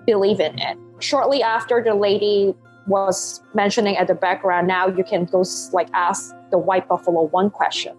believe 0.06 0.40
in 0.40 0.60
it. 0.60 0.78
Shortly 1.00 1.42
after 1.42 1.82
the 1.84 1.96
lady 1.96 2.56
was 2.88 3.42
mentioning 3.54 3.96
at 3.96 4.08
the 4.08 4.16
background 4.16 4.68
now 4.68 4.88
you 4.88 5.06
can 5.06 5.24
go 5.24 5.46
like 5.72 5.88
ask 5.94 6.36
the 6.52 6.58
white 6.58 6.88
buffalo 6.88 7.24
one 7.24 7.50
question. 7.50 7.96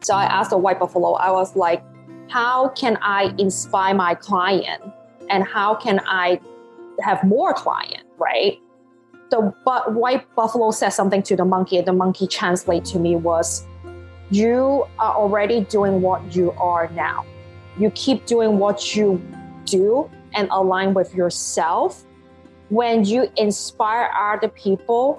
So 0.00 0.14
i 0.14 0.24
asked 0.24 0.50
the 0.50 0.58
white 0.58 0.80
buffalo 0.80 1.12
i 1.12 1.30
was 1.30 1.54
like 1.54 1.84
how 2.32 2.68
can 2.70 2.96
I 3.02 3.34
inspire 3.38 3.94
my 3.94 4.14
client? 4.14 4.82
And 5.28 5.44
how 5.44 5.74
can 5.74 6.00
I 6.06 6.40
have 7.00 7.22
more 7.24 7.52
client, 7.52 8.04
right? 8.18 8.58
The 9.32 9.50
but 9.64 9.94
white 9.94 10.28
buffalo 10.36 10.72
said 10.72 10.90
something 10.90 11.22
to 11.22 11.34
the 11.34 11.46
monkey, 11.46 11.78
and 11.78 11.86
the 11.86 11.94
monkey 11.94 12.26
translate 12.26 12.84
to 12.92 12.98
me 12.98 13.16
was, 13.16 13.66
"You 14.28 14.84
are 14.98 15.14
already 15.16 15.60
doing 15.76 16.02
what 16.02 16.36
you 16.36 16.52
are 16.58 16.90
now. 16.94 17.24
You 17.78 17.88
keep 17.94 18.26
doing 18.26 18.58
what 18.58 18.94
you 18.94 19.22
do 19.64 20.10
and 20.34 20.48
align 20.50 20.92
with 20.92 21.14
yourself. 21.14 22.04
When 22.68 23.06
you 23.06 23.26
inspire 23.38 24.10
other 24.20 24.48
people, 24.48 25.18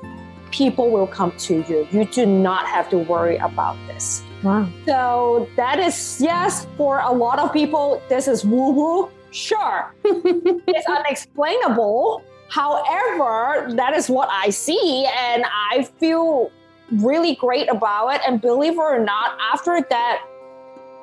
people 0.51 0.91
will 0.91 1.07
come 1.07 1.31
to 1.47 1.65
you. 1.67 1.87
You 1.89 2.05
do 2.05 2.27
not 2.27 2.67
have 2.67 2.91
to 2.91 2.99
worry 2.99 3.37
about 3.37 3.77
this. 3.87 4.21
Wow. 4.43 4.67
So 4.85 5.49
that 5.55 5.79
is, 5.79 6.21
yes, 6.21 6.67
for 6.77 6.99
a 6.99 7.11
lot 7.11 7.39
of 7.39 7.51
people, 7.51 7.99
this 8.09 8.27
is 8.27 8.45
woo 8.45 8.69
woo. 8.77 9.09
Sure. 9.31 9.91
it's 10.03 10.87
unexplainable. 10.87 12.21
However, 12.53 13.67
that 13.75 13.93
is 13.95 14.09
what 14.09 14.29
I 14.31 14.51
see, 14.51 15.07
and 15.17 15.43
I 15.71 15.83
feel 15.99 16.51
really 16.91 17.33
great 17.33 17.67
about 17.67 18.09
it. 18.09 18.21
And 18.27 18.39
believe 18.39 18.73
it 18.73 18.77
or 18.77 18.99
not, 18.99 19.35
after 19.51 19.81
that, 19.89 20.21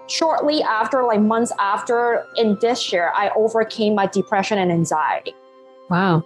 shortly 0.07 0.63
after, 0.63 1.03
like 1.03 1.21
months 1.21 1.53
after, 1.59 2.25
in 2.37 2.57
this 2.61 2.93
year, 2.93 3.11
I 3.17 3.31
overcame 3.35 3.97
my 3.97 4.07
depression 4.07 4.59
and 4.59 4.71
anxiety. 4.71 5.35
Wow. 5.89 6.23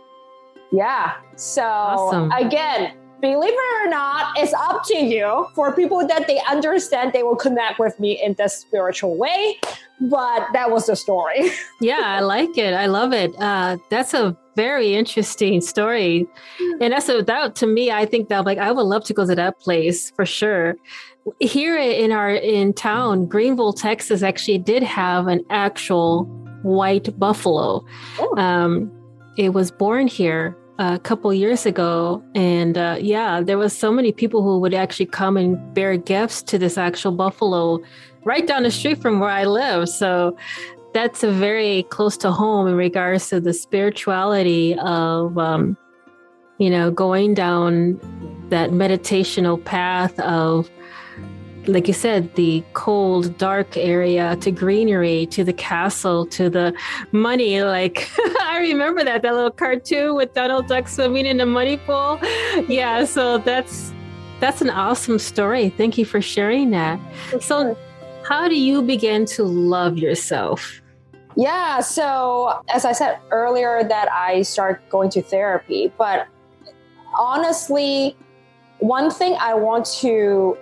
Yeah. 0.70 1.12
So 1.37 1.62
Awesome. 1.62 2.31
again, 2.33 2.93
believe 3.22 3.55
it 3.55 3.87
or 3.87 3.89
not, 3.89 4.37
it's 4.37 4.53
up 4.53 4.85
to 4.89 4.97
you. 4.99 5.47
For 5.55 5.72
people 5.72 6.07
that 6.07 6.27
they 6.27 6.41
understand, 6.51 7.14
they 7.14 7.22
will 7.22 7.37
connect 7.37 7.79
with 7.79 7.99
me 7.99 8.22
in 8.22 8.35
this 8.35 8.55
spiritual 8.57 9.16
way. 9.16 9.59
But 10.03 10.49
that 10.53 10.70
was 10.70 10.85
the 10.85 10.97
story. 10.97 11.51
Yeah, 11.81 12.03
I 12.03 12.20
like 12.20 12.59
it. 12.59 12.75
I 12.75 12.87
love 12.87 13.14
it. 13.14 13.35
Uh, 13.39 13.79
that's 13.89 14.12
a 14.12 14.37
very 14.57 14.95
interesting 14.95 15.61
story. 15.61 16.27
And 16.81 16.93
that's 16.93 17.09
a 17.09 17.23
that 17.23 17.55
to 17.57 17.67
me, 17.67 17.91
I 17.91 18.07
think 18.07 18.29
that 18.29 18.45
like 18.45 18.59
I 18.59 18.73
would 18.73 18.83
love 18.83 19.05
to 19.05 19.15
go 19.15 19.27
to 19.27 19.35
that 19.35 19.59
place 19.61 20.11
for 20.11 20.27
sure. 20.27 20.77
Here 21.41 21.77
in 21.77 22.13
our 22.13 22.31
in 22.31 22.73
town, 22.75 23.27
Greenville, 23.27 23.73
Texas 23.73 24.23
actually 24.23 24.59
did 24.59 24.83
have 24.83 25.27
an 25.27 25.43
actual 25.51 26.25
white 26.63 27.19
buffalo. 27.19 27.85
Oh. 28.19 28.37
Um, 28.37 28.91
it 29.37 29.53
was 29.53 29.71
born 29.71 30.07
here 30.07 30.57
a 30.79 30.99
couple 30.99 31.33
years 31.33 31.67
ago 31.67 32.23
and 32.35 32.77
uh, 32.77 32.97
yeah 33.01 33.41
there 33.41 33.57
was 33.57 33.77
so 33.77 33.93
many 33.93 34.11
people 34.11 34.43
who 34.43 34.59
would 34.59 34.75
actually 34.75 35.07
come 35.07 35.37
and 35.37 35.73
bear 35.73 35.97
gifts 35.97 36.43
to 36.43 36.59
this 36.59 36.77
actual 36.77 37.13
buffalo 37.13 37.81
right 38.25 38.47
down 38.49 38.65
the 38.65 38.71
street 38.73 39.01
from 39.01 39.21
where 39.21 39.31
i 39.31 39.45
live 39.45 39.89
so 39.89 40.37
that's 40.95 41.23
a 41.23 41.31
very 41.31 41.83
close 41.91 42.17
to 42.19 42.31
home 42.31 42.69
in 42.69 42.77
regards 42.77 43.29
to 43.29 43.41
the 43.41 43.53
spirituality 43.53 44.75
of 44.79 45.37
um, 45.37 45.77
you 46.59 46.71
know 46.71 46.91
going 46.91 47.35
down 47.35 47.99
that 48.49 48.71
meditational 48.71 49.63
path 49.63 50.19
of 50.21 50.71
like 51.67 51.89
you 51.89 51.95
said, 51.95 52.35
the 52.35 52.63
cold, 52.75 53.39
dark 53.39 53.77
area 53.77 54.37
to 54.37 54.51
greenery 54.51 55.27
to 55.27 55.45
the 55.45 55.53
castle 55.53 56.27
to 56.27 56.51
the 56.51 56.75
money. 57.13 57.63
Like 57.63 58.11
I 58.41 58.59
remember 58.61 59.03
that 59.05 59.23
that 59.23 59.35
little 59.35 59.51
cartoon 59.51 60.15
with 60.15 60.35
Donald 60.35 60.69
Duck 60.69 60.89
swimming 60.89 61.27
in 61.27 61.39
the 61.39 61.47
money 61.47 61.79
pool. 61.79 62.21
Yeah, 62.69 63.05
so 63.05 63.39
that's 63.39 63.93
that's 64.41 64.61
an 64.61 64.71
awesome 64.71 65.19
story. 65.19 65.71
Thank 65.71 65.97
you 65.97 66.05
for 66.05 66.21
sharing 66.21 66.71
that. 66.71 67.01
So, 67.41 67.79
how 68.25 68.49
do 68.49 68.61
you 68.61 68.83
begin 68.83 69.25
to 69.27 69.45
love 69.45 69.97
yourself? 69.97 70.83
Yeah. 71.37 71.80
So, 71.80 72.61
as 72.68 72.85
I 72.85 72.93
said 72.93 73.18
earlier, 73.30 73.82
that 73.85 74.11
I 74.12 74.43
start 74.43 74.89
going 74.91 75.11
to 75.11 75.22
therapy, 75.22 75.93
but 75.99 76.26
honestly, 77.18 78.16
one 78.78 79.11
thing 79.11 79.37
I 79.41 79.55
want 79.55 79.87
to 80.01 80.57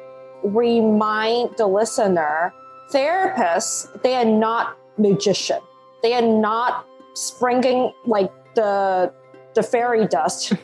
remind 0.45 1.57
the 1.57 1.67
listener 1.67 2.53
therapists, 2.93 3.89
they 4.03 4.15
are 4.15 4.25
not 4.25 4.77
magician. 4.99 5.61
They 6.03 6.15
are 6.15 6.23
not 6.23 6.87
springing 7.15 7.93
like 8.07 8.31
the 8.55 9.13
the 9.55 9.63
fairy 9.63 10.07
dust. 10.07 10.53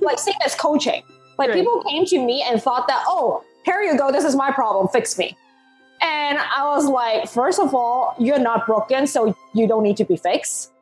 Like 0.00 0.18
same 0.18 0.34
as 0.44 0.56
coaching. 0.56 1.04
Like 1.38 1.50
Right. 1.50 1.58
people 1.58 1.84
came 1.84 2.04
to 2.06 2.18
me 2.18 2.42
and 2.42 2.60
thought 2.60 2.88
that, 2.88 3.04
oh, 3.06 3.44
here 3.64 3.80
you 3.80 3.96
go, 3.96 4.10
this 4.10 4.24
is 4.24 4.34
my 4.34 4.50
problem, 4.50 4.88
fix 4.88 5.16
me. 5.16 5.36
And 6.02 6.38
I 6.38 6.64
was 6.64 6.86
like, 6.86 7.28
first 7.28 7.60
of 7.60 7.74
all, 7.74 8.14
you're 8.18 8.38
not 8.38 8.66
broken, 8.66 9.06
so 9.06 9.36
you 9.54 9.68
don't 9.68 9.84
need 9.84 9.96
to 9.98 10.04
be 10.04 10.16
fixed. 10.16 10.72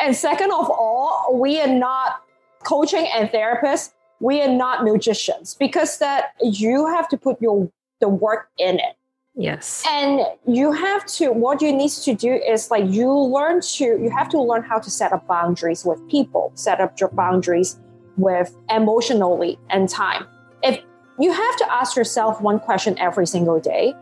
And 0.00 0.14
second 0.14 0.52
of 0.52 0.70
all, 0.70 1.30
we 1.32 1.60
are 1.60 1.66
not 1.66 2.22
coaching 2.64 3.08
and 3.14 3.28
therapists, 3.30 3.92
we 4.20 4.40
are 4.42 4.48
not 4.48 4.84
magicians 4.84 5.54
because 5.54 5.98
that 5.98 6.34
you 6.42 6.86
have 6.86 7.08
to 7.08 7.16
put 7.16 7.40
your 7.40 7.70
the 8.00 8.08
work 8.08 8.48
in 8.58 8.76
it. 8.76 8.96
Yes. 9.34 9.84
And 9.88 10.20
you 10.46 10.72
have 10.72 11.06
to 11.06 11.30
what 11.30 11.62
you 11.62 11.72
need 11.72 11.90
to 11.90 12.14
do 12.14 12.32
is 12.34 12.70
like 12.70 12.84
you 12.88 13.12
learn 13.12 13.60
to 13.60 13.84
you 13.84 14.10
have 14.10 14.28
to 14.30 14.40
learn 14.40 14.62
how 14.62 14.78
to 14.78 14.90
set 14.90 15.12
up 15.12 15.26
boundaries 15.26 15.84
with 15.84 16.06
people, 16.08 16.50
set 16.54 16.80
up 16.80 16.98
your 16.98 17.10
boundaries 17.10 17.78
with 18.16 18.56
emotionally 18.68 19.58
and 19.70 19.88
time. 19.88 20.26
If 20.62 20.80
you 21.20 21.32
have 21.32 21.56
to 21.56 21.72
ask 21.72 21.96
yourself 21.96 22.40
one 22.40 22.58
question 22.58 22.98
every 22.98 23.26
single 23.26 23.60
day, 23.60 23.94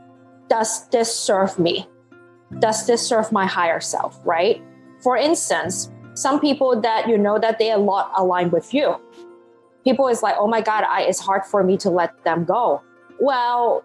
does 0.49 0.89
this 0.89 1.15
serve 1.15 1.59
me? 1.59 1.89
Does 2.59 2.87
this 2.87 3.07
serve 3.07 3.33
my 3.33 3.47
higher 3.47 3.81
self, 3.81 4.21
right? 4.25 4.63
For 5.03 5.17
instance, 5.17 5.91
some 6.15 6.41
people 6.41 6.81
that 6.81 7.09
you 7.09 7.19
know 7.19 7.39
that 7.39 7.59
they 7.59 7.71
are 7.71 7.79
a 7.79 7.83
lot 7.83 8.13
aligned 8.17 8.53
with 8.53 8.73
you. 8.73 9.01
People 9.85 10.09
is 10.09 10.23
like, 10.23 10.35
oh 10.39 10.49
my 10.49 10.61
God, 10.61 10.85
I, 10.89 11.03
it's 11.03 11.21
hard 11.21 11.45
for 11.45 11.63
me 11.63 11.77
to 11.79 11.91
let 11.91 12.25
them 12.25 12.45
go. 12.45 12.83
Well, 13.21 13.85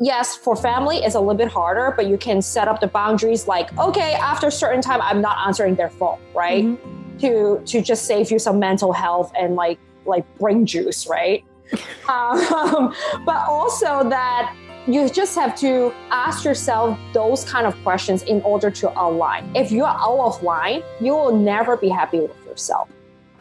yes, 0.00 0.34
for 0.34 0.56
family, 0.56 0.98
it's 0.98 1.14
a 1.14 1.20
little 1.20 1.34
bit 1.34 1.48
harder, 1.48 1.92
but 1.96 2.06
you 2.06 2.18
can 2.18 2.42
set 2.42 2.68
up 2.68 2.80
the 2.80 2.88
boundaries 2.88 3.46
like, 3.46 3.76
okay, 3.78 4.14
after 4.14 4.48
a 4.48 4.50
certain 4.50 4.80
time, 4.80 5.00
I'm 5.02 5.20
not 5.20 5.46
answering 5.46 5.74
their 5.76 5.90
phone, 5.90 6.18
right? 6.34 6.64
Mhm. 6.64 7.20
To 7.20 7.60
to 7.66 7.82
just 7.82 8.04
save 8.04 8.30
you 8.30 8.38
some 8.38 8.60
mental 8.60 8.92
health 8.92 9.32
and 9.36 9.56
like 9.56 9.78
like 10.06 10.24
brain 10.38 10.64
juice, 10.64 11.06
right? 11.08 11.44
um, 12.08 12.94
but 13.26 13.46
also 13.48 14.08
that 14.08 14.54
you 14.88 15.06
just 15.10 15.34
have 15.34 15.54
to 15.54 15.92
ask 16.10 16.44
yourself 16.44 16.98
those 17.12 17.44
kind 17.44 17.66
of 17.66 17.76
questions 17.82 18.22
in 18.22 18.40
order 18.40 18.70
to 18.70 18.90
align. 18.98 19.54
If 19.54 19.70
you 19.70 19.84
are 19.84 19.94
out 19.94 20.18
of 20.20 20.42
line, 20.42 20.82
you 20.98 21.12
will 21.12 21.36
never 21.36 21.76
be 21.76 21.90
happy 21.90 22.20
with 22.20 22.34
yourself. 22.46 22.88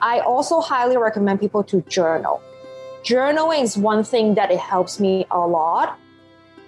I 0.01 0.19
also 0.19 0.59
highly 0.59 0.97
recommend 0.97 1.39
people 1.39 1.63
to 1.63 1.81
journal. 1.83 2.41
Journaling 3.03 3.63
is 3.63 3.77
one 3.77 4.03
thing 4.03 4.35
that 4.35 4.51
it 4.51 4.59
helps 4.59 4.99
me 4.99 5.25
a 5.31 5.39
lot. 5.39 5.97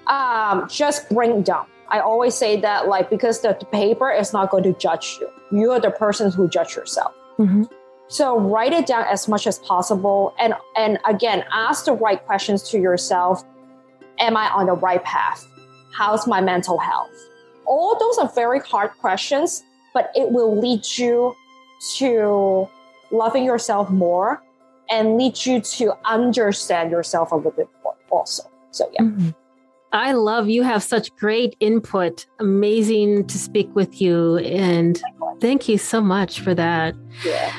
Um, 0.08 0.70
just 0.70 1.10
bring 1.10 1.42
down. 1.42 1.66
I 1.90 2.00
always 2.00 2.34
say 2.34 2.62
that, 2.62 2.88
like, 2.88 3.10
because 3.10 3.42
the, 3.42 3.56
paper 3.72 4.10
is 4.10 4.32
not 4.32 4.50
going 4.50 4.64
to 4.64 4.74
judge 4.74 5.18
you. 5.20 5.30
You 5.52 5.72
are 5.72 5.82
the 5.82 5.92
person 5.92 6.32
who 6.32 6.48
judge 6.48 6.76
yourself. 6.76 7.14
Mhm. 7.38 7.70
So 8.08 8.40
write 8.40 8.72
it 8.72 8.86
down 8.86 9.06
as 9.10 9.28
much 9.28 9.46
as 9.46 9.60
possible, 9.60 10.34
and 10.40 10.54
and 10.76 10.98
again, 11.06 11.44
ask 11.52 11.86
the 11.86 11.94
right 11.94 12.26
questions 12.26 12.64
to 12.70 12.80
yourself. 12.80 13.44
Am 14.20 14.36
I 14.36 14.50
on 14.50 14.66
the 14.66 14.74
right 14.74 15.04
path? 15.04 15.48
How's 15.94 16.28
my 16.28 16.42
mental 16.42 16.78
health? 16.78 17.10
All 17.66 17.98
those 18.00 18.18
are 18.18 18.32
very 18.34 18.60
hard 18.60 18.92
questions, 19.00 19.64
but 19.94 20.12
it 20.16 20.32
will 20.32 20.60
lead 20.60 20.82
you 20.98 21.36
to 21.96 22.68
loving 23.12 23.44
yourself 23.44 23.90
more 23.90 24.42
and 24.90 25.18
lead 25.18 25.46
you 25.46 25.62
to 25.62 25.94
understand 26.06 26.92
yourself 26.92 27.32
a 27.32 27.36
little 27.36 27.52
bit 27.52 27.70
more 27.84 27.96
also. 28.10 28.44
So 28.72 28.90
yeah. 28.94 29.04
Mhm. 29.04 29.36
I 29.92 30.12
love 30.14 30.50
you 30.50 30.64
have 30.64 30.84
such 30.84 31.16
great 31.16 31.56
input. 31.60 32.28
Amazing 32.40 33.26
to 33.28 33.38
speak 33.38 33.74
with 33.76 34.00
you. 34.02 34.38
And 34.38 35.02
thank 35.40 35.68
you 35.68 35.78
so 35.78 36.02
much 36.02 36.42
for 36.42 36.54
that. 36.54 36.94
Yeah. 37.26 37.52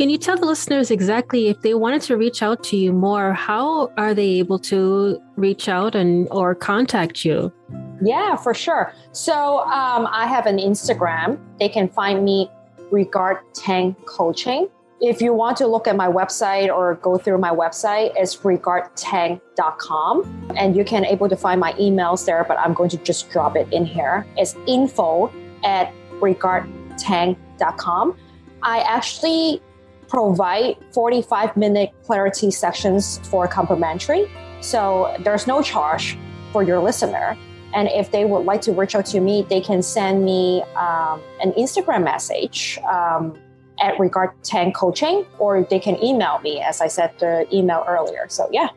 Can 0.00 0.08
you 0.08 0.16
tell 0.16 0.38
the 0.38 0.46
listeners 0.46 0.90
exactly 0.90 1.48
if 1.48 1.60
they 1.60 1.74
wanted 1.74 2.00
to 2.08 2.16
reach 2.16 2.42
out 2.42 2.64
to 2.64 2.74
you 2.74 2.90
more, 2.90 3.34
how 3.34 3.92
are 3.98 4.14
they 4.14 4.38
able 4.38 4.58
to 4.60 5.20
reach 5.36 5.68
out 5.68 5.94
and 5.94 6.26
or 6.30 6.54
contact 6.54 7.22
you? 7.22 7.52
Yeah, 8.00 8.36
for 8.36 8.54
sure. 8.54 8.94
So 9.12 9.58
um, 9.58 10.08
I 10.10 10.26
have 10.26 10.46
an 10.46 10.56
Instagram. 10.56 11.38
They 11.58 11.68
can 11.68 11.86
find 11.86 12.24
me 12.24 12.50
regard 12.90 13.40
Tang 13.52 13.94
Coaching. 14.06 14.70
If 15.02 15.20
you 15.20 15.34
want 15.34 15.58
to 15.58 15.66
look 15.66 15.86
at 15.86 15.96
my 15.96 16.08
website 16.08 16.74
or 16.74 16.94
go 16.94 17.18
through 17.18 17.36
my 17.36 17.50
website, 17.50 18.14
it's 18.16 18.36
regardtang.com. 18.36 20.52
And 20.56 20.74
you 20.74 20.82
can 20.82 21.04
able 21.04 21.28
to 21.28 21.36
find 21.36 21.60
my 21.60 21.74
emails 21.74 22.24
there, 22.24 22.42
but 22.48 22.58
I'm 22.58 22.72
going 22.72 22.88
to 22.88 22.96
just 22.96 23.28
drop 23.28 23.54
it 23.54 23.70
in 23.70 23.84
here. 23.84 24.26
It's 24.38 24.56
info 24.66 25.30
at 25.62 25.92
regardtang.com. 26.22 28.16
I 28.62 28.80
actually 28.80 29.62
provide 30.10 30.76
45 30.92 31.56
minute 31.56 31.92
clarity 32.04 32.50
sessions 32.50 33.18
for 33.28 33.46
complimentary. 33.48 34.30
So 34.60 35.16
there's 35.20 35.46
no 35.46 35.62
charge 35.62 36.18
for 36.52 36.62
your 36.62 36.80
listener. 36.80 37.38
And 37.72 37.88
if 37.88 38.10
they 38.10 38.24
would 38.24 38.44
like 38.44 38.60
to 38.62 38.72
reach 38.72 38.96
out 38.96 39.06
to 39.06 39.20
me, 39.20 39.46
they 39.48 39.60
can 39.60 39.82
send 39.82 40.24
me 40.24 40.62
um, 40.74 41.22
an 41.40 41.52
Instagram 41.52 42.02
message 42.02 42.78
um, 42.90 43.38
at 43.80 43.98
regard 43.98 44.30
10 44.42 44.72
coaching, 44.72 45.24
or 45.38 45.62
they 45.62 45.78
can 45.78 46.02
email 46.02 46.40
me, 46.40 46.60
as 46.60 46.80
I 46.80 46.88
said 46.88 47.12
the 47.20 47.46
email 47.54 47.84
earlier. 47.86 48.26
So 48.28 48.48
yeah. 48.52 48.68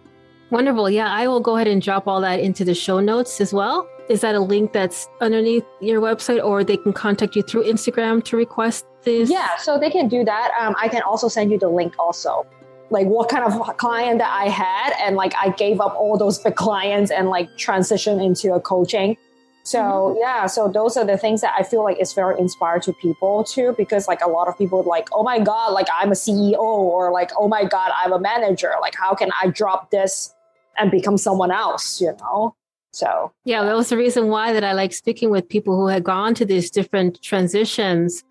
Wonderful. 0.51 0.87
Yeah, 0.91 1.11
I 1.11 1.27
will 1.27 1.39
go 1.39 1.55
ahead 1.55 1.67
and 1.67 1.81
drop 1.81 2.07
all 2.07 2.21
that 2.21 2.39
into 2.39 2.63
the 2.63 2.75
show 2.75 2.99
notes 2.99 3.41
as 3.41 3.51
well. 3.51 3.89
Is 4.07 4.21
that 4.21 4.35
a 4.35 4.39
link 4.39 4.71
that's 4.71 5.07
underneath 5.19 5.65
your 5.81 5.99
website, 5.99 6.43
or 6.43 6.63
they 6.63 6.77
can 6.77 6.93
contact 6.93 7.35
you 7.35 7.41
through 7.41 7.63
Instagram 7.63 8.23
to 8.25 8.37
request 8.37 8.85
this? 9.03 9.29
Yeah, 9.29 9.57
so 9.57 9.77
they 9.77 9.89
can 9.89 10.07
do 10.07 10.23
that. 10.25 10.51
Um, 10.59 10.75
I 10.81 10.87
can 10.87 11.01
also 11.01 11.27
send 11.27 11.51
you 11.51 11.59
the 11.59 11.69
link 11.69 11.93
also. 11.99 12.45
like 12.93 13.07
what 13.07 13.27
kind 13.27 13.43
of 13.43 13.77
client 13.77 14.19
that 14.19 14.31
I 14.31 14.47
had, 14.49 14.93
and 15.01 15.15
like 15.15 15.33
I 15.35 15.49
gave 15.49 15.81
up 15.81 15.95
all 15.95 16.17
those 16.17 16.39
big 16.39 16.55
clients 16.55 17.11
and 17.11 17.29
like 17.29 17.49
transitioned 17.57 18.23
into 18.23 18.53
a 18.53 18.61
coaching. 18.61 19.17
So 19.63 19.79
mm-hmm. 19.79 20.19
yeah, 20.19 20.45
so 20.45 20.67
those 20.67 20.95
are 20.97 21.05
the 21.05 21.17
things 21.17 21.41
that 21.41 21.53
I 21.57 21.63
feel 21.63 21.83
like 21.83 21.99
is 21.99 22.13
very 22.13 22.39
inspired 22.39 22.83
to 22.83 22.93
people 22.93 23.43
too, 23.43 23.73
because 23.77 24.07
like 24.07 24.21
a 24.21 24.29
lot 24.29 24.47
of 24.47 24.57
people 24.57 24.83
like, 24.83 25.07
oh 25.11 25.23
my 25.23 25.39
god, 25.39 25.73
like 25.73 25.87
I'm 25.93 26.09
a 26.09 26.15
CEO, 26.15 26.59
or 26.59 27.11
like 27.11 27.31
oh 27.37 27.47
my 27.47 27.65
god, 27.65 27.91
I'm 27.95 28.13
a 28.13 28.19
manager. 28.19 28.71
Like 28.79 28.95
how 28.95 29.15
can 29.15 29.31
I 29.41 29.47
drop 29.47 29.89
this 29.89 30.33
and 30.77 30.91
become 30.91 31.17
someone 31.17 31.51
else? 31.51 31.99
You 31.99 32.15
know. 32.19 32.55
So 32.91 33.31
yeah, 33.43 33.63
that 33.63 33.75
was 33.75 33.89
the 33.89 33.97
reason 33.97 34.27
why 34.27 34.53
that 34.53 34.63
I 34.63 34.73
like 34.73 34.93
speaking 34.93 35.31
with 35.31 35.49
people 35.49 35.75
who 35.75 35.87
had 35.87 36.03
gone 36.03 36.35
to 36.35 36.45
these 36.45 36.69
different 36.69 37.19
transitions, 37.23 38.23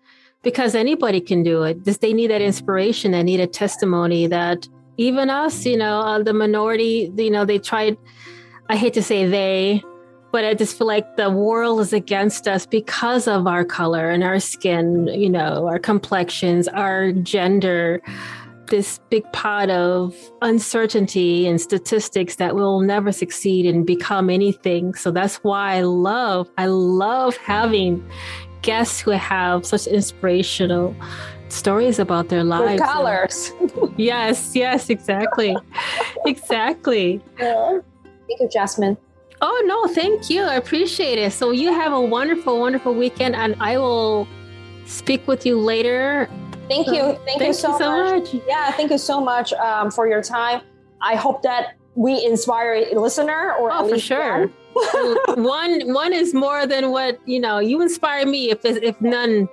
because 0.43 0.75
anybody 0.75 1.19
can 1.19 1.41
do 1.41 1.63
it. 1.63 1.83
Just 1.83 2.01
they 2.01 2.13
need 2.13 2.27
that 2.27 2.41
inspiration, 2.41 3.11
they 3.11 3.23
need 3.23 3.39
a 3.39 3.47
testimony 3.47 4.27
that 4.27 4.67
even 4.97 5.29
us, 5.29 5.65
you 5.65 5.77
know, 5.77 5.99
uh, 5.99 6.21
the 6.21 6.33
minority, 6.33 7.11
you 7.17 7.31
know, 7.31 7.45
they 7.45 7.57
tried. 7.57 7.97
I 8.69 8.75
hate 8.75 8.93
to 8.93 9.03
say 9.03 9.25
they, 9.25 9.83
but 10.31 10.45
I 10.45 10.53
just 10.53 10.77
feel 10.77 10.87
like 10.87 11.17
the 11.17 11.29
world 11.29 11.79
is 11.79 11.93
against 11.93 12.47
us 12.47 12.65
because 12.65 13.27
of 13.27 13.47
our 13.47 13.65
color 13.65 14.09
and 14.09 14.23
our 14.23 14.39
skin, 14.39 15.07
you 15.07 15.29
know, 15.29 15.67
our 15.67 15.79
complexions, 15.79 16.67
our 16.67 17.11
gender, 17.11 18.01
this 18.67 18.99
big 19.09 19.29
pot 19.33 19.69
of 19.69 20.15
uncertainty 20.41 21.45
and 21.47 21.59
statistics 21.59 22.37
that 22.37 22.55
we'll 22.55 22.79
never 22.79 23.11
succeed 23.11 23.65
and 23.65 23.85
become 23.85 24.29
anything. 24.29 24.93
So 24.93 25.11
that's 25.11 25.35
why 25.37 25.75
I 25.75 25.81
love, 25.81 26.49
I 26.57 26.67
love 26.67 27.35
having 27.37 28.03
guests 28.63 28.99
who 28.99 29.11
have 29.11 29.65
such 29.65 29.85
inspirational 29.85 30.95
stories 31.49 31.99
about 31.99 32.29
their 32.29 32.43
lives. 32.43 32.81
Good 32.81 32.87
colors. 32.87 33.53
yes, 33.97 34.55
yes, 34.55 34.89
exactly. 34.89 35.55
exactly. 36.25 37.21
Yeah. 37.37 37.79
Thank 38.27 38.39
you, 38.39 38.49
Jasmine. 38.49 38.97
Oh, 39.41 39.63
no, 39.67 39.93
thank 39.93 40.29
you. 40.29 40.41
I 40.43 40.55
appreciate 40.55 41.19
it. 41.19 41.33
So 41.33 41.51
you 41.51 41.71
have 41.71 41.93
a 41.93 42.01
wonderful, 42.01 42.59
wonderful 42.59 42.93
weekend, 42.95 43.35
and 43.35 43.55
I 43.59 43.77
will 43.77 44.27
speak 44.85 45.27
with 45.27 45.45
you 45.45 45.59
later. 45.59 46.29
Thank 46.69 46.87
you. 46.87 46.93
Thank, 46.93 47.25
thank 47.25 47.41
you, 47.41 47.53
so, 47.53 47.73
you 47.73 47.77
so 47.77 47.91
much. 47.91 48.33
much. 48.33 48.43
Yeah, 48.47 48.71
thank 48.71 48.89
you 48.89 48.97
so 48.97 49.19
much 49.19 49.53
um, 49.53 49.91
for 49.91 50.07
your 50.07 50.23
time. 50.23 50.61
I 51.01 51.15
hope 51.15 51.43
that 51.43 51.75
we 51.95 52.25
inspire 52.25 52.73
a 52.91 52.99
listener 52.99 53.55
or 53.59 53.69
oh, 53.71 53.89
for 53.89 53.99
sure. 53.99 54.39
one 54.39 54.53
one 55.35 55.93
one 55.93 56.13
is 56.13 56.33
more 56.33 56.65
than 56.65 56.91
what 56.91 57.19
you 57.27 57.39
know. 57.39 57.59
You 57.59 57.81
inspire 57.81 58.25
me 58.25 58.49
if 58.49 58.65
if 58.65 58.99
none 59.01 59.47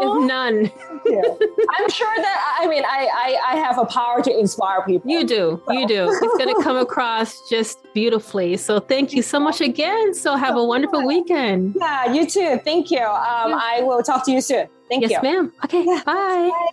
if 0.00 0.28
none. 0.28 0.70
I'm 1.70 1.90
sure 1.90 2.14
that 2.16 2.58
I 2.60 2.66
mean 2.66 2.84
I, 2.84 3.08
I 3.12 3.52
I 3.52 3.56
have 3.56 3.78
a 3.78 3.84
power 3.84 4.22
to 4.22 4.38
inspire 4.38 4.82
people. 4.84 5.10
You 5.10 5.24
do, 5.24 5.62
so. 5.66 5.72
you 5.72 5.86
do. 5.86 6.08
It's 6.08 6.38
going 6.38 6.54
to 6.54 6.62
come 6.62 6.76
across 6.88 7.48
just 7.48 7.78
beautifully. 7.92 8.56
So 8.56 8.80
thank 8.80 9.12
you 9.12 9.22
so 9.22 9.38
much 9.38 9.60
again. 9.60 10.14
So 10.14 10.36
have 10.36 10.56
a 10.56 10.64
wonderful 10.64 11.06
weekend. 11.06 11.76
Yeah, 11.78 12.12
you 12.12 12.26
too. 12.26 12.60
Thank 12.64 12.90
you. 12.90 13.00
Um. 13.00 13.54
I 13.54 13.80
will 13.82 14.02
talk 14.02 14.24
to 14.26 14.32
you 14.32 14.40
soon. 14.40 14.68
Thank 14.88 15.02
yes, 15.02 15.10
you. 15.10 15.16
Yes, 15.16 15.22
ma'am. 15.22 15.52
Okay. 15.64 15.84
Yeah. 15.84 16.02
Bye. 16.04 16.50
bye. 16.50 16.68